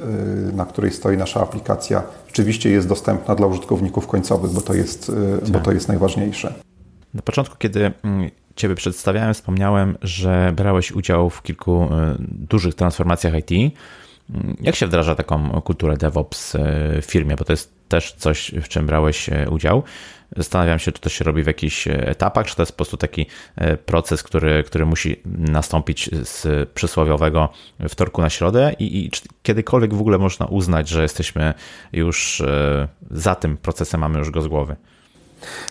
na 0.52 0.66
której 0.66 0.92
stoi 0.92 1.16
nasza 1.16 1.40
aplikacja, 1.40 2.02
rzeczywiście 2.26 2.70
jest 2.70 2.88
dostępna 2.88 3.34
dla 3.34 3.46
użytkowników 3.46 4.06
końcowych, 4.06 4.50
bo 4.50 4.60
to 4.60 4.74
jest, 4.74 5.12
tak. 5.40 5.50
bo 5.50 5.60
to 5.60 5.72
jest 5.72 5.88
najważniejsze. 5.88 6.54
Na 7.14 7.22
początku, 7.22 7.56
kiedy 7.58 7.92
mm, 8.02 8.30
Ciebie 8.60 8.74
przedstawiałem, 8.74 9.34
wspomniałem, 9.34 9.98
że 10.02 10.52
brałeś 10.56 10.92
udział 10.92 11.30
w 11.30 11.42
kilku 11.42 11.84
y, 11.84 11.88
dużych 12.28 12.74
transformacjach 12.74 13.34
IT. 13.34 13.74
Mm, 14.30 14.56
jak 14.60 14.74
się 14.74 14.86
wdraża 14.86 15.14
taką 15.14 15.60
kulturę 15.60 15.96
DevOps 15.96 16.56
w 17.02 17.04
firmie? 17.04 17.36
Bo 17.36 17.44
to 17.44 17.52
jest 17.52 17.72
też 17.88 18.12
coś, 18.12 18.50
w 18.62 18.68
czym 18.68 18.86
brałeś 18.86 19.30
udział. 19.50 19.82
Zastanawiam 20.36 20.78
się, 20.78 20.92
czy 20.92 21.00
to 21.00 21.08
się 21.08 21.24
robi 21.24 21.42
w 21.42 21.46
jakichś 21.46 21.88
etapach, 21.88 22.46
czy 22.46 22.56
to 22.56 22.62
jest 22.62 22.72
po 22.72 22.76
prostu 22.76 22.96
taki 22.96 23.26
e, 23.56 23.76
proces, 23.76 24.22
który, 24.22 24.64
który 24.64 24.86
musi 24.86 25.16
nastąpić 25.38 26.10
z 26.22 26.70
przysłowiowego 26.70 27.48
wtorku 27.88 28.22
na 28.22 28.30
środę 28.30 28.74
i, 28.78 29.04
i 29.04 29.10
czy 29.10 29.22
kiedykolwiek 29.42 29.94
w 29.94 30.00
ogóle 30.00 30.18
można 30.18 30.46
uznać, 30.46 30.88
że 30.88 31.02
jesteśmy 31.02 31.54
już 31.92 32.40
e, 32.40 32.88
za 33.10 33.34
tym 33.34 33.56
procesem, 33.56 34.00
mamy 34.00 34.18
już 34.18 34.30
go 34.30 34.42
z 34.42 34.48
głowy. 34.48 34.76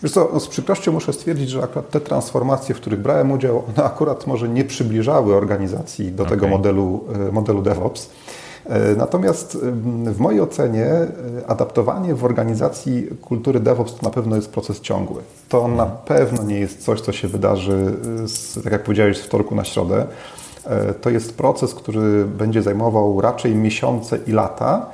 Wiesz 0.03 0.11
co, 0.11 0.29
no 0.33 0.39
z 0.39 0.47
przykrością 0.47 0.91
muszę 0.91 1.13
stwierdzić, 1.13 1.49
że 1.49 1.63
akurat 1.63 1.89
te 1.89 2.01
transformacje, 2.01 2.75
w 2.75 2.77
których 2.77 2.99
brałem 2.99 3.31
udział, 3.31 3.63
one 3.69 3.87
akurat 3.87 4.27
może 4.27 4.49
nie 4.49 4.63
przybliżały 4.63 5.35
organizacji 5.35 6.11
do 6.11 6.23
okay. 6.23 6.37
tego 6.37 6.47
modelu, 6.47 7.03
e, 7.29 7.31
modelu 7.31 7.61
DevOps. 7.61 8.09
E, 8.65 8.95
natomiast 8.95 9.57
w 10.05 10.19
mojej 10.19 10.41
ocenie 10.41 10.85
e, 10.85 11.09
adaptowanie 11.47 12.15
w 12.15 12.25
organizacji 12.25 13.07
kultury 13.21 13.59
DevOps 13.59 13.95
to 13.95 14.03
na 14.03 14.09
pewno 14.09 14.35
jest 14.35 14.49
proces 14.49 14.79
ciągły. 14.79 15.21
To 15.49 15.67
na 15.67 15.85
pewno 15.85 16.43
nie 16.43 16.59
jest 16.59 16.83
coś, 16.83 17.01
co 17.01 17.11
się 17.11 17.27
wydarzy, 17.27 17.93
z, 18.25 18.63
tak 18.63 18.73
jak 18.73 18.83
powiedziałeś, 18.83 19.17
z 19.17 19.21
wtorku 19.21 19.55
na 19.55 19.63
środę. 19.63 20.05
To 21.01 21.09
jest 21.09 21.37
proces, 21.37 21.73
który 21.73 22.25
będzie 22.25 22.61
zajmował 22.61 23.21
raczej 23.21 23.55
miesiące 23.55 24.19
i 24.27 24.31
lata 24.31 24.85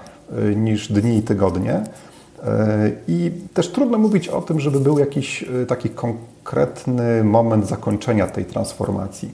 niż 0.56 0.92
dni 0.92 1.18
i 1.18 1.22
tygodnie. 1.22 1.84
I 3.08 3.32
też 3.54 3.72
trudno 3.72 3.98
mówić 3.98 4.28
o 4.28 4.42
tym, 4.42 4.60
żeby 4.60 4.80
był 4.80 5.00
jakiś 5.00 5.46
taki 5.68 5.90
konkretny 5.90 7.24
moment 7.24 7.68
zakończenia 7.68 8.28
tej 8.28 8.46
transformacji. 8.46 9.34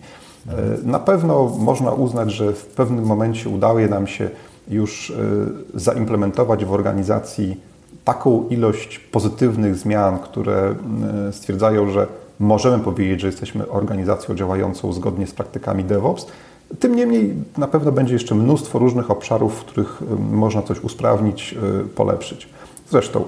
Na 0.83 0.99
pewno 0.99 1.55
można 1.59 1.91
uznać, 1.91 2.31
że 2.31 2.53
w 2.53 2.65
pewnym 2.65 3.05
momencie 3.05 3.49
udało 3.49 3.79
nam 3.79 4.07
się 4.07 4.29
już 4.71 5.11
e, 5.11 5.79
zaimplementować 5.79 6.65
w 6.65 6.73
organizacji 6.73 7.57
taką 8.05 8.47
ilość 8.49 8.99
pozytywnych 8.99 9.75
zmian, 9.75 10.19
które 10.19 10.75
e, 11.27 11.33
stwierdzają, 11.33 11.91
że 11.91 12.07
możemy 12.39 12.83
powiedzieć, 12.83 13.21
że 13.21 13.27
jesteśmy 13.27 13.69
organizacją 13.69 14.35
działającą 14.35 14.93
zgodnie 14.93 15.27
z 15.27 15.31
praktykami 15.31 15.83
DevOps. 15.83 16.27
Tym 16.79 16.95
niemniej 16.95 17.33
na 17.57 17.67
pewno 17.67 17.91
będzie 17.91 18.13
jeszcze 18.13 18.35
mnóstwo 18.35 18.79
różnych 18.79 19.11
obszarów, 19.11 19.53
w 19.53 19.65
których 19.65 20.01
e, 20.01 20.35
można 20.35 20.61
coś 20.61 20.79
usprawnić, 20.79 21.55
polepszyć. 21.95 22.49
Zresztą 22.91 23.23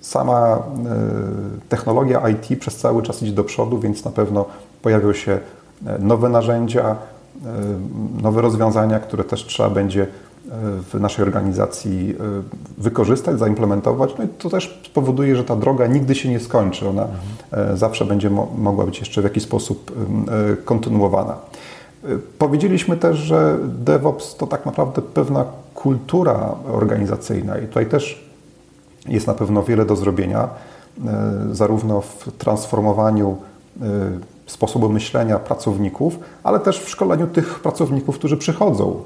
sama 0.00 0.62
technologia 1.68 2.28
IT 2.28 2.60
przez 2.60 2.76
cały 2.76 3.02
czas 3.02 3.22
idzie 3.22 3.32
do 3.32 3.44
przodu, 3.44 3.78
więc 3.78 4.04
na 4.04 4.10
pewno 4.10 4.44
pojawią 4.82 5.12
się 5.12 5.40
nowe 5.98 6.28
narzędzia, 6.28 6.96
e, 7.46 8.22
nowe 8.22 8.40
rozwiązania, 8.40 9.00
które 9.00 9.24
też 9.24 9.46
trzeba 9.46 9.70
będzie 9.70 10.02
e, 10.02 10.06
w 10.92 11.00
naszej 11.00 11.24
organizacji 11.24 12.16
e, 12.20 12.82
wykorzystać, 12.82 13.38
zaimplementować. 13.38 14.10
No 14.18 14.24
i 14.24 14.28
to 14.28 14.50
też 14.50 14.80
spowoduje, 14.86 15.36
że 15.36 15.44
ta 15.44 15.56
droga 15.56 15.86
nigdy 15.86 16.14
się 16.14 16.28
nie 16.28 16.40
skończy. 16.40 16.88
Ona 16.88 17.02
mhm. 17.02 17.76
zawsze 17.76 18.04
będzie 18.04 18.30
mogła 18.58 18.86
być 18.86 19.00
jeszcze 19.00 19.20
w 19.20 19.24
jakiś 19.24 19.42
sposób 19.42 19.92
kontynuowana. 20.64 21.36
Powiedzieliśmy 22.38 22.96
też, 22.96 23.18
że 23.18 23.58
DevOps 23.64 24.36
to 24.36 24.46
tak 24.46 24.66
naprawdę 24.66 25.02
pewna 25.02 25.44
kultura 25.74 26.54
organizacyjna 26.72 27.58
i 27.58 27.66
tutaj 27.66 27.86
też 27.86 28.29
jest 29.08 29.26
na 29.26 29.34
pewno 29.34 29.62
wiele 29.62 29.86
do 29.86 29.96
zrobienia, 29.96 30.48
zarówno 31.52 32.00
w 32.00 32.32
transformowaniu 32.38 33.36
sposobu 34.46 34.88
myślenia 34.88 35.38
pracowników, 35.38 36.18
ale 36.42 36.60
też 36.60 36.80
w 36.80 36.88
szkoleniu 36.88 37.26
tych 37.26 37.60
pracowników, 37.60 38.18
którzy 38.18 38.36
przychodzą, 38.36 39.02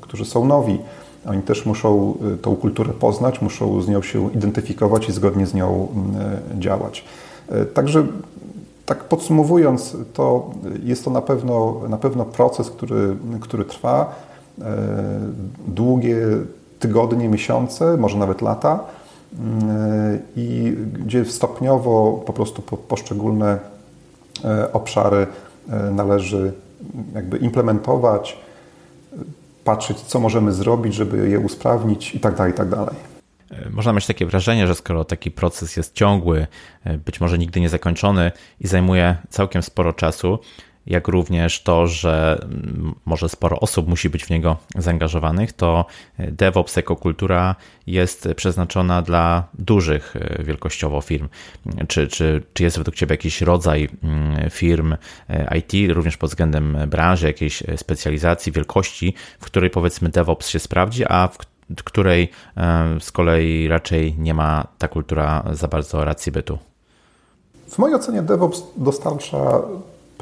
którzy 0.00 0.24
są 0.24 0.44
nowi. 0.44 0.78
Oni 1.26 1.42
też 1.42 1.66
muszą 1.66 2.14
tą 2.42 2.56
kulturę 2.56 2.92
poznać, 2.92 3.42
muszą 3.42 3.82
z 3.82 3.88
nią 3.88 4.02
się 4.02 4.32
identyfikować 4.32 5.08
i 5.08 5.12
zgodnie 5.12 5.46
z 5.46 5.54
nią 5.54 5.88
działać. 6.58 7.04
Także 7.74 8.06
tak 8.86 9.04
podsumowując, 9.04 9.96
to 10.14 10.50
jest 10.82 11.04
to 11.04 11.10
na 11.10 11.22
pewno, 11.22 11.80
na 11.88 11.96
pewno 11.96 12.24
proces, 12.24 12.70
który, 12.70 13.16
który 13.40 13.64
trwa 13.64 14.14
e, 14.60 14.64
długie 15.66 16.16
tygodnie, 16.78 17.28
miesiące, 17.28 17.96
może 17.96 18.18
nawet 18.18 18.42
lata 18.42 18.80
e, 18.80 19.01
i 20.36 20.76
gdzie 20.92 21.24
stopniowo 21.24 22.22
po 22.26 22.32
prostu 22.32 22.62
poszczególne 22.62 23.58
e, 24.44 24.72
obszary 24.72 25.26
należy 25.92 26.52
jakby 27.14 27.36
implementować, 27.36 28.36
patrzeć, 29.64 30.00
co 30.00 30.20
możemy 30.20 30.52
zrobić, 30.52 30.94
żeby 30.94 31.28
je 31.28 31.38
usprawnić 31.38 32.14
i 32.14 32.20
tak 32.20 32.36
dalej, 32.36 32.52
i 32.52 32.56
tak 32.56 32.68
dalej. 32.68 32.94
Można 33.70 33.92
mieć 33.92 34.06
takie 34.06 34.26
wrażenie, 34.26 34.66
że 34.66 34.74
skoro 34.74 35.04
taki 35.04 35.30
proces 35.30 35.76
jest 35.76 35.94
ciągły, 35.94 36.46
e, 36.84 36.98
być 36.98 37.20
może 37.20 37.38
nigdy 37.38 37.60
nie 37.60 37.68
zakończony 37.68 38.32
i 38.60 38.66
zajmuje 38.66 39.16
całkiem 39.30 39.62
sporo 39.62 39.92
czasu, 39.92 40.38
jak 40.86 41.08
również 41.08 41.62
to, 41.62 41.86
że 41.86 42.38
mm, 42.42 42.94
może 43.04 43.28
sporo 43.28 43.60
osób 43.60 43.88
musi 43.88 44.10
być 44.10 44.24
w 44.24 44.30
niego 44.30 44.56
zaangażowanych, 44.76 45.52
to 45.52 45.84
e, 46.18 46.30
DevOps 46.30 46.76
jako 46.76 46.96
kultura 46.96 47.56
jest 47.86 48.28
przeznaczona 48.36 49.02
dla 49.02 49.48
dużych 49.54 50.16
e, 50.16 50.42
wielkościowo 50.42 51.00
firm. 51.00 51.28
Czy, 51.88 52.08
czy, 52.08 52.42
czy 52.52 52.62
jest 52.62 52.78
według 52.78 52.96
Ciebie 52.96 53.14
jakiś 53.14 53.40
rodzaj 53.40 53.88
mm, 54.02 54.50
firm 54.50 54.96
IT, 55.58 55.90
również 55.94 56.16
pod 56.16 56.30
względem 56.30 56.76
branży, 56.86 57.26
jakiejś 57.26 57.62
specjalizacji, 57.76 58.52
wielkości, 58.52 59.14
w 59.40 59.44
której 59.44 59.70
powiedzmy 59.70 60.08
DevOps 60.08 60.48
się 60.48 60.58
sprawdzi, 60.58 61.04
a 61.08 61.28
w 61.76 61.84
której 61.84 62.30
e, 62.56 63.00
z 63.00 63.12
kolei 63.12 63.68
raczej 63.68 64.14
nie 64.18 64.34
ma 64.34 64.66
ta 64.78 64.88
kultura 64.88 65.44
za 65.52 65.68
bardzo 65.68 66.04
racji 66.04 66.32
bytu. 66.32 66.58
W 67.68 67.78
mojej 67.78 67.96
ocenie 67.96 68.22
DevOps 68.22 68.62
dostarcza 68.76 69.62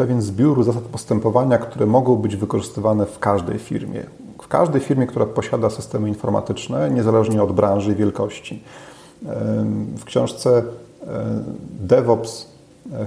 pewien 0.01 0.22
zbiór 0.22 0.64
zasad 0.64 0.82
postępowania, 0.82 1.59
które 1.59 1.86
mogą 1.86 2.16
być 2.16 2.36
wykorzystywane 2.36 3.07
w 3.07 3.18
każdej 3.18 3.59
firmie. 3.59 4.03
W 4.42 4.48
każdej 4.48 4.80
firmie, 4.80 5.07
która 5.07 5.26
posiada 5.26 5.70
systemy 5.70 6.09
informatyczne, 6.09 6.90
niezależnie 6.90 7.42
od 7.42 7.53
branży 7.53 7.92
i 7.92 7.94
wielkości. 7.94 8.62
W 9.96 10.05
książce 10.05 10.59
e, 10.59 10.62
DevOps 11.80 12.46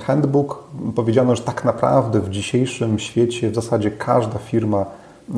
Handbook 0.01 0.63
powiedziano, 0.95 1.35
że 1.35 1.41
tak 1.41 1.65
naprawdę 1.65 2.19
w 2.19 2.29
dzisiejszym 2.29 2.99
świecie 2.99 3.51
w 3.51 3.55
zasadzie 3.55 3.91
każda 3.91 4.39
firma 4.39 4.85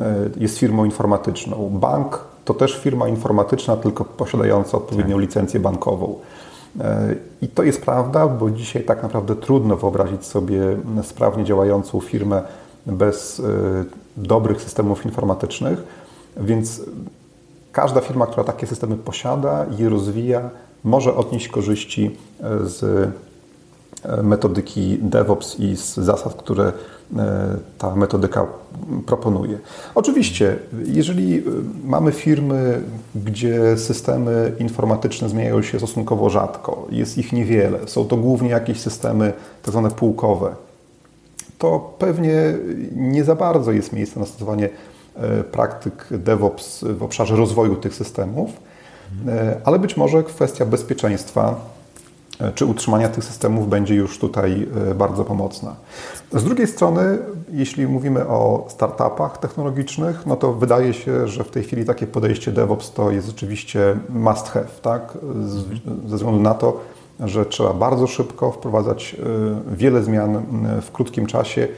e, 0.00 0.14
jest 0.36 0.58
firmą 0.58 0.84
informatyczną. 0.84 1.70
Bank 1.72 2.24
to 2.44 2.54
też 2.54 2.78
firma 2.78 3.08
informatyczna, 3.08 3.76
tylko 3.76 4.04
posiadająca 4.04 4.76
odpowiednią 4.76 5.16
tak. 5.16 5.20
licencję 5.20 5.60
bankową. 5.60 6.14
E, 6.80 7.14
I 7.42 7.48
to 7.48 7.62
jest 7.62 7.82
prawda, 7.82 8.28
bo 8.28 8.50
dzisiaj 8.50 8.84
tak 8.84 9.02
naprawdę 9.02 9.36
trudno 9.36 9.76
wyobrazić 9.76 10.24
sobie 10.24 10.76
sprawnie 11.02 11.44
działającą 11.44 12.00
firmę 12.00 12.42
bez 12.86 13.40
e, 13.40 13.42
dobrych 14.16 14.62
systemów 14.62 15.04
informatycznych, 15.04 15.82
więc 16.36 16.82
każda 17.72 18.00
firma, 18.00 18.26
która 18.26 18.44
takie 18.44 18.66
systemy 18.66 18.96
posiada 18.96 19.66
i 19.78 19.84
rozwija, 19.84 20.50
może 20.84 21.16
odnieść 21.16 21.48
korzyści 21.48 22.16
e, 22.40 22.66
z 22.66 23.10
metodyki 24.22 24.98
DevOps 25.02 25.60
i 25.60 25.76
z 25.76 25.94
zasad, 25.94 26.34
które 26.34 26.72
E, 27.18 27.56
ta 27.78 27.96
metodyka 27.96 28.46
proponuje. 29.06 29.58
Oczywiście, 29.94 30.56
jeżeli 30.84 31.38
e, 31.38 31.42
mamy 31.84 32.12
firmy, 32.12 32.82
gdzie 33.14 33.76
systemy 33.78 34.52
informatyczne 34.58 35.28
zmieniają 35.28 35.62
się 35.62 35.78
stosunkowo 35.78 36.30
rzadko, 36.30 36.86
jest 36.90 37.18
ich 37.18 37.32
niewiele, 37.32 37.78
są 37.86 38.04
to 38.04 38.16
głównie 38.16 38.50
jakieś 38.50 38.80
systemy 38.80 39.32
tak 39.62 39.72
zwane 39.72 39.90
półkowe, 39.90 40.54
to 41.58 41.94
pewnie 41.98 42.54
nie 42.96 43.24
za 43.24 43.34
bardzo 43.34 43.72
jest 43.72 43.92
miejsce 43.92 44.20
na 44.20 44.26
stosowanie 44.26 44.68
e, 45.16 45.44
praktyk 45.44 46.08
DevOps 46.10 46.84
w 46.84 47.02
obszarze 47.02 47.36
rozwoju 47.36 47.76
tych 47.76 47.94
systemów, 47.94 48.50
ale 49.64 49.78
być 49.78 49.96
może 49.96 50.22
kwestia 50.22 50.66
bezpieczeństwa 50.66 51.75
czy 52.54 52.66
utrzymania 52.66 53.08
tych 53.08 53.24
systemów 53.24 53.68
będzie 53.68 53.94
już 53.94 54.18
tutaj 54.18 54.68
e, 54.90 54.94
bardzo 54.94 55.24
pomocna. 55.24 55.76
Z 56.32 56.44
drugiej 56.44 56.66
strony, 56.66 57.18
jeśli 57.52 57.86
mówimy 57.86 58.26
o 58.26 58.66
startupach 58.68 59.38
technologicznych, 59.38 60.26
no 60.26 60.36
to 60.36 60.52
wydaje 60.52 60.94
się, 60.94 61.28
że 61.28 61.44
w 61.44 61.50
tej 61.50 61.62
chwili 61.62 61.84
takie 61.84 62.06
podejście 62.06 62.52
DevOps 62.52 62.92
to 62.92 63.10
jest 63.10 63.26
rzeczywiście 63.26 63.96
must 64.08 64.48
have, 64.48 64.66
tak? 64.82 65.18
ze 66.06 66.16
względu 66.16 66.40
na 66.40 66.54
to, 66.54 66.80
że 67.20 67.46
trzeba 67.46 67.72
bardzo 67.72 68.06
szybko 68.06 68.52
wprowadzać 68.52 69.16
e, 69.70 69.76
wiele 69.76 70.02
zmian 70.02 70.42
w 70.82 70.92
krótkim 70.92 71.26
czasie 71.26 71.68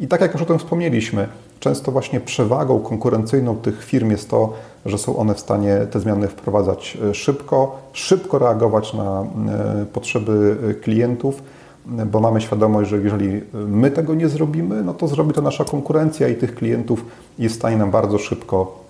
i 0.00 0.08
tak 0.08 0.20
jak 0.20 0.32
już 0.32 0.42
o 0.42 0.46
tym 0.46 0.58
wspomnieliśmy, 0.58 1.28
często 1.60 1.92
właśnie 1.92 2.20
przewagą 2.20 2.80
konkurencyjną 2.80 3.56
tych 3.56 3.84
firm 3.84 4.10
jest 4.10 4.30
to, 4.30 4.52
że 4.86 4.98
są 4.98 5.16
one 5.16 5.34
w 5.34 5.40
stanie 5.40 5.86
te 5.90 6.00
zmiany 6.00 6.28
wprowadzać 6.28 6.98
e, 7.10 7.14
szybko, 7.14 7.78
szybko 7.92 8.38
reagować 8.38 8.94
na 8.94 9.22
e, 9.22 9.86
potrzeby 9.92 10.56
e, 10.70 10.74
klientów, 10.74 11.42
bo 11.86 12.20
mamy 12.20 12.40
świadomość, 12.40 12.90
że 12.90 12.96
jeżeli 12.96 13.40
my 13.52 13.90
tego 13.90 14.14
nie 14.14 14.28
zrobimy, 14.28 14.82
no 14.82 14.94
to 14.94 15.08
zrobi 15.08 15.32
to 15.32 15.42
nasza 15.42 15.64
konkurencja 15.64 16.28
i 16.28 16.34
tych 16.34 16.54
klientów 16.54 17.04
jest 17.38 17.54
w 17.54 17.58
stanie 17.58 17.76
nam 17.76 17.90
bardzo 17.90 18.18
szybko 18.18 18.84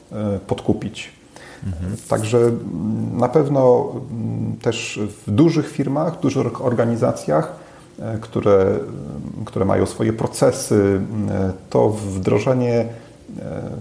podkupić. 0.46 1.12
Mhm. 1.66 1.96
Także 2.08 2.38
na 3.12 3.28
pewno 3.28 3.92
też 4.62 5.00
w 5.26 5.30
dużych 5.30 5.68
firmach, 5.68 6.20
dużych 6.20 6.64
organizacjach 6.64 7.52
które, 8.20 8.78
które 9.44 9.64
mają 9.64 9.86
swoje 9.86 10.12
procesy, 10.12 11.00
to 11.70 11.88
wdrożenie 11.88 12.86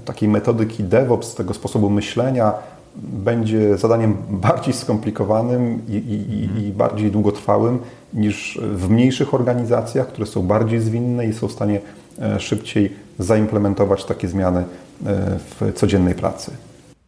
takiej 0.06 0.30
metodyki 0.30 0.84
DevOps, 0.84 1.36
tego 1.36 1.54
sposobu 1.54 1.90
myślenia, 1.90 2.54
będzie 2.96 3.78
zadaniem 3.78 4.18
bardziej 4.30 4.74
skomplikowanym 4.74 5.82
i, 5.88 5.92
i, 5.92 6.40
i, 6.40 6.44
mhm. 6.44 6.72
bardziej 6.72 7.12
długotrwałym 7.12 7.80
niż 8.14 8.60
w 8.62 8.90
mniejszych 8.90 9.34
organizacjach, 9.34 10.08
które 10.08 10.28
są 10.28 10.42
bardziej 10.42 10.80
zwinne 10.80 11.26
i 11.26 11.34
są 11.34 11.48
w 11.48 11.52
stanie 11.52 11.80
szybciej 12.40 12.94
zaimplementować 13.20 14.06
takie 14.06 14.28
zmiany 14.28 14.64
w 15.40 15.72
codziennej 15.76 16.16
pracy. 16.16 16.52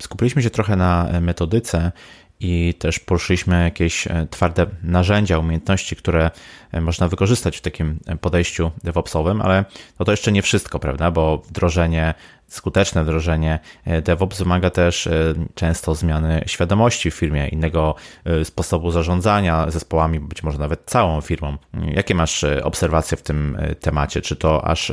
Skupiliśmy 0.01 0.41
się 0.41 0.49
trochę 0.49 0.75
na 0.75 1.09
metodyce 1.21 1.91
i 2.39 2.73
też 2.73 2.99
poruszyliśmy 2.99 3.63
jakieś 3.63 4.07
e, 4.07 4.27
twarde 4.29 4.65
narzędzia, 4.83 5.39
umiejętności, 5.39 5.95
które 5.95 6.31
e, 6.71 6.81
można 6.81 7.07
wykorzystać 7.07 7.57
w 7.57 7.61
takim 7.61 7.99
e, 8.05 8.17
podejściu 8.17 8.71
DevOpsowym, 8.83 9.41
ale 9.41 9.65
no 9.99 10.05
to 10.05 10.11
jeszcze 10.11 10.31
nie 10.31 10.41
wszystko, 10.41 10.79
prawda? 10.79 11.11
Bo 11.11 11.37
wdrożenie, 11.37 12.13
skuteczne 12.47 13.03
wdrożenie 13.03 13.59
DevOps 14.03 14.39
wymaga 14.39 14.69
też 14.69 15.09
często 15.55 15.95
zmiany 15.95 16.43
świadomości 16.45 17.11
w 17.11 17.15
firmie, 17.15 17.47
innego 17.47 17.95
sposobu 18.43 18.91
zarządzania 18.91 19.71
zespołami, 19.71 20.19
być 20.19 20.43
może 20.43 20.59
nawet 20.59 20.81
całą 20.85 21.21
firmą. 21.21 21.57
Jakie 21.87 22.15
masz 22.15 22.45
obserwacje 22.63 23.17
w 23.17 23.21
tym 23.21 23.57
temacie? 23.79 24.21
Czy 24.21 24.35
to 24.35 24.67
aż 24.67 24.91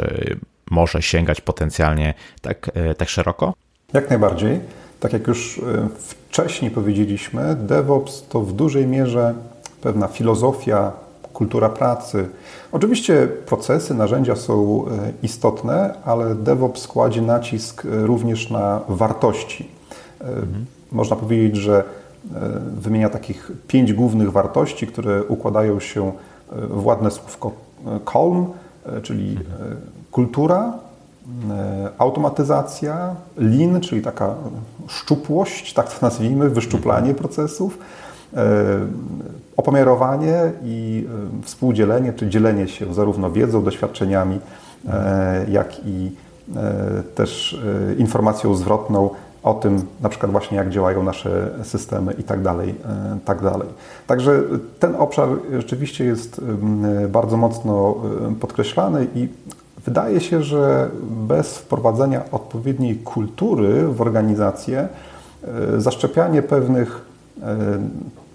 może 0.71 1.03
sięgać 1.03 1.41
potencjalnie 1.41 2.15
tak, 2.41 2.71
tak 2.99 3.09
szeroko? 3.09 3.55
Jak 3.93 4.11
najbardziej. 4.11 4.61
Tak 5.05 5.13
jak 5.13 5.27
już 5.27 5.61
wcześniej 5.99 6.71
powiedzieliśmy, 6.71 7.57
DevOps 7.57 8.25
to 8.29 8.41
w 8.41 8.53
dużej 8.53 8.87
mierze 8.87 9.35
pewna 9.83 10.09
filozofia, 10.09 10.93
kultura 11.33 11.69
pracy. 11.69 12.29
Oczywiście 12.73 13.29
procesy, 13.47 13.95
narzędzia 13.95 14.37
są 14.37 14.85
e, 14.87 15.13
istotne, 15.23 15.95
ale 16.05 16.35
DevOps 16.35 16.87
kładzie 16.87 17.23
nacisk 17.23 17.85
e, 17.87 18.07
również 18.07 18.51
na 18.51 18.81
wartości. 18.89 19.69
Mhm. 20.21 20.67
Można 20.93 21.17
powiedzieć, 21.17 21.57
że 21.57 21.85
wymienia 22.77 23.09
takich 23.09 23.53
pięć 23.69 23.93
głównych 23.93 24.33
wartości, 24.33 24.87
które 24.87 25.25
układają 25.25 25.81
się 25.81 26.13
w 26.53 26.87
ładne 26.87 27.11
słówko 27.11 27.53
CALM, 28.13 28.47
czyli 29.03 29.31
mhm. 29.31 29.77
kultura, 30.11 30.73
automatyzacja, 31.99 33.15
lean, 33.37 33.81
czyli 33.81 34.03
taka 34.03 34.35
szczupłość, 34.89 35.73
tak 35.73 35.93
to 35.93 36.07
nazwijmy, 36.07 36.51
wyszczuplanie 36.51 37.15
procesów, 37.15 37.79
e, 38.37 38.47
opomiarowanie 39.57 40.53
i 40.65 41.07
e, 41.41 41.45
współdzielenie, 41.45 42.13
czy 42.13 42.29
dzielenie 42.29 42.69
się 42.69 42.95
zarówno 42.95 43.31
wiedzą, 43.31 43.65
doświadczeniami, 43.65 44.41
jak 45.49 45.87
i 45.87 46.13
też 47.15 47.61
informacją 47.99 48.55
zwrotną 48.55 49.11
o 49.43 49.55
tym, 49.55 49.83
na 50.01 50.09
przykład 50.09 50.33
właśnie 50.33 50.57
jak 50.57 50.71
działają 50.71 51.03
nasze 51.03 51.51
systemy 51.63 52.13
i 52.13 52.23
tak 52.23 52.43
dalej, 52.43 52.75
tak 53.25 53.43
dalej. 53.43 53.69
Także 54.07 54.43
ten 54.79 54.95
obszar 54.95 55.29
rzeczywiście 55.59 56.05
jest 56.05 56.41
bardzo 57.09 57.37
mocno 57.37 57.95
podkreślany 58.41 59.07
i 59.15 59.29
wydaje 59.85 60.21
się, 60.21 60.43
że 60.43 60.91
bez 61.03 61.59
wprowadzenia 61.59 62.23
odpowiedniej 62.33 62.97
kultury 62.97 63.89
w 63.89 64.01
organizację, 64.01 64.89
zaszczepianie 65.79 66.43
pewnych 66.43 67.07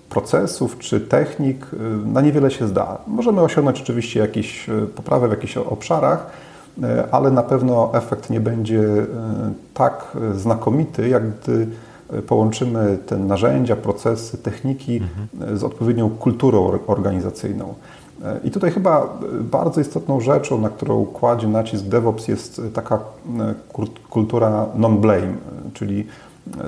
procesów 0.09 0.77
czy 0.77 1.01
technik 1.01 1.65
na 2.05 2.21
niewiele 2.21 2.51
się 2.51 2.67
zda. 2.67 2.97
Możemy 3.07 3.41
osiągnąć 3.41 3.81
oczywiście 3.81 4.19
jakieś 4.19 4.67
poprawy 4.95 5.27
w 5.27 5.31
jakichś 5.31 5.57
obszarach, 5.57 6.31
E, 6.83 7.07
ale 7.11 7.31
na 7.31 7.43
pewno 7.43 7.91
efekt 7.93 8.29
nie 8.29 8.39
będzie 8.39 8.79
e, 8.81 9.05
tak 9.73 10.17
znakomity, 10.33 11.09
jak 11.09 11.23
gdy 11.29 11.67
połączymy 12.27 12.97
te 13.05 13.17
narzędzia, 13.17 13.75
procesy, 13.75 14.37
techniki 14.37 14.97
mhm. 14.97 15.57
z 15.57 15.63
odpowiednią 15.63 16.09
kulturą 16.09 16.79
organizacyjną. 16.87 17.73
E, 18.25 18.39
I 18.43 18.51
tutaj 18.51 18.71
chyba 18.71 19.17
bardzo 19.41 19.81
istotną 19.81 20.19
rzeczą, 20.19 20.61
na 20.61 20.69
którą 20.69 21.05
kładzie 21.05 21.47
nacisk 21.47 21.83
DevOps, 21.83 22.27
jest 22.27 22.61
taka 22.73 22.99
kultura 24.09 24.65
non-blame, 24.75 25.33
czyli 25.73 26.07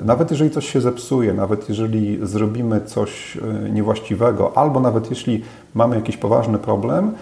nawet 0.04 0.30
jeżeli 0.30 0.50
coś 0.50 0.72
się 0.72 0.80
zepsuje, 0.80 1.32
nawet 1.34 1.68
jeżeli 1.68 2.18
zrobimy 2.22 2.80
coś 2.80 3.38
niewłaściwego, 3.72 4.52
albo 4.54 4.80
nawet 4.80 5.10
jeśli 5.10 5.42
mamy 5.74 5.96
jakiś 5.96 6.16
poważny 6.16 6.58
problem, 6.58 7.12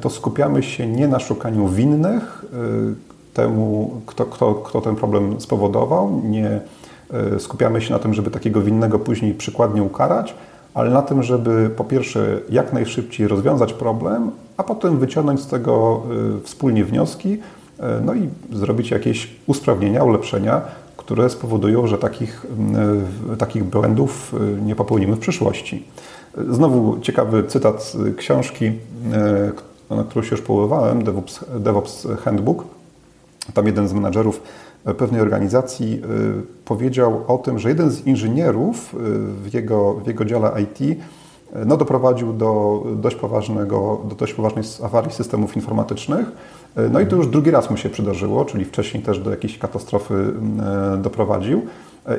to 0.00 0.10
skupiamy 0.10 0.62
się 0.62 0.86
nie 0.86 1.08
na 1.08 1.18
szukaniu 1.18 1.68
winnych 1.68 2.44
temu, 3.34 4.00
kto, 4.06 4.26
kto, 4.26 4.54
kto 4.54 4.80
ten 4.80 4.96
problem 4.96 5.40
spowodował, 5.40 6.22
nie 6.24 6.60
skupiamy 7.38 7.80
się 7.80 7.92
na 7.92 7.98
tym, 7.98 8.14
żeby 8.14 8.30
takiego 8.30 8.60
winnego 8.60 8.98
później 8.98 9.34
przykładnie 9.34 9.82
ukarać, 9.82 10.34
ale 10.74 10.90
na 10.90 11.02
tym, 11.02 11.22
żeby 11.22 11.70
po 11.76 11.84
pierwsze 11.84 12.40
jak 12.50 12.72
najszybciej 12.72 13.28
rozwiązać 13.28 13.72
problem, 13.72 14.30
a 14.56 14.64
potem 14.64 14.98
wyciągnąć 14.98 15.40
z 15.40 15.46
tego 15.46 16.02
y, 16.38 16.44
wspólnie 16.44 16.84
wnioski, 16.84 17.38
no 18.04 18.14
i 18.14 18.28
zrobić 18.52 18.90
jakieś 18.90 19.30
usprawnienia, 19.46 20.04
ulepszenia, 20.04 20.60
które 20.96 21.30
spowodują, 21.30 21.86
że 21.86 21.98
takich, 21.98 22.46
takich 23.38 23.64
błędów 23.64 24.34
nie 24.66 24.76
popełnimy 24.76 25.16
w 25.16 25.18
przyszłości. 25.18 25.86
Znowu 26.48 27.00
ciekawy 27.00 27.44
cytat 27.44 27.82
z 27.82 28.16
książki, 28.16 28.72
na 29.90 30.04
którą 30.04 30.22
się 30.22 30.30
już 30.30 30.42
powoływałem, 30.42 31.04
DevOps, 31.04 31.44
DevOps 31.58 32.06
Handbook. 32.24 32.64
Tam 33.54 33.66
jeden 33.66 33.88
z 33.88 33.92
menadżerów 33.92 34.42
pewnej 34.84 35.20
organizacji 35.20 36.02
y, 36.38 36.64
powiedział 36.64 37.24
o 37.28 37.38
tym, 37.38 37.58
że 37.58 37.68
jeden 37.68 37.90
z 37.90 38.06
inżynierów 38.06 38.94
y, 38.94 38.98
w 39.42 39.54
jego, 39.54 39.94
w 39.94 40.06
jego 40.06 40.24
dziale 40.24 40.62
IT 40.62 40.80
y, 40.80 40.96
no, 41.66 41.76
doprowadził 41.76 42.32
do 42.32 42.82
dość, 42.96 43.16
poważnego, 43.16 44.00
do 44.08 44.14
dość 44.14 44.34
poważnej 44.34 44.64
awarii 44.82 45.12
systemów 45.12 45.56
informatycznych. 45.56 46.26
No 46.90 47.00
i 47.00 47.06
to 47.06 47.16
już 47.16 47.26
drugi 47.26 47.50
raz 47.50 47.70
mu 47.70 47.76
się 47.76 47.90
przydarzyło, 47.90 48.44
czyli 48.44 48.64
wcześniej 48.64 49.02
też 49.02 49.18
do 49.18 49.30
jakiejś 49.30 49.58
katastrofy 49.58 50.32
doprowadził. 50.98 51.62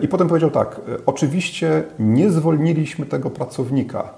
I 0.02 0.08
potem 0.08 0.28
powiedział 0.28 0.52
tak, 0.52 0.82
oczywiście 1.06 1.84
nie 2.00 2.30
zwolniliśmy 2.30 3.06
tego 3.06 3.30
pracownika, 3.30 4.14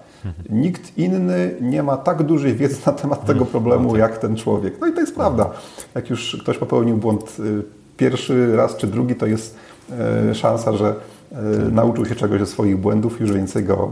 Nikt 0.50 0.98
inny 0.98 1.56
nie 1.62 1.84
ma 1.84 1.98
tak 1.98 2.24
dużej 2.24 2.56
wiedzy 2.56 2.78
na 2.86 2.92
temat 2.92 3.26
tego 3.26 3.40
mm, 3.40 3.52
problemu, 3.52 3.84
no 3.84 3.92
tak. 3.92 4.00
jak 4.00 4.18
ten 4.18 4.36
człowiek. 4.36 4.74
No 4.82 4.88
i 4.88 4.94
to 4.94 5.00
jest 5.00 5.16
prawda. 5.16 5.50
Jak 5.96 6.10
już 6.10 6.38
ktoś 6.42 6.58
popełnił 6.58 6.98
błąd 6.98 7.38
pierwszy 8.04 8.56
raz 8.56 8.76
czy 8.76 8.88
drugi, 8.88 9.16
to 9.16 9.26
jest 9.26 9.56
y, 10.32 10.36
szansa, 10.36 10.74
że 10.74 10.96
y, 11.32 11.36
nauczył 11.72 12.06
się 12.06 12.16
czegoś 12.16 12.40
ze 12.40 12.46
swoich 12.46 12.78
błędów 12.78 13.20
już 13.20 13.32
więcej 13.32 13.64
go 13.64 13.92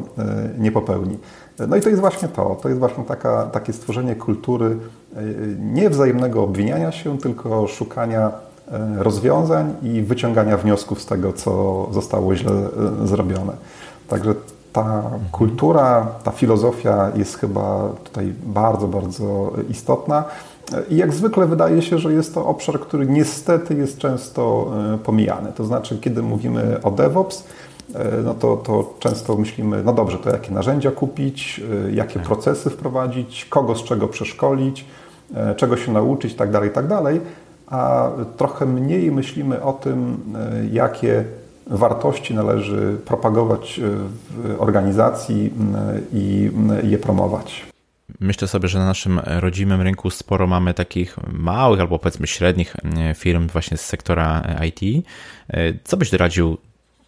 nie 0.58 0.72
popełni. 0.72 1.18
No 1.68 1.76
i 1.76 1.82
to 1.82 1.90
jest 1.90 2.02
właśnie 2.02 2.28
to. 2.28 2.60
To 2.62 2.70
jest 2.70 2.80
właśnie 2.80 3.04
taka, 3.04 3.46
takie 3.46 3.74
stworzenie 3.74 4.16
kultury 4.16 4.78
nie 5.60 5.90
wzajemnego 5.90 6.44
obwiniania 6.44 6.92
się, 6.92 7.18
tylko 7.18 7.68
szukania 7.68 8.32
rozwiązań 8.98 9.74
i 9.84 10.02
wyciągania 10.02 10.58
wniosków 10.58 11.02
z 11.02 11.06
tego, 11.06 11.34
co 11.34 11.88
zostało 11.92 12.36
źle 12.36 12.52
zrobione. 13.04 13.54
Także 14.08 14.34
ta 14.74 15.04
kultura, 15.32 16.08
ta 16.24 16.32
filozofia 16.32 17.12
jest 17.16 17.38
chyba 17.38 17.90
tutaj 18.04 18.34
bardzo, 18.46 18.88
bardzo 18.88 19.54
istotna. 19.70 20.24
I 20.90 20.96
jak 20.96 21.14
zwykle 21.14 21.48
wydaje 21.48 21.82
się, 21.82 22.00
że 22.00 22.14
jest 22.14 22.34
to 22.34 22.46
obszar, 22.46 22.80
który 22.80 23.08
niestety 23.08 23.76
jest 23.76 23.98
często 23.98 24.72
e, 24.94 24.98
pomijany. 24.98 25.52
To 25.56 25.66
znaczy, 25.66 25.98
kiedy 25.98 26.22
mówimy 26.22 26.78
o 26.84 26.92
DevOps, 26.92 27.44
e, 27.96 28.06
no 28.24 28.34
to, 28.34 28.58
to 28.58 28.94
często 29.00 29.38
myślimy, 29.38 29.84
no 29.84 29.94
dobrze, 29.94 30.18
to 30.18 30.30
jakie 30.30 30.52
narzędzia 30.52 30.92
kupić, 30.92 31.62
e, 31.88 31.92
jakie 31.92 32.14
tak. 32.14 32.24
procesy 32.24 32.70
wprowadzić, 32.70 33.46
kogo 33.46 33.76
z 33.76 33.84
czego 33.84 34.08
przeszkolić, 34.08 34.86
czego 35.56 35.78
się 35.78 35.92
nauczyć, 35.92 36.36
tak 36.36 36.52
dalej, 36.52 36.70
tak 36.70 36.88
dalej. 36.88 37.22
A 37.68 38.10
trochę 38.38 38.66
mniej 38.66 39.12
myślimy 39.12 39.64
o 39.64 39.74
tym, 39.74 40.18
jakie 40.72 41.24
wartości 41.68 42.34
należy 42.34 42.98
propagować 43.06 43.82
w 44.30 44.56
organizacji 44.60 45.54
i 46.14 46.52
je 46.84 46.98
promować. 46.98 47.71
Myślę 48.22 48.48
sobie, 48.48 48.68
że 48.68 48.80
na 48.80 48.86
naszym 48.86 49.20
rodzimym 49.26 49.82
rynku 49.82 50.10
sporo 50.10 50.48
mamy 50.48 50.74
takich 50.74 51.18
małych 51.34 51.80
albo 51.80 52.00
powiedzmy 52.00 52.28
średnich 52.28 52.76
firm 53.16 53.48
właśnie 53.48 53.78
z 53.78 53.86
sektora 53.86 54.44
IT. 54.68 55.06
E, 55.50 55.74
co 55.84 55.98
byś 55.98 56.12
doradził 56.12 56.58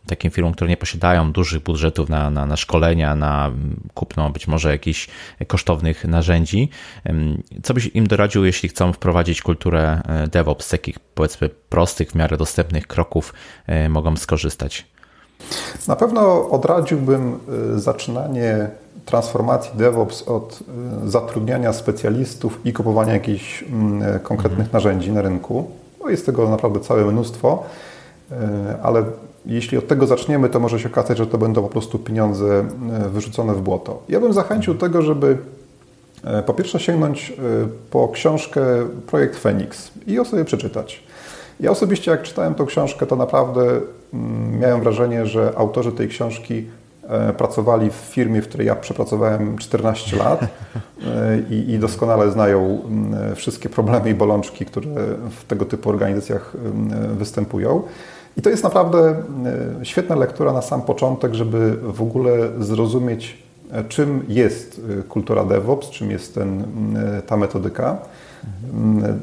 takim 0.07 0.31
firmom, 0.31 0.53
które 0.53 0.69
nie 0.69 0.77
posiadają 0.77 1.31
dużych 1.31 1.63
budżetów 1.63 2.09
na, 2.09 2.29
na, 2.29 2.45
na 2.45 2.57
szkolenia, 2.57 3.15
na 3.15 3.51
kupno 3.93 4.29
być 4.29 4.47
może 4.47 4.71
jakichś 4.71 5.07
kosztownych 5.47 6.05
narzędzi. 6.05 6.69
Co 7.63 7.73
byś 7.73 7.87
im 7.93 8.07
doradził, 8.07 8.45
jeśli 8.45 8.69
chcą 8.69 8.93
wprowadzić 8.93 9.41
kulturę 9.41 10.01
e, 10.05 10.27
DevOps, 10.27 10.67
z 10.67 10.71
jakich 10.71 10.99
powiedzmy 10.99 11.49
prostych, 11.49 12.11
w 12.11 12.15
miarę 12.15 12.37
dostępnych 12.37 12.87
kroków 12.87 13.33
e, 13.67 13.89
mogą 13.89 14.17
skorzystać? 14.17 14.85
Na 15.87 15.95
pewno 15.95 16.49
odradziłbym 16.49 17.39
e, 17.75 17.79
zaczynanie 17.79 18.69
transformacji 19.05 19.71
DevOps 19.75 20.27
od 20.27 20.59
zatrudniania 21.05 21.73
specjalistów 21.73 22.59
i 22.65 22.73
kupowania 22.73 23.13
jakichś 23.13 23.63
mm, 23.63 24.19
konkretnych 24.19 24.67
mhm. 24.67 24.73
narzędzi 24.73 25.11
na 25.11 25.21
rynku. 25.21 25.71
No 26.03 26.09
jest 26.09 26.25
tego 26.25 26.49
naprawdę 26.49 26.79
całe 26.79 27.05
mnóstwo, 27.05 27.63
ale 28.83 29.03
jeśli 29.45 29.77
od 29.77 29.87
tego 29.87 30.07
zaczniemy, 30.07 30.49
to 30.49 30.59
może 30.59 30.79
się 30.79 30.89
okazać, 30.89 31.17
że 31.17 31.27
to 31.27 31.37
będą 31.37 31.61
po 31.61 31.69
prostu 31.69 31.99
pieniądze 31.99 32.65
e, 33.05 33.09
wyrzucone 33.09 33.53
w 33.53 33.61
błoto. 33.61 34.03
Ja 34.09 34.19
bym 34.19 34.33
zachęcił 34.33 34.73
do 34.73 34.79
tego, 34.79 35.01
żeby 35.01 35.37
e, 36.23 36.43
po 36.43 36.53
pierwsze 36.53 36.79
sięgnąć 36.79 37.29
e, 37.31 37.33
po 37.89 38.07
książkę 38.07 38.61
Projekt 39.07 39.39
Phoenix 39.39 39.91
i 40.07 40.13
ją 40.13 40.25
sobie 40.25 40.45
przeczytać. 40.45 41.03
Ja 41.59 41.71
osobiście 41.71 42.11
jak 42.11 42.23
czytałem 42.23 42.55
tą 42.55 42.65
książkę, 42.65 43.05
to 43.05 43.15
naprawdę 43.15 43.61
mm, 44.13 44.59
miałem 44.59 44.81
wrażenie, 44.81 45.25
że 45.25 45.53
autorzy 45.57 45.91
tej 45.91 46.07
książki 46.07 46.65
pracowali 47.37 47.89
w 47.89 47.93
firmie, 47.93 48.41
w 48.41 48.47
której 48.47 48.67
ja 48.67 48.75
przepracowałem 48.75 49.57
14 49.57 50.17
lat 50.17 50.39
i, 51.49 51.71
i, 51.71 51.79
doskonale 51.79 52.31
znają 52.31 52.81
wszystkie 53.35 53.69
problemy 53.69 54.09
i 54.09 54.13
bolączki, 54.13 54.65
które 54.65 54.89
w 55.29 55.45
tego 55.47 55.65
typu 55.65 55.89
organizacjach 55.89 56.53
występują. 57.17 57.83
I 58.37 58.41
to 58.41 58.49
jest 58.49 58.63
naprawdę 58.63 59.09
e, 59.81 59.85
świetna 59.85 60.15
lektura 60.15 60.53
na 60.53 60.61
sam 60.61 60.81
początek, 60.81 61.33
żeby 61.33 61.77
w 61.83 62.01
ogóle 62.01 62.31
zrozumieć, 62.59 63.37
e, 63.71 63.83
czym 63.83 64.25
jest 64.27 64.81
e, 64.99 65.03
kultura 65.03 65.43
DevOps, 65.43 65.89
czym 65.89 66.11
jest 66.11 66.35
ten, 66.35 66.63
ta 67.27 67.37
metodyka. 67.37 67.97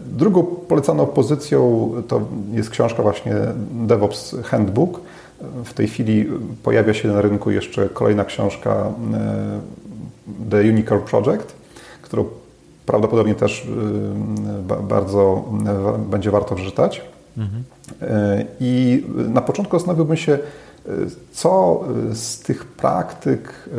Drugą 0.07 0.43
polecaną 0.43 1.07
pozycją 1.07 1.91
to 2.09 2.21
jest 2.53 2.71
książka 2.71 3.03
właśnie 3.03 3.35
DevOps 3.73 4.37
Handbook. 4.45 5.01
W 5.65 5.75
tej 5.75 5.89
chwili 5.89 6.27
pojawia 6.63 6.95
się 6.95 7.09
na 7.09 7.21
rynku 7.21 7.51
jeszcze 7.51 7.89
kolejna 7.89 8.25
książka 8.25 8.93
The 10.51 10.61
Unicorn 10.61 11.05
Project, 11.05 11.55
którą 12.03 12.25
prawdopodobnie 12.87 13.35
też 13.35 13.69
bardzo 14.89 15.45
będzie 16.11 16.31
warto 16.31 16.55
przeczytać. 16.55 17.03
E, 18.03 18.45
I 18.61 19.05
na 19.29 19.41
początku 19.41 19.77
zastanowiłbym 19.77 20.17
się, 20.17 20.33
e, 20.33 20.39
co 21.33 21.85
z 22.13 22.39
tych 22.39 22.65
praktyk 22.65 23.71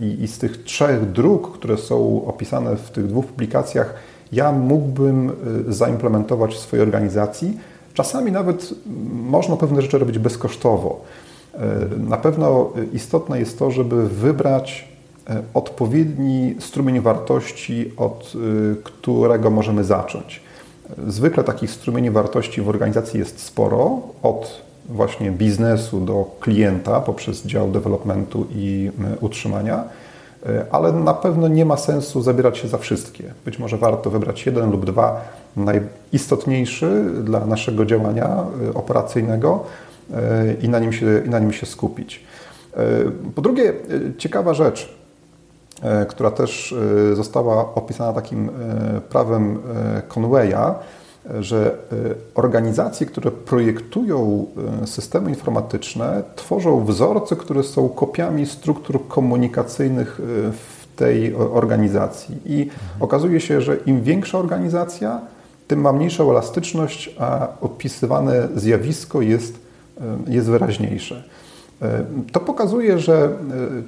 i, 0.00 0.28
z 0.28 0.38
tych 0.38 0.62
trzech 0.64 1.12
dróg, 1.12 1.58
które 1.58 1.76
są 1.76 2.26
opisane 2.26 2.76
w 2.76 2.90
tych 2.90 3.06
dwóch 3.06 3.26
publikacjach, 3.26 3.94
ja 4.32 4.52
mógłbym 4.52 5.32
e, 5.68 5.72
zaimplementować 5.72 6.54
w 6.54 6.58
swojej 6.58 6.82
organizacji. 6.82 7.58
Czasami 7.96 8.32
nawet 8.32 8.74
można 9.12 9.56
pewne 9.56 9.82
rzeczy 9.82 9.98
robić 9.98 10.18
bezkosztowo. 10.18 11.00
Na 11.96 12.16
pewno 12.16 12.72
istotne 12.92 13.38
jest 13.38 13.58
to, 13.58 13.70
żeby 13.70 14.08
wybrać 14.08 14.88
odpowiedni 15.54 16.54
strumień 16.58 17.00
wartości, 17.00 17.92
od 17.96 18.32
którego 18.84 19.50
możemy 19.50 19.84
zacząć. 19.84 20.40
Zwykle 21.08 21.44
takich 21.44 21.70
strumieni 21.70 22.10
wartości 22.10 22.62
w 22.62 22.68
organizacji 22.68 23.18
jest 23.18 23.40
sporo, 23.40 24.00
od 24.22 24.62
właśnie 24.88 25.30
biznesu 25.30 26.00
do 26.00 26.30
klienta 26.40 27.00
poprzez 27.00 27.46
dział 27.46 27.70
developmentu 27.70 28.46
i 28.54 28.90
utrzymania, 29.20 29.84
ale 30.70 30.92
na 30.92 31.14
pewno 31.14 31.48
nie 31.48 31.64
ma 31.64 31.76
sensu 31.76 32.22
zabierać 32.22 32.58
się 32.58 32.68
za 32.68 32.78
wszystkie. 32.78 33.34
Być 33.44 33.58
może 33.58 33.76
warto 33.76 34.10
wybrać 34.10 34.46
jeden 34.46 34.70
lub 34.70 34.86
dwa 34.86 35.20
najistotniejszy 35.56 37.04
dla 37.24 37.46
naszego 37.46 37.84
działania 37.84 38.44
operacyjnego 38.74 39.64
i 40.62 40.68
na 40.68 40.78
nim 40.78 40.92
się, 40.92 41.06
i 41.26 41.30
na 41.30 41.38
nim 41.38 41.52
się 41.52 41.66
skupić. 41.66 42.24
Po 43.34 43.42
drugie, 43.42 43.72
ciekawa 44.18 44.54
rzecz, 44.54 44.94
która 46.08 46.30
też 46.30 46.74
została 47.14 47.74
opisana 47.74 48.12
takim 48.12 48.50
prawem 49.08 49.58
Conwaya, 50.14 50.74
że 51.40 51.78
organizacje, 52.34 53.06
które 53.06 53.30
projektują 53.30 54.46
systemy 54.84 55.30
informatyczne, 55.30 56.22
tworzą 56.36 56.84
wzorce, 56.84 57.36
które 57.36 57.62
są 57.62 57.88
kopiami 57.88 58.46
struktur 58.46 59.08
komunikacyjnych 59.08 60.20
w 60.52 60.96
tej 60.96 61.34
organizacji. 61.34 62.36
I 62.44 62.70
okazuje 63.00 63.40
się, 63.40 63.60
że 63.60 63.76
im 63.76 64.02
większa 64.02 64.38
organizacja, 64.38 65.20
tym 65.68 65.80
ma 65.80 65.92
mniejszą 65.92 66.30
elastyczność, 66.30 67.14
a 67.18 67.48
opisywane 67.60 68.48
zjawisko 68.54 69.22
jest, 69.22 69.58
jest 70.26 70.48
wyraźniejsze. 70.48 71.22
To 72.32 72.40
pokazuje, 72.40 72.98
że 72.98 73.28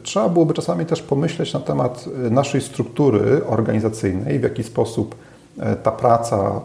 trzeba 0.02 0.28
byłoby 0.28 0.54
czasami 0.54 0.86
też 0.86 1.02
pomyśleć 1.02 1.52
na 1.52 1.60
temat 1.60 2.04
naszej 2.30 2.60
struktury 2.60 3.46
organizacyjnej, 3.46 4.38
w 4.38 4.42
jaki 4.42 4.62
sposób 4.62 5.14
ta 5.82 5.92
praca 5.92 6.60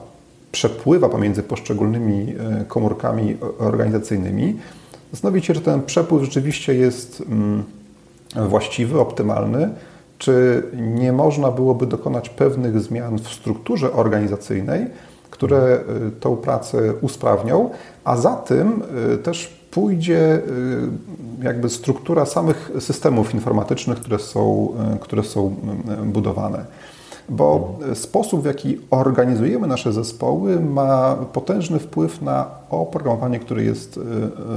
przepływa 0.54 1.10
pomiędzy 1.10 1.44
poszczególnymi 1.44 2.36
komórkami 2.68 3.38
organizacyjnymi. 3.60 4.60
Zastanowić 5.12 5.46
się, 5.46 5.54
czy 5.54 5.62
ten 5.62 5.84
przepływ 5.84 6.24
rzeczywiście 6.24 6.76
jest 6.76 7.24
właściwy, 8.50 9.00
optymalny, 9.00 9.70
czy 10.18 10.64
nie 10.78 11.14
można 11.14 11.52
byłoby 11.52 11.86
dokonać 11.86 12.30
pewnych 12.30 12.80
zmian 12.80 13.20
w 13.20 13.28
strukturze 13.28 13.94
organizacyjnej, 13.94 14.88
które 15.30 15.80
tą 16.20 16.36
pracę 16.36 16.94
usprawnią, 17.02 17.70
a 18.04 18.18
za 18.18 18.36
tym 18.36 18.84
też 19.24 19.64
pójdzie 19.72 20.42
jakby 21.42 21.70
struktura 21.70 22.26
samych 22.26 22.72
systemów 22.80 23.34
informatycznych, 23.34 23.98
które 24.00 24.20
są, 24.20 24.74
które 25.02 25.24
są 25.24 25.56
budowane. 26.06 26.66
Bo 27.30 27.80
sposób, 27.94 28.42
w 28.42 28.46
jaki 28.46 28.80
organizujemy 28.90 29.68
nasze 29.68 29.94
zespoły, 29.94 30.60
ma 30.60 31.16
potężny 31.34 31.80
wpływ 31.80 32.22
na 32.22 32.46
oprogramowanie, 32.70 33.40
które 33.40 33.64
jest 33.64 34.00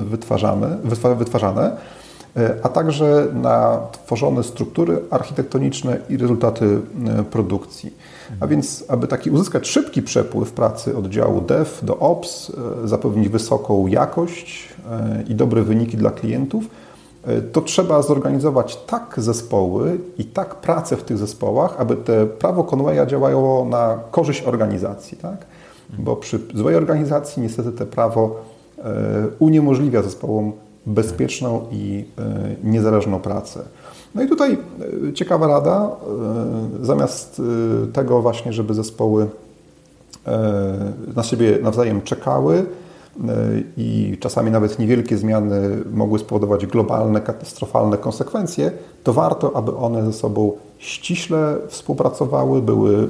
wytwarzane, 0.04 0.76
wytwarzane 1.18 1.76
a 2.62 2.68
także 2.68 3.26
na 3.34 3.78
tworzone 3.92 4.42
struktury 4.42 4.98
architektoniczne 5.10 5.98
i 6.08 6.16
rezultaty 6.16 6.80
produkcji. 7.30 7.94
A 8.40 8.46
więc, 8.46 8.84
aby 8.88 9.06
taki 9.06 9.30
uzyskać 9.30 9.68
szybki 9.68 10.02
przepływ 10.02 10.52
pracy 10.52 10.96
od 10.96 11.06
działu 11.06 11.40
dev 11.40 11.70
do 11.82 11.98
ops, 11.98 12.52
zapewnić 12.84 13.28
wysoką 13.28 13.86
jakość 13.86 14.68
i 15.28 15.34
dobre 15.34 15.62
wyniki 15.62 15.96
dla 15.96 16.10
klientów, 16.10 16.64
to 17.52 17.60
trzeba 17.60 18.02
zorganizować 18.02 18.76
tak 18.86 19.14
zespoły 19.16 19.98
i 20.18 20.24
tak 20.24 20.54
pracę 20.54 20.96
w 20.96 21.02
tych 21.02 21.18
zespołach, 21.18 21.74
aby 21.78 21.96
te 21.96 22.26
prawo 22.26 22.64
Conwaya 22.64 23.06
działało 23.06 23.64
na 23.64 23.98
korzyść 24.10 24.42
organizacji. 24.42 25.18
Tak? 25.18 25.46
Bo 25.98 26.16
przy 26.16 26.40
złej 26.54 26.76
organizacji 26.76 27.42
niestety 27.42 27.72
te 27.72 27.86
prawo 27.86 28.36
uniemożliwia 29.38 30.02
zespołom 30.02 30.52
bezpieczną 30.86 31.60
i 31.70 32.04
niezależną 32.64 33.20
pracę. 33.20 33.60
No 34.14 34.22
i 34.22 34.28
tutaj 34.28 34.58
ciekawa 35.14 35.46
rada, 35.46 35.90
zamiast 36.82 37.42
tego 37.92 38.22
właśnie, 38.22 38.52
żeby 38.52 38.74
zespoły 38.74 39.26
na 41.16 41.22
siebie 41.22 41.58
nawzajem 41.62 42.02
czekały 42.02 42.66
i 43.76 44.16
czasami 44.20 44.50
nawet 44.50 44.78
niewielkie 44.78 45.18
zmiany 45.18 45.60
mogły 45.92 46.18
spowodować 46.18 46.66
globalne, 46.66 47.20
katastrofalne 47.20 47.98
konsekwencje, 47.98 48.72
to 49.04 49.12
warto, 49.12 49.56
aby 49.56 49.76
one 49.76 50.04
ze 50.04 50.12
sobą 50.12 50.52
ściśle 50.78 51.56
współpracowały, 51.68 52.62
były 52.62 53.08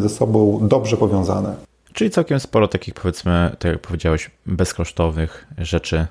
ze 0.00 0.08
sobą 0.08 0.58
dobrze 0.68 0.96
powiązane. 0.96 1.54
Czyli 1.92 2.10
całkiem 2.10 2.40
sporo 2.40 2.68
takich, 2.68 2.94
powiedzmy, 2.94 3.56
tak 3.58 3.72
jak 3.72 3.80
powiedziałeś, 3.80 4.30
bezkosztowych 4.46 5.46
rzeczy 5.58 6.06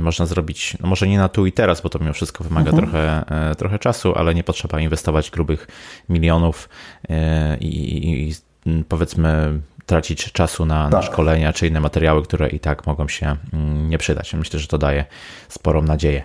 można 0.00 0.26
zrobić. 0.26 0.76
No 0.80 0.88
może 0.88 1.08
nie 1.08 1.18
na 1.18 1.28
tu 1.28 1.46
i 1.46 1.52
teraz, 1.52 1.80
bo 1.80 1.88
to 1.88 1.98
mimo 1.98 2.12
wszystko 2.12 2.44
wymaga 2.44 2.70
mhm. 2.70 2.90
trochę, 2.90 3.24
trochę 3.58 3.78
czasu, 3.78 4.12
ale 4.14 4.34
nie 4.34 4.44
potrzeba 4.44 4.80
inwestować 4.80 5.30
grubych 5.30 5.66
milionów 6.08 6.68
i, 7.60 8.30
i 8.68 8.84
powiedzmy 8.88 9.60
tracić 9.88 10.32
czasu 10.32 10.66
na, 10.66 10.84
tak. 10.84 10.92
na 10.92 11.02
szkolenia 11.02 11.52
czy 11.52 11.66
inne 11.66 11.80
materiały, 11.80 12.22
które 12.22 12.48
i 12.48 12.60
tak 12.60 12.86
mogą 12.86 13.08
się 13.08 13.36
nie 13.88 13.98
przydać. 13.98 14.34
Myślę, 14.34 14.58
że 14.58 14.68
to 14.68 14.78
daje 14.78 15.04
sporą 15.48 15.82
nadzieję. 15.82 16.22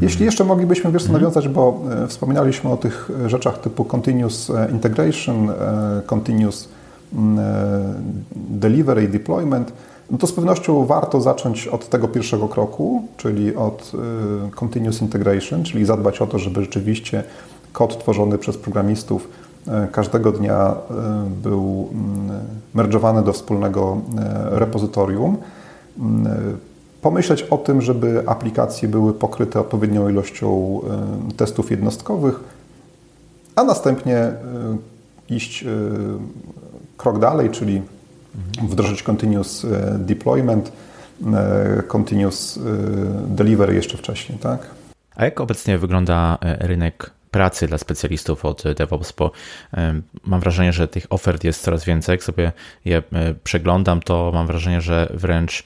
Jeśli 0.00 0.24
jeszcze 0.24 0.44
moglibyśmy 0.44 0.92
wiesz, 0.92 1.02
mhm. 1.02 1.20
nawiązać, 1.20 1.48
bo 1.48 1.80
wspominaliśmy 2.08 2.70
o 2.70 2.76
tych 2.76 3.10
rzeczach 3.26 3.58
typu 3.58 3.84
continuous 3.84 4.52
integration, 4.72 5.52
continuous 6.06 6.68
delivery 8.36 9.04
i 9.04 9.08
deployment, 9.08 9.72
no 10.10 10.18
to 10.18 10.26
z 10.26 10.32
pewnością 10.32 10.86
warto 10.86 11.20
zacząć 11.20 11.66
od 11.68 11.88
tego 11.88 12.08
pierwszego 12.08 12.48
kroku, 12.48 13.08
czyli 13.16 13.56
od 13.56 13.92
continuous 14.54 15.02
integration, 15.02 15.64
czyli 15.64 15.84
zadbać 15.84 16.20
o 16.20 16.26
to, 16.26 16.38
żeby 16.38 16.62
rzeczywiście 16.62 17.24
kod 17.72 17.98
tworzony 17.98 18.38
przez 18.38 18.56
programistów 18.56 19.28
każdego 19.92 20.32
dnia 20.32 20.74
był 21.42 21.88
merdżowany 22.74 23.22
do 23.22 23.32
wspólnego 23.32 24.00
repozytorium. 24.50 25.36
Pomyśleć 27.02 27.42
o 27.42 27.58
tym, 27.58 27.82
żeby 27.82 28.22
aplikacje 28.26 28.88
były 28.88 29.14
pokryte 29.14 29.60
odpowiednią 29.60 30.08
ilością 30.08 30.80
testów 31.36 31.70
jednostkowych, 31.70 32.40
a 33.56 33.64
następnie 33.64 34.32
iść 35.28 35.64
krok 36.96 37.18
dalej, 37.18 37.50
czyli 37.50 37.82
wdrożyć 38.62 39.02
continuous 39.02 39.66
deployment, 39.98 40.72
continuous 41.88 42.58
delivery 43.26 43.74
jeszcze 43.74 43.98
wcześniej. 43.98 44.38
Tak? 44.38 44.66
A 45.16 45.24
jak 45.24 45.40
obecnie 45.40 45.78
wygląda 45.78 46.38
rynek 46.42 47.10
pracy 47.36 47.66
dla 47.66 47.78
specjalistów 47.78 48.44
od 48.44 48.62
DevOps, 48.76 49.12
bo 49.12 49.30
mam 50.24 50.40
wrażenie, 50.40 50.72
że 50.72 50.88
tych 50.88 51.06
ofert 51.10 51.44
jest 51.44 51.62
coraz 51.62 51.84
więcej. 51.84 52.12
Jak 52.12 52.24
sobie 52.24 52.52
je 52.84 53.02
przeglądam, 53.44 54.00
to 54.00 54.30
mam 54.34 54.46
wrażenie, 54.46 54.80
że 54.80 55.08
wręcz 55.14 55.64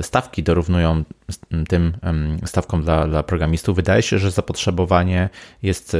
stawki 0.00 0.42
dorównują 0.42 1.04
tym 1.68 1.92
stawkom 2.46 2.82
dla, 2.82 3.08
dla 3.08 3.22
programistów. 3.22 3.76
Wydaje 3.76 4.02
się, 4.02 4.18
że 4.18 4.30
zapotrzebowanie 4.30 5.28
jest 5.62 5.96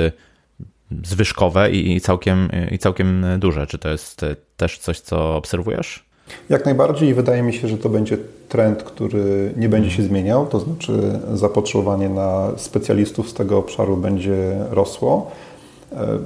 zwyżkowe 1.04 1.70
i 1.70 2.00
całkiem, 2.00 2.48
i 2.70 2.78
całkiem 2.78 3.26
duże. 3.38 3.66
Czy 3.66 3.78
to 3.78 3.88
jest 3.88 4.24
też 4.56 4.78
coś, 4.78 5.00
co 5.00 5.36
obserwujesz? 5.36 6.04
Jak 6.48 6.64
najbardziej 6.64 7.14
wydaje 7.14 7.42
mi 7.42 7.52
się, 7.52 7.68
że 7.68 7.78
to 7.78 7.88
będzie 7.88 8.18
trend, 8.48 8.82
który 8.82 9.52
nie 9.56 9.68
będzie 9.68 9.90
się 9.90 10.02
zmieniał, 10.02 10.46
to 10.46 10.60
znaczy 10.60 11.20
zapotrzebowanie 11.34 12.08
na 12.08 12.48
specjalistów 12.56 13.30
z 13.30 13.34
tego 13.34 13.58
obszaru 13.58 13.96
będzie 13.96 14.56
rosło. 14.70 15.30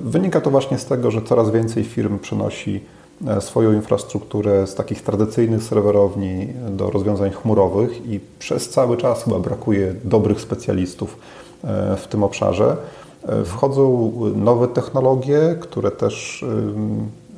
Wynika 0.04 0.40
to 0.40 0.50
właśnie 0.50 0.78
z 0.78 0.84
tego, 0.84 1.10
że 1.10 1.22
coraz 1.22 1.50
więcej 1.50 1.84
firm 1.84 2.18
przenosi 2.18 2.80
swoją 3.40 3.72
infrastrukturę 3.72 4.66
z 4.66 4.74
takich 4.74 5.02
tradycyjnych 5.02 5.62
serwerowni 5.62 6.48
do 6.70 6.90
rozwiązań 6.90 7.30
chmurowych 7.30 8.06
i 8.06 8.20
przez 8.38 8.68
cały 8.68 8.96
czas 8.96 9.24
chyba 9.24 9.38
brakuje 9.38 9.94
dobrych 10.04 10.40
specjalistów 10.40 11.18
w 11.96 12.04
tym 12.08 12.24
obszarze. 12.24 12.76
Wchodzą 13.44 14.12
nowe 14.36 14.68
technologie, 14.68 15.56
które 15.60 15.90
też 15.90 16.44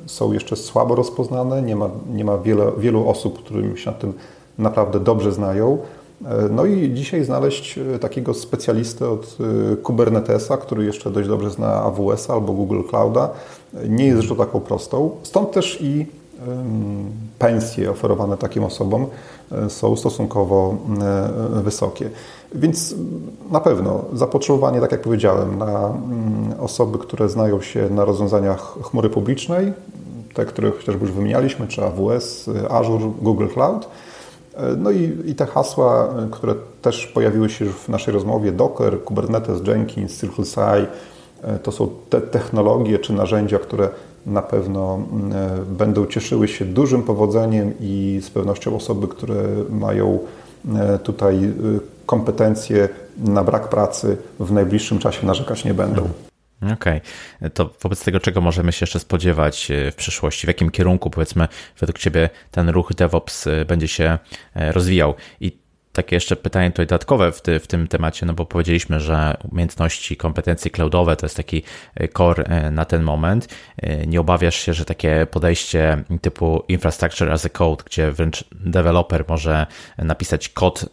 są 0.09 0.33
jeszcze 0.33 0.55
słabo 0.55 0.95
rozpoznane, 0.95 1.61
nie 1.61 1.75
ma, 1.75 1.89
nie 2.13 2.25
ma 2.25 2.37
wiele, 2.37 2.71
wielu 2.77 3.09
osób, 3.09 3.43
którym 3.43 3.77
się 3.77 3.91
na 3.91 3.97
tym 3.97 4.13
naprawdę 4.57 4.99
dobrze 4.99 5.31
znają. 5.31 5.77
No 6.49 6.65
i 6.65 6.93
dzisiaj 6.93 7.23
znaleźć 7.23 7.79
takiego 8.01 8.33
specjalistę 8.33 9.09
od 9.09 9.37
Kubernetesa, 9.83 10.57
który 10.57 10.85
jeszcze 10.85 11.11
dość 11.11 11.29
dobrze 11.29 11.51
zna 11.51 11.83
AWS 11.83 12.29
albo 12.29 12.53
Google 12.53 12.81
Clouda, 12.89 13.29
nie 13.89 14.05
jest 14.05 14.21
rzeczą 14.21 14.35
taką 14.35 14.59
prostą. 14.59 15.11
Stąd 15.23 15.51
też 15.51 15.81
i 15.81 16.05
pensje 17.39 17.91
oferowane 17.91 18.37
takim 18.37 18.63
osobom 18.63 19.05
są 19.67 19.95
stosunkowo 19.95 20.75
wysokie. 21.63 22.09
Więc 22.55 22.95
na 23.51 23.59
pewno 23.59 24.01
zapotrzebowanie, 24.13 24.81
tak 24.81 24.91
jak 24.91 25.01
powiedziałem, 25.01 25.57
na 25.57 25.93
osoby, 26.59 26.97
które 26.97 27.29
znają 27.29 27.61
się 27.61 27.89
na 27.89 28.05
rozwiązaniach 28.05 28.77
chmury 28.81 29.09
publicznej, 29.09 29.73
te, 30.39 30.45
które 30.45 30.71
chociażby 30.71 31.05
już 31.05 31.11
wymienialiśmy, 31.11 31.67
czy 31.67 31.83
AWS, 31.83 32.49
Azure, 32.69 33.11
Google 33.21 33.47
Cloud. 33.47 33.89
No 34.77 34.91
i, 34.91 35.17
i, 35.25 35.35
te 35.35 35.45
hasła, 35.45 36.13
które 36.31 36.55
też 36.81 37.07
pojawiły 37.07 37.49
się 37.49 37.65
już 37.65 37.75
w 37.75 37.89
naszej 37.89 38.13
rozmowie, 38.13 38.51
Docker, 38.51 39.03
Kubernetes, 39.03 39.67
Jenkins, 39.67 40.21
CircleCI, 40.21 40.87
to 41.63 41.71
są 41.71 41.89
te 42.09 42.21
technologie 42.21 42.99
czy 42.99 43.13
narzędzia, 43.13 43.59
które 43.59 43.89
na 44.25 44.41
pewno 44.41 44.99
będą 45.77 46.05
cieszyły 46.05 46.47
się 46.47 46.65
dużym 46.65 47.03
powodzeniem 47.03 47.73
i 47.79 48.19
z 48.23 48.29
pewnością 48.29 48.75
osoby, 48.75 49.07
które 49.07 49.35
mają 49.69 50.19
tutaj 51.03 51.53
kompetencje 52.05 52.89
na 53.17 53.43
brak 53.43 53.69
pracy 53.69 54.17
w 54.39 54.51
najbliższym 54.51 54.99
czasie 54.99 55.27
narzekać 55.27 55.65
nie 55.65 55.73
będą. 55.73 56.09
Okej, 56.61 57.01
okay. 57.37 57.49
to 57.49 57.69
wobec 57.81 58.03
tego, 58.03 58.19
czego 58.19 58.41
możemy 58.41 58.71
się 58.71 58.83
jeszcze 58.83 58.99
spodziewać 58.99 59.71
e, 59.71 59.91
w 59.91 59.95
przyszłości? 59.95 60.47
W 60.47 60.47
jakim 60.47 60.71
kierunku, 60.71 61.09
powiedzmy, 61.09 61.47
według 61.79 61.99
Ciebie 61.99 62.29
ten 62.51 62.69
ruch 62.69 62.93
DevOps 62.93 63.47
e, 63.47 63.65
będzie 63.65 63.87
się 63.87 64.17
e, 64.55 64.71
rozwijał? 64.71 65.15
I 65.41 65.59
takie 65.93 66.15
jeszcze 66.15 66.35
pytanie 66.35 66.71
tutaj 66.71 66.87
dodatkowe 66.87 67.31
w, 67.31 67.41
ty, 67.41 67.59
w, 67.59 67.67
tym 67.67 67.87
temacie, 67.87 68.25
no 68.25 68.33
bo 68.33 68.45
powiedzieliśmy, 68.45 68.99
że 68.99 69.37
umiejętności, 69.51 70.17
kompetencje 70.17 70.71
cloudowe 70.71 71.15
to 71.15 71.25
jest 71.25 71.37
taki 71.37 71.63
core 72.17 72.69
na 72.71 72.85
ten 72.85 73.03
moment. 73.03 73.55
Nie 74.07 74.19
obawiasz 74.19 74.55
się, 74.55 74.73
że 74.73 74.85
takie 74.85 75.27
podejście 75.31 76.03
typu 76.21 76.63
infrastructure 76.67 77.31
as 77.31 77.45
a 77.45 77.49
code, 77.49 77.83
gdzie 77.85 78.11
wręcz 78.11 78.45
deweloper 78.51 79.25
może 79.27 79.67
napisać 79.97 80.49
kod 80.49 80.85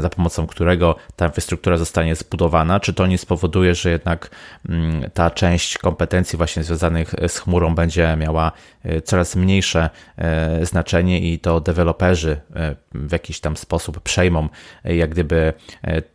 za 0.00 0.08
pomocą 0.08 0.46
którego 0.46 0.96
ta 1.16 1.26
infrastruktura 1.26 1.76
zostanie 1.76 2.14
zbudowana, 2.14 2.80
czy 2.80 2.94
to 2.94 3.06
nie 3.06 3.18
spowoduje, 3.18 3.74
że 3.74 3.90
jednak 3.90 4.30
mm, 4.68 5.10
ta 5.14 5.30
część 5.30 5.78
kompetencji 5.78 6.36
właśnie 6.36 6.62
związanych 6.64 7.14
z 7.28 7.38
chmurą 7.38 7.74
będzie 7.74 8.16
miała 8.16 8.52
e, 8.84 9.00
coraz 9.00 9.36
mniejsze 9.36 9.90
e, 10.18 10.66
znaczenie 10.66 11.20
i 11.20 11.38
to 11.38 11.60
deweloperzy 11.60 12.40
e, 12.56 12.76
w 12.94 13.12
jakiś 13.12 13.40
tam 13.40 13.56
sposób 13.56 14.00
przejmą 14.00 14.48
jak 14.84 15.10
gdyby 15.10 15.52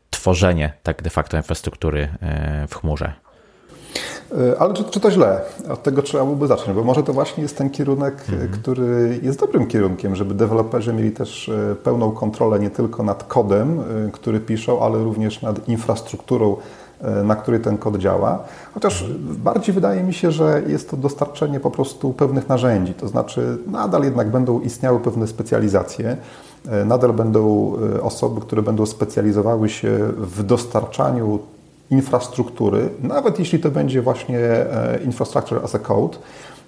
tworzenie 0.10 0.74
tak 0.84 1.02
de 1.02 1.10
facto 1.10 1.38
infrastruktury 1.38 2.10
w 2.68 2.76
chmurze? 2.76 3.29
E, 4.38 4.60
ale 4.60 4.74
czy, 4.74 4.84
czy, 4.84 5.00
to 5.00 5.12
źle? 5.12 5.42
Od 5.70 5.84
tego 5.84 6.02
trzeba 6.02 6.24
byłoby 6.24 6.48
zacząć, 6.48 6.76
bo 6.76 6.84
może 6.84 7.04
to 7.04 7.14
właśnie 7.14 7.44
jest 7.44 7.58
ten 7.58 7.70
kierunek, 7.70 8.14
e, 8.30 8.34
mhm. 8.34 8.52
który 8.52 9.20
jest 9.24 9.40
dobrym 9.40 9.68
kierunkiem, 9.68 10.16
żeby 10.16 10.34
deweloperzy 10.34 10.94
mieli 10.94 11.12
też 11.12 11.50
e, 11.50 11.76
pełną 11.76 12.12
kontrolę 12.12 12.60
nie 12.60 12.70
tylko 12.70 13.04
nad 13.04 13.24
kodem, 13.24 13.84
który 14.12 14.40
piszą, 14.40 14.82
ale 14.82 15.04
również 15.04 15.42
nad 15.42 15.68
infrastrukturą, 15.70 16.58
na 17.24 17.36
której 17.36 17.60
ten 17.60 17.78
kod 17.78 17.98
działa. 17.98 18.44
Chociaż 18.74 19.06
bardziej 19.20 19.76
wydaje 19.76 20.04
mi 20.04 20.14
się, 20.14 20.32
że 20.32 20.62
jest 20.68 20.90
to 20.90 20.98
dostarczenie 20.98 21.60
po 21.60 21.72
prostu 21.72 22.14
pewnych 22.14 22.50
narzędzi, 22.50 22.94
to 22.94 23.08
znaczy 23.08 23.58
nadal 23.68 24.04
jednak 24.04 24.32
będą 24.32 24.60
istniały 24.60 25.00
pewne 25.00 25.28
specjalizacje. 25.28 26.18
Nadal 26.86 27.14
będą 27.14 27.74
osoby, 28.02 28.42
które 28.42 28.62
będą 28.62 28.86
specjalizowały 28.86 29.70
się 29.70 29.98
w 30.18 30.44
dostarczaniu 30.44 31.40
infrastruktury, 31.92 32.90
nawet 33.04 33.40
jeśli 33.40 33.60
to 33.60 33.72
będzie 33.72 34.02
właśnie 34.02 34.40
e, 34.40 35.00
infrastructure 35.06 35.62
as 35.64 35.76
a 35.76 35.80
code. 35.80 36.18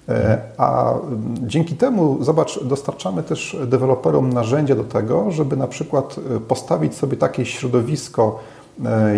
E, 0.09 0.41
a 0.57 0.93
dzięki 1.41 1.75
temu, 1.75 2.17
zobacz, 2.21 2.63
dostarczamy 2.63 3.23
też 3.23 3.57
deweloperom 3.67 4.33
narzędzia 4.33 4.75
do 4.75 4.83
tego, 4.83 5.31
żeby 5.31 5.57
na 5.57 5.67
przykład 5.67 6.15
e, 6.35 6.39
postawić 6.39 6.95
sobie 6.95 7.17
takie 7.17 7.45
środowisko, 7.45 8.39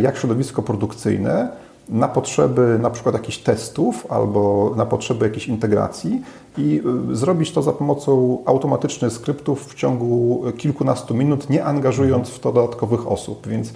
jak 0.01 0.17
środowisko 0.17 0.63
produkcyjne, 0.63 1.49
na 1.89 2.07
potrzeby 2.07 2.79
na 2.81 2.89
przykład 2.89 3.15
jakichś 3.15 3.37
testów 3.37 4.11
albo 4.11 4.73
na 4.77 4.85
potrzeby 4.85 5.25
jakiejś 5.25 5.47
integracji 5.47 6.21
i 6.57 6.81
zrobić 7.11 7.51
to 7.51 7.61
za 7.61 7.71
pomocą 7.71 8.37
automatycznych 8.45 9.13
skryptów 9.13 9.65
w 9.65 9.75
ciągu 9.75 10.43
kilkunastu 10.57 11.13
minut, 11.13 11.49
nie 11.49 11.65
angażując 11.65 12.29
w 12.29 12.39
to 12.39 12.51
dodatkowych 12.51 13.07
osób. 13.07 13.47
Więc 13.47 13.73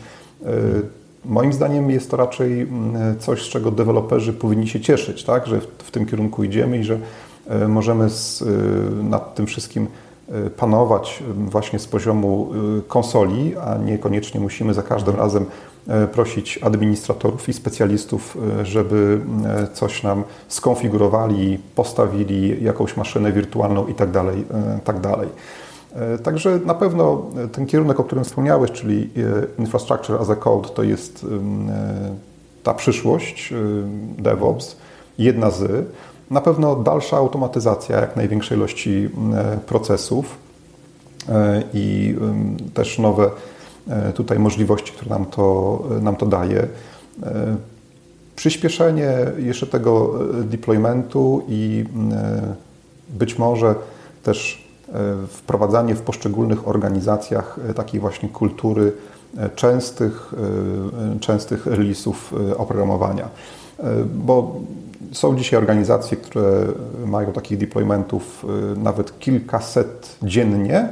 Moim 1.25 1.53
zdaniem 1.53 1.91
jest 1.91 2.11
to 2.11 2.17
raczej 2.17 2.61
mm, 2.61 3.19
coś, 3.19 3.41
z 3.41 3.49
czego 3.49 3.71
deweloperzy 3.71 4.33
powinni 4.33 4.67
się 4.67 4.79
cieszyć, 4.79 5.23
tak? 5.23 5.47
że 5.47 5.61
w, 5.61 5.91
tym 5.91 6.05
kierunku 6.05 6.43
idziemy 6.43 6.77
i 6.77 6.83
że 6.83 6.99
e, 7.47 7.67
możemy 7.67 8.09
z, 8.09 8.41
e, 8.41 8.45
nad 9.03 9.35
tym 9.35 9.45
wszystkim 9.45 9.87
e, 10.29 10.49
panować 10.49 11.23
właśnie 11.35 11.79
z 11.79 11.87
poziomu 11.87 12.49
konsoli, 12.87 13.57
a 13.57 13.77
niekoniecznie 13.77 14.39
musimy 14.39 14.73
za 14.73 14.83
każdym 14.83 15.15
razem 15.15 15.45
prosić 16.11 16.59
administratorów 16.63 17.49
i 17.49 17.53
specjalistów, 17.53 18.37
żeby 18.63 19.19
coś 19.73 20.03
nam 20.03 20.23
skonfigurowali, 20.47 21.59
postawili 21.75 22.63
jakąś 22.63 22.97
maszynę 22.97 23.31
wirtualną 23.31 23.87
itd. 23.87 24.11
Tak, 24.13 24.83
tak 24.83 24.99
dalej. 24.99 25.29
Także 26.23 26.59
na 26.65 26.73
pewno 26.73 27.25
ten 27.51 27.65
kierunek, 27.65 27.99
o 27.99 28.03
którym 28.03 28.23
wspomniałeś, 28.23 28.71
czyli 28.71 29.09
e, 29.57 29.61
infrastructure 29.61 30.21
as 30.21 30.29
a 30.29 30.35
code, 30.35 30.69
to 30.69 30.83
jest 30.83 31.23
e, 31.23 31.27
ta 32.63 32.73
przyszłość 32.73 33.53
DevOps, 34.17 34.77
jedna 35.17 35.51
z. 35.51 35.87
Na 36.31 36.41
pewno 36.41 36.75
dalsza 36.75 37.17
automatyzacja 37.17 37.99
jak 37.99 38.15
największej 38.15 38.57
ilości 38.57 39.09
procesów 39.65 40.37
i 41.73 42.15
też 42.73 42.99
nowe 42.99 43.29
tutaj 44.15 44.39
możliwości, 44.39 44.91
które 44.91 45.09
nam 45.09 45.25
to, 45.25 45.83
nam 46.01 46.15
to 46.15 46.25
daje. 46.25 46.67
Przyspieszenie 48.35 49.11
jeszcze 49.37 49.67
tego 49.67 50.13
deploymentu 50.43 51.43
i 51.47 51.85
być 53.09 53.37
może 53.37 53.75
też 54.23 54.66
E, 54.66 54.66
wprowadzanie 55.29 55.95
w 55.95 56.01
poszczególnych 56.01 56.67
organizacjach 56.67 57.59
e, 57.69 57.73
takiej 57.73 57.99
właśnie 57.99 58.29
kultury 58.29 58.93
e, 59.37 59.49
częstych, 59.49 60.33
częstych 61.19 61.65
release'ów 61.65 62.13
oprogramowania. 62.57 63.29
Bo 64.15 64.55
są 65.11 65.35
dzisiaj 65.35 65.59
organizacje, 65.59 66.17
które 66.17 66.65
mają 67.05 67.33
takich 67.33 67.57
deploymentów 67.57 68.45
nawet 68.75 69.19
kilkaset 69.19 70.17
dziennie, 70.23 70.89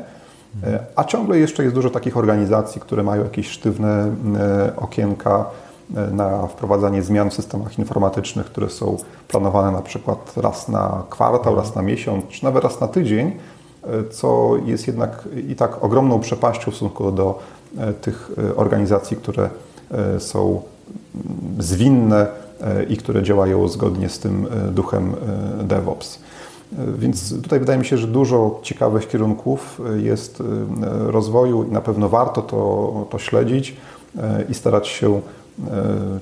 a 0.96 1.04
ciągle 1.04 1.39
jeszcze 1.39 1.64
jest 1.64 1.76
dużo 1.76 1.89
takich 1.89 2.18
organizacji, 2.18 2.82
które 2.82 3.04
mają 3.04 3.24
jakieś 3.24 3.50
sztywne 3.50 4.12
okienka 4.78 5.46
na 6.12 6.48
wprowadzanie 6.48 7.04
zmian 7.04 7.30
w 7.30 7.34
systemach 7.34 7.80
informatycznych, 7.80 8.46
które 8.46 8.70
są 8.70 8.98
planowane 9.28 9.72
na 9.72 9.82
przykład 9.82 10.34
raz 10.38 10.70
na 10.70 11.04
kwartał, 11.10 11.56
raz 11.56 11.76
na 11.76 11.82
miesiąc, 11.82 12.26
czy 12.28 12.43
nawet 12.43 12.64
raz 12.64 12.82
na 12.82 12.88
tydzień, 12.88 13.32
co 14.12 14.58
jest 14.66 14.88
jednak 14.88 15.30
i 15.48 15.56
tak 15.56 15.84
ogromną 15.84 16.20
przepaścią 16.20 16.72
w 16.72 16.76
stosunku 16.76 17.12
do 17.12 17.40
e, 17.78 17.94
tych 17.94 18.32
e, 18.38 18.56
organizacji, 18.56 19.18
które 19.18 19.50
e, 19.92 20.20
są 20.20 20.62
zwinne 21.60 22.28
i 22.90 22.98
które 22.98 23.24
działają 23.24 23.68
zgodnie 23.68 24.10
z 24.10 24.20
tym 24.20 24.48
duchem 24.72 25.16
DevOps. 25.64 26.20
Więc 26.98 27.42
tutaj 27.42 27.60
wydaje 27.60 27.80
mi 27.80 27.86
się, 27.86 27.98
że 27.98 28.08
dużo 28.08 28.60
ciekawych 28.64 29.08
kierunków 29.08 29.82
jest 29.96 30.44
rozwoju 30.88 31.64
i 31.64 31.72
na 31.72 31.82
pewno 31.82 32.10
warto 32.10 32.42
to, 32.42 33.08
to 33.10 33.20
śledzić 33.20 33.76
i 34.50 34.54
starać 34.54 34.88
się 34.88 35.22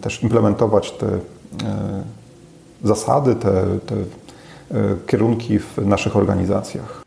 też 0.01 0.23
implementować 0.23 0.91
te 0.91 1.07
zasady, 2.83 3.35
te, 3.35 3.51
te 3.85 3.95
kierunki 5.07 5.59
w 5.59 5.77
naszych 5.77 6.15
organizacjach. 6.15 7.02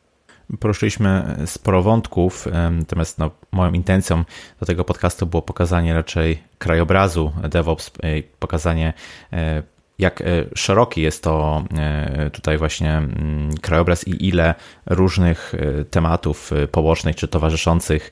Poruszyliśmy 0.60 1.36
sporo 1.46 1.82
wątków, 1.82 2.46
natomiast 2.70 3.18
no, 3.18 3.30
moją 3.52 3.72
intencją 3.72 4.24
do 4.60 4.66
tego 4.66 4.84
podcastu 4.84 5.26
było 5.26 5.42
pokazanie 5.42 5.94
raczej 5.94 6.42
krajobrazu 6.58 7.32
DevOps, 7.48 7.90
pokazanie 8.38 8.92
e, 9.32 9.62
jak 9.98 10.20
e, 10.20 10.24
szeroki 10.54 11.02
jest 11.02 11.22
to 11.22 11.64
e, 11.78 12.30
tutaj 12.30 12.58
właśnie 12.58 12.92
mm, 12.96 13.54
krajobraz 13.62 14.08
i 14.08 14.28
ile 14.28 14.54
różnych 14.86 15.54
tematów 15.90 16.50
pobocznych 16.72 17.16
czy 17.16 17.28
towarzyszących 17.28 18.10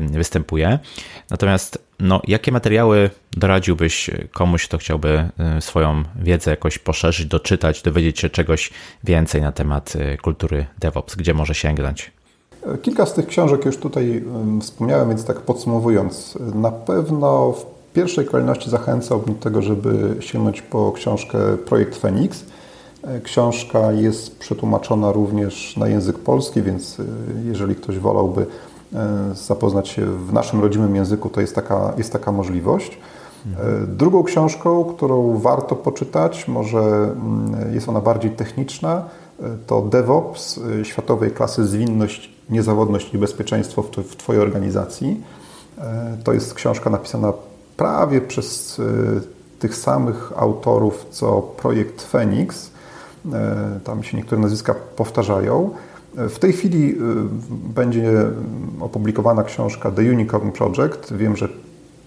występuje. 0.00 0.78
Natomiast 1.30 1.86
no, 2.00 2.20
jakie 2.26 2.52
materiały 2.52 3.10
doradziłbyś 3.32 4.10
komuś, 4.32 4.66
kto 4.66 4.78
chciałby 4.78 5.28
swoją 5.60 6.02
wiedzę 6.22 6.50
jakoś 6.50 6.78
poszerzyć, 6.78 7.26
doczytać, 7.26 7.82
dowiedzieć 7.82 8.20
się 8.20 8.30
czegoś 8.30 8.70
więcej 9.04 9.42
na 9.42 9.52
temat 9.52 9.92
kultury 10.22 10.66
DevOps? 10.78 11.14
Gdzie 11.14 11.34
może 11.34 11.54
sięgnąć? 11.54 12.12
Kilka 12.82 13.06
z 13.06 13.14
tych 13.14 13.26
książek 13.26 13.64
już 13.64 13.76
tutaj 13.76 14.24
wspomniałem, 14.60 15.08
więc 15.08 15.24
tak 15.24 15.40
podsumowując, 15.40 16.38
na 16.54 16.70
pewno 16.70 17.52
w 17.52 17.75
pierwszej 17.96 18.26
kolejności 18.26 18.70
zachęcałbym 18.70 19.34
do 19.34 19.40
tego, 19.40 19.62
żeby 19.62 20.16
sięgnąć 20.20 20.62
po 20.62 20.92
książkę 20.92 21.38
Projekt 21.56 21.96
Phoenix. 21.96 22.44
Książka 23.22 23.92
jest 23.92 24.38
przetłumaczona 24.38 25.12
również 25.12 25.76
na 25.76 25.88
język 25.88 26.18
polski, 26.18 26.62
więc 26.62 27.00
y, 27.00 27.04
jeżeli 27.44 27.74
ktoś 27.74 27.98
wolałby 27.98 28.46
E, 28.94 29.34
zapoznać 29.34 29.88
się 29.88 30.06
w 30.06 30.32
naszym 30.32 30.60
rodzimym 30.60 30.96
języku, 30.96 31.30
to 31.30 31.40
jest 31.40 31.54
taka, 31.54 31.92
jest 31.98 32.12
taka 32.12 32.32
możliwość. 32.32 32.98
E, 33.46 33.86
drugą 33.86 34.22
książką, 34.22 34.84
którą 34.84 35.38
warto 35.38 35.76
poczytać, 35.76 36.48
może 36.48 36.78
mm, 36.78 37.74
jest 37.74 37.88
ona 37.88 38.00
bardziej 38.00 38.30
techniczna, 38.30 39.04
to 39.66 39.82
DevOps 39.82 40.60
światowej 40.82 41.30
klasy 41.30 41.66
Zwinność, 41.66 42.30
Niezawodność 42.50 43.14
i 43.14 43.18
Bezpieczeństwo 43.18 43.82
w 43.82 44.16
Twojej 44.16 44.42
organizacji. 44.42 45.20
To 46.24 46.32
jest 46.32 46.54
książka 46.54 46.90
napisana 46.90 47.32
prawie 47.76 48.20
przez 48.20 48.80
tych 49.58 49.76
samych 49.76 50.32
autorów 50.36 51.06
co 51.10 51.42
projekt 51.42 52.02
Phoenix. 52.02 52.70
Tam 53.84 54.02
się 54.02 54.16
niektóre 54.16 54.40
nazwiska 54.40 54.74
powtarzają. 54.96 55.70
W 56.14 56.38
tej 56.38 56.52
chwili 56.52 56.96
będzie 57.50 58.12
opublikowana 58.80 59.42
książka 59.42 59.90
The 59.90 60.02
Unicorn 60.02 60.50
Project. 60.50 61.12
Wiem, 61.12 61.36
że 61.36 61.48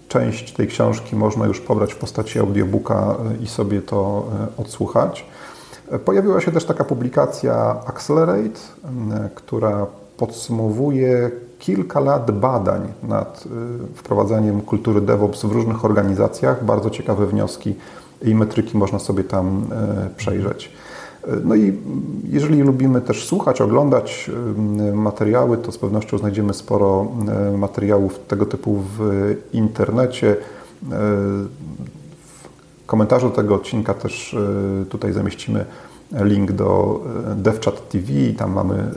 część 0.08 0.52
tej 0.52 0.66
książki 0.66 1.16
można 1.16 1.46
już 1.46 1.60
pobrać 1.60 1.94
w 1.94 1.96
postaci 1.96 2.38
audiobooka 2.38 3.16
i 3.42 3.46
sobie 3.46 3.82
to 3.82 4.28
odsłuchać. 4.56 5.26
Pojawiła 6.04 6.40
się 6.40 6.52
też 6.52 6.64
taka 6.64 6.84
publikacja 6.84 7.76
Accelerate, 7.86 8.60
która 9.34 9.86
podsumowuje 10.16 11.30
kilka 11.60 12.00
lat 12.00 12.30
badań 12.30 12.92
nad 13.02 13.44
wprowadzaniem 13.94 14.60
kultury 14.60 15.00
DevOps 15.00 15.44
w 15.44 15.52
różnych 15.52 15.84
organizacjach. 15.84 16.64
Bardzo 16.64 16.90
ciekawe 16.90 17.26
wnioski 17.26 17.74
i 18.22 18.34
metryki 18.34 18.78
można 18.78 18.98
sobie 18.98 19.24
tam 19.24 19.64
przejrzeć. 20.16 20.72
No 21.44 21.54
i 21.54 21.78
jeżeli 22.24 22.62
lubimy 22.62 23.00
też 23.00 23.26
słuchać, 23.26 23.60
oglądać 23.60 24.30
materiały, 24.94 25.56
to 25.56 25.72
z 25.72 25.78
pewnością 25.78 26.18
znajdziemy 26.18 26.54
sporo 26.54 27.08
materiałów 27.58 28.18
tego 28.28 28.46
typu 28.46 28.82
w 28.98 29.34
internecie. 29.52 30.36
W 32.82 32.86
komentarzu 32.86 33.30
tego 33.30 33.54
odcinka 33.54 33.94
też 33.94 34.36
tutaj 34.88 35.12
zamieścimy 35.12 35.64
link 36.12 36.52
do 36.52 37.00
DevChat 37.36 37.88
TV 37.88 38.12
tam 38.38 38.52
mamy 38.52 38.94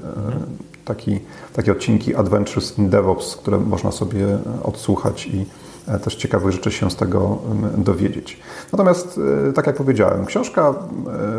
taki, 0.85 1.19
takie 1.53 1.71
odcinki 1.71 2.15
Adventures 2.15 2.79
in 2.79 2.89
DevOps, 2.89 3.35
które 3.35 3.57
można 3.57 3.91
sobie 3.91 4.37
odsłuchać 4.63 5.27
i 5.27 5.45
E, 5.87 5.99
też 5.99 6.15
ciekawych 6.15 6.51
rzeczy 6.51 6.71
się 6.71 6.91
z 6.91 6.95
tego 6.95 7.37
dowiedzieć. 7.77 8.39
Natomiast, 8.71 9.19
e, 9.49 9.53
tak 9.53 9.67
jak 9.67 9.75
powiedziałem, 9.75 10.25
książka 10.25 10.73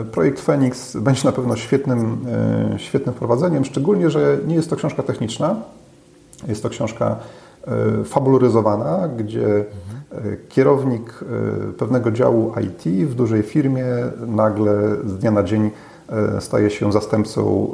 e, 0.01 0.05
Projekt 0.05 0.41
Phoenix 0.41 0.97
będzie 0.97 1.25
na 1.25 1.33
pewno 1.33 1.57
świetnym, 1.57 2.27
świetnym 2.77 3.15
wprowadzeniem, 3.15 3.65
szczególnie, 3.65 4.11
że 4.11 4.39
nie 4.47 4.55
jest 4.55 4.71
to 4.71 4.77
książka 4.77 5.03
techniczna, 5.03 5.57
jest 6.49 6.63
to 6.63 6.69
książka 6.69 7.17
fabularyzowana, 8.05 9.09
gdzie 9.09 9.65
kierownik 10.49 11.25
pewnego 11.79 12.11
działu 12.11 12.53
IT 12.63 13.09
w 13.09 13.15
dużej 13.15 13.43
firmie 13.43 13.85
nagle 14.27 14.97
z 15.07 15.19
dnia 15.19 15.31
na 15.31 15.43
dzień 15.43 15.71
staje 16.41 16.71
się 16.71 16.93
zastępcą 16.93 17.71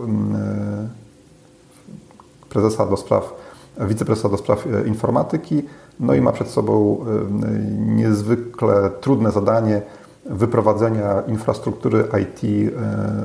prezesa 2.51 2.87
do 2.87 2.97
spraw, 2.97 3.35
wiceprezesa 3.81 4.29
do 4.29 4.37
spraw 4.37 4.67
informatyki, 4.87 5.63
no 6.01 6.15
i 6.15 6.21
ma 6.21 6.33
przed 6.33 6.49
sobą 6.49 6.99
y, 6.99 7.61
niezwykle 7.79 8.91
trudne 9.01 9.31
zadanie 9.31 9.83
wyprowadzenia 10.27 11.23
infrastruktury 11.29 12.05
IT 12.23 12.45
y, 12.45 12.73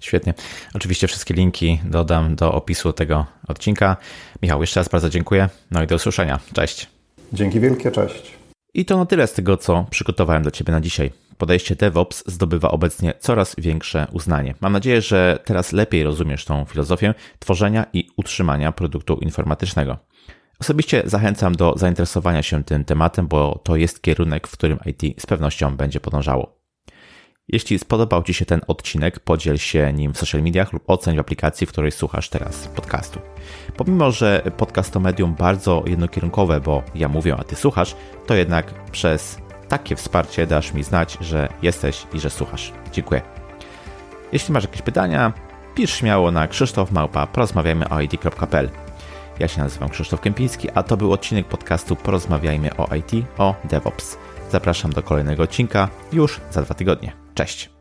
Świetnie. 0.00 0.34
Oczywiście 0.74 1.06
wszystkie 1.06 1.34
linki 1.34 1.80
dodam 1.84 2.36
do 2.36 2.52
opisu 2.52 2.92
tego 2.92 3.26
odcinka. 3.48 3.96
Michał, 4.42 4.60
jeszcze 4.60 4.80
raz 4.80 4.88
bardzo 4.88 5.10
dziękuję. 5.10 5.48
No 5.70 5.82
i 5.82 5.86
do 5.86 5.96
usłyszenia. 5.96 6.40
Cześć. 6.52 6.88
Dzięki 7.32 7.60
wielkie, 7.60 7.90
cześć. 7.90 8.38
I 8.74 8.84
to 8.84 8.96
na 8.96 9.06
tyle 9.06 9.26
z 9.26 9.32
tego, 9.32 9.56
co 9.56 9.86
przygotowałem 9.90 10.42
dla 10.42 10.50
Ciebie 10.50 10.72
na 10.72 10.80
dzisiaj. 10.80 11.12
Podejście 11.38 11.76
DevOps 11.76 12.24
zdobywa 12.26 12.70
obecnie 12.70 13.14
coraz 13.20 13.54
większe 13.58 14.06
uznanie. 14.12 14.54
Mam 14.60 14.72
nadzieję, 14.72 15.00
że 15.00 15.38
teraz 15.44 15.72
lepiej 15.72 16.04
rozumiesz 16.04 16.44
tą 16.44 16.64
filozofię 16.64 17.14
tworzenia 17.38 17.86
i 17.92 18.08
utrzymania 18.16 18.72
produktu 18.72 19.14
informatycznego. 19.14 19.96
Osobiście 20.60 21.02
zachęcam 21.04 21.54
do 21.54 21.74
zainteresowania 21.76 22.42
się 22.42 22.64
tym 22.64 22.84
tematem, 22.84 23.26
bo 23.26 23.60
to 23.64 23.76
jest 23.76 24.02
kierunek, 24.02 24.48
w 24.48 24.52
którym 24.52 24.78
IT 24.86 25.20
z 25.20 25.26
pewnością 25.26 25.76
będzie 25.76 26.00
podążało. 26.00 26.58
Jeśli 27.48 27.78
spodobał 27.78 28.22
Ci 28.22 28.34
się 28.34 28.44
ten 28.44 28.60
odcinek, 28.66 29.20
podziel 29.20 29.58
się 29.58 29.92
nim 29.92 30.14
w 30.14 30.18
social 30.18 30.42
mediach 30.42 30.72
lub 30.72 30.82
oceń 30.86 31.16
w 31.16 31.20
aplikacji, 31.20 31.66
w 31.66 31.70
której 31.70 31.90
słuchasz 31.90 32.28
teraz 32.28 32.68
podcastu. 32.68 33.20
Pomimo, 33.76 34.10
że 34.10 34.42
podcast 34.56 34.92
to 34.92 35.00
medium 35.00 35.34
bardzo 35.34 35.84
jednokierunkowe, 35.86 36.60
bo 36.60 36.82
ja 36.94 37.08
mówię, 37.08 37.36
a 37.38 37.44
Ty 37.44 37.56
słuchasz, 37.56 37.96
to 38.26 38.34
jednak 38.34 38.90
przez 38.90 39.38
takie 39.68 39.96
wsparcie 39.96 40.46
dasz 40.46 40.74
mi 40.74 40.82
znać, 40.82 41.18
że 41.20 41.48
jesteś 41.62 42.06
i 42.14 42.20
że 42.20 42.30
słuchasz. 42.30 42.72
Dziękuję. 42.92 43.22
Jeśli 44.32 44.54
masz 44.54 44.64
jakieś 44.64 44.82
pytania, 44.82 45.32
pisz 45.74 45.94
śmiało 45.94 46.30
na 46.30 46.48
krzysztofmałpa 46.48 47.26
porozmawiajmy 47.26 47.88
o 47.88 48.00
IT.pl. 48.00 48.87
Ja 49.38 49.48
się 49.48 49.60
nazywam 49.60 49.88
Krzysztof 49.88 50.20
Kępiński, 50.20 50.68
a 50.74 50.82
to 50.82 50.96
był 50.96 51.12
odcinek 51.12 51.46
podcastu 51.46 51.96
Porozmawiajmy 51.96 52.76
o 52.76 52.94
IT, 52.94 53.26
o 53.38 53.54
DevOps. 53.64 54.18
Zapraszam 54.50 54.92
do 54.92 55.02
kolejnego 55.02 55.42
odcinka 55.42 55.88
już 56.12 56.40
za 56.50 56.62
dwa 56.62 56.74
tygodnie. 56.74 57.12
Cześć! 57.34 57.77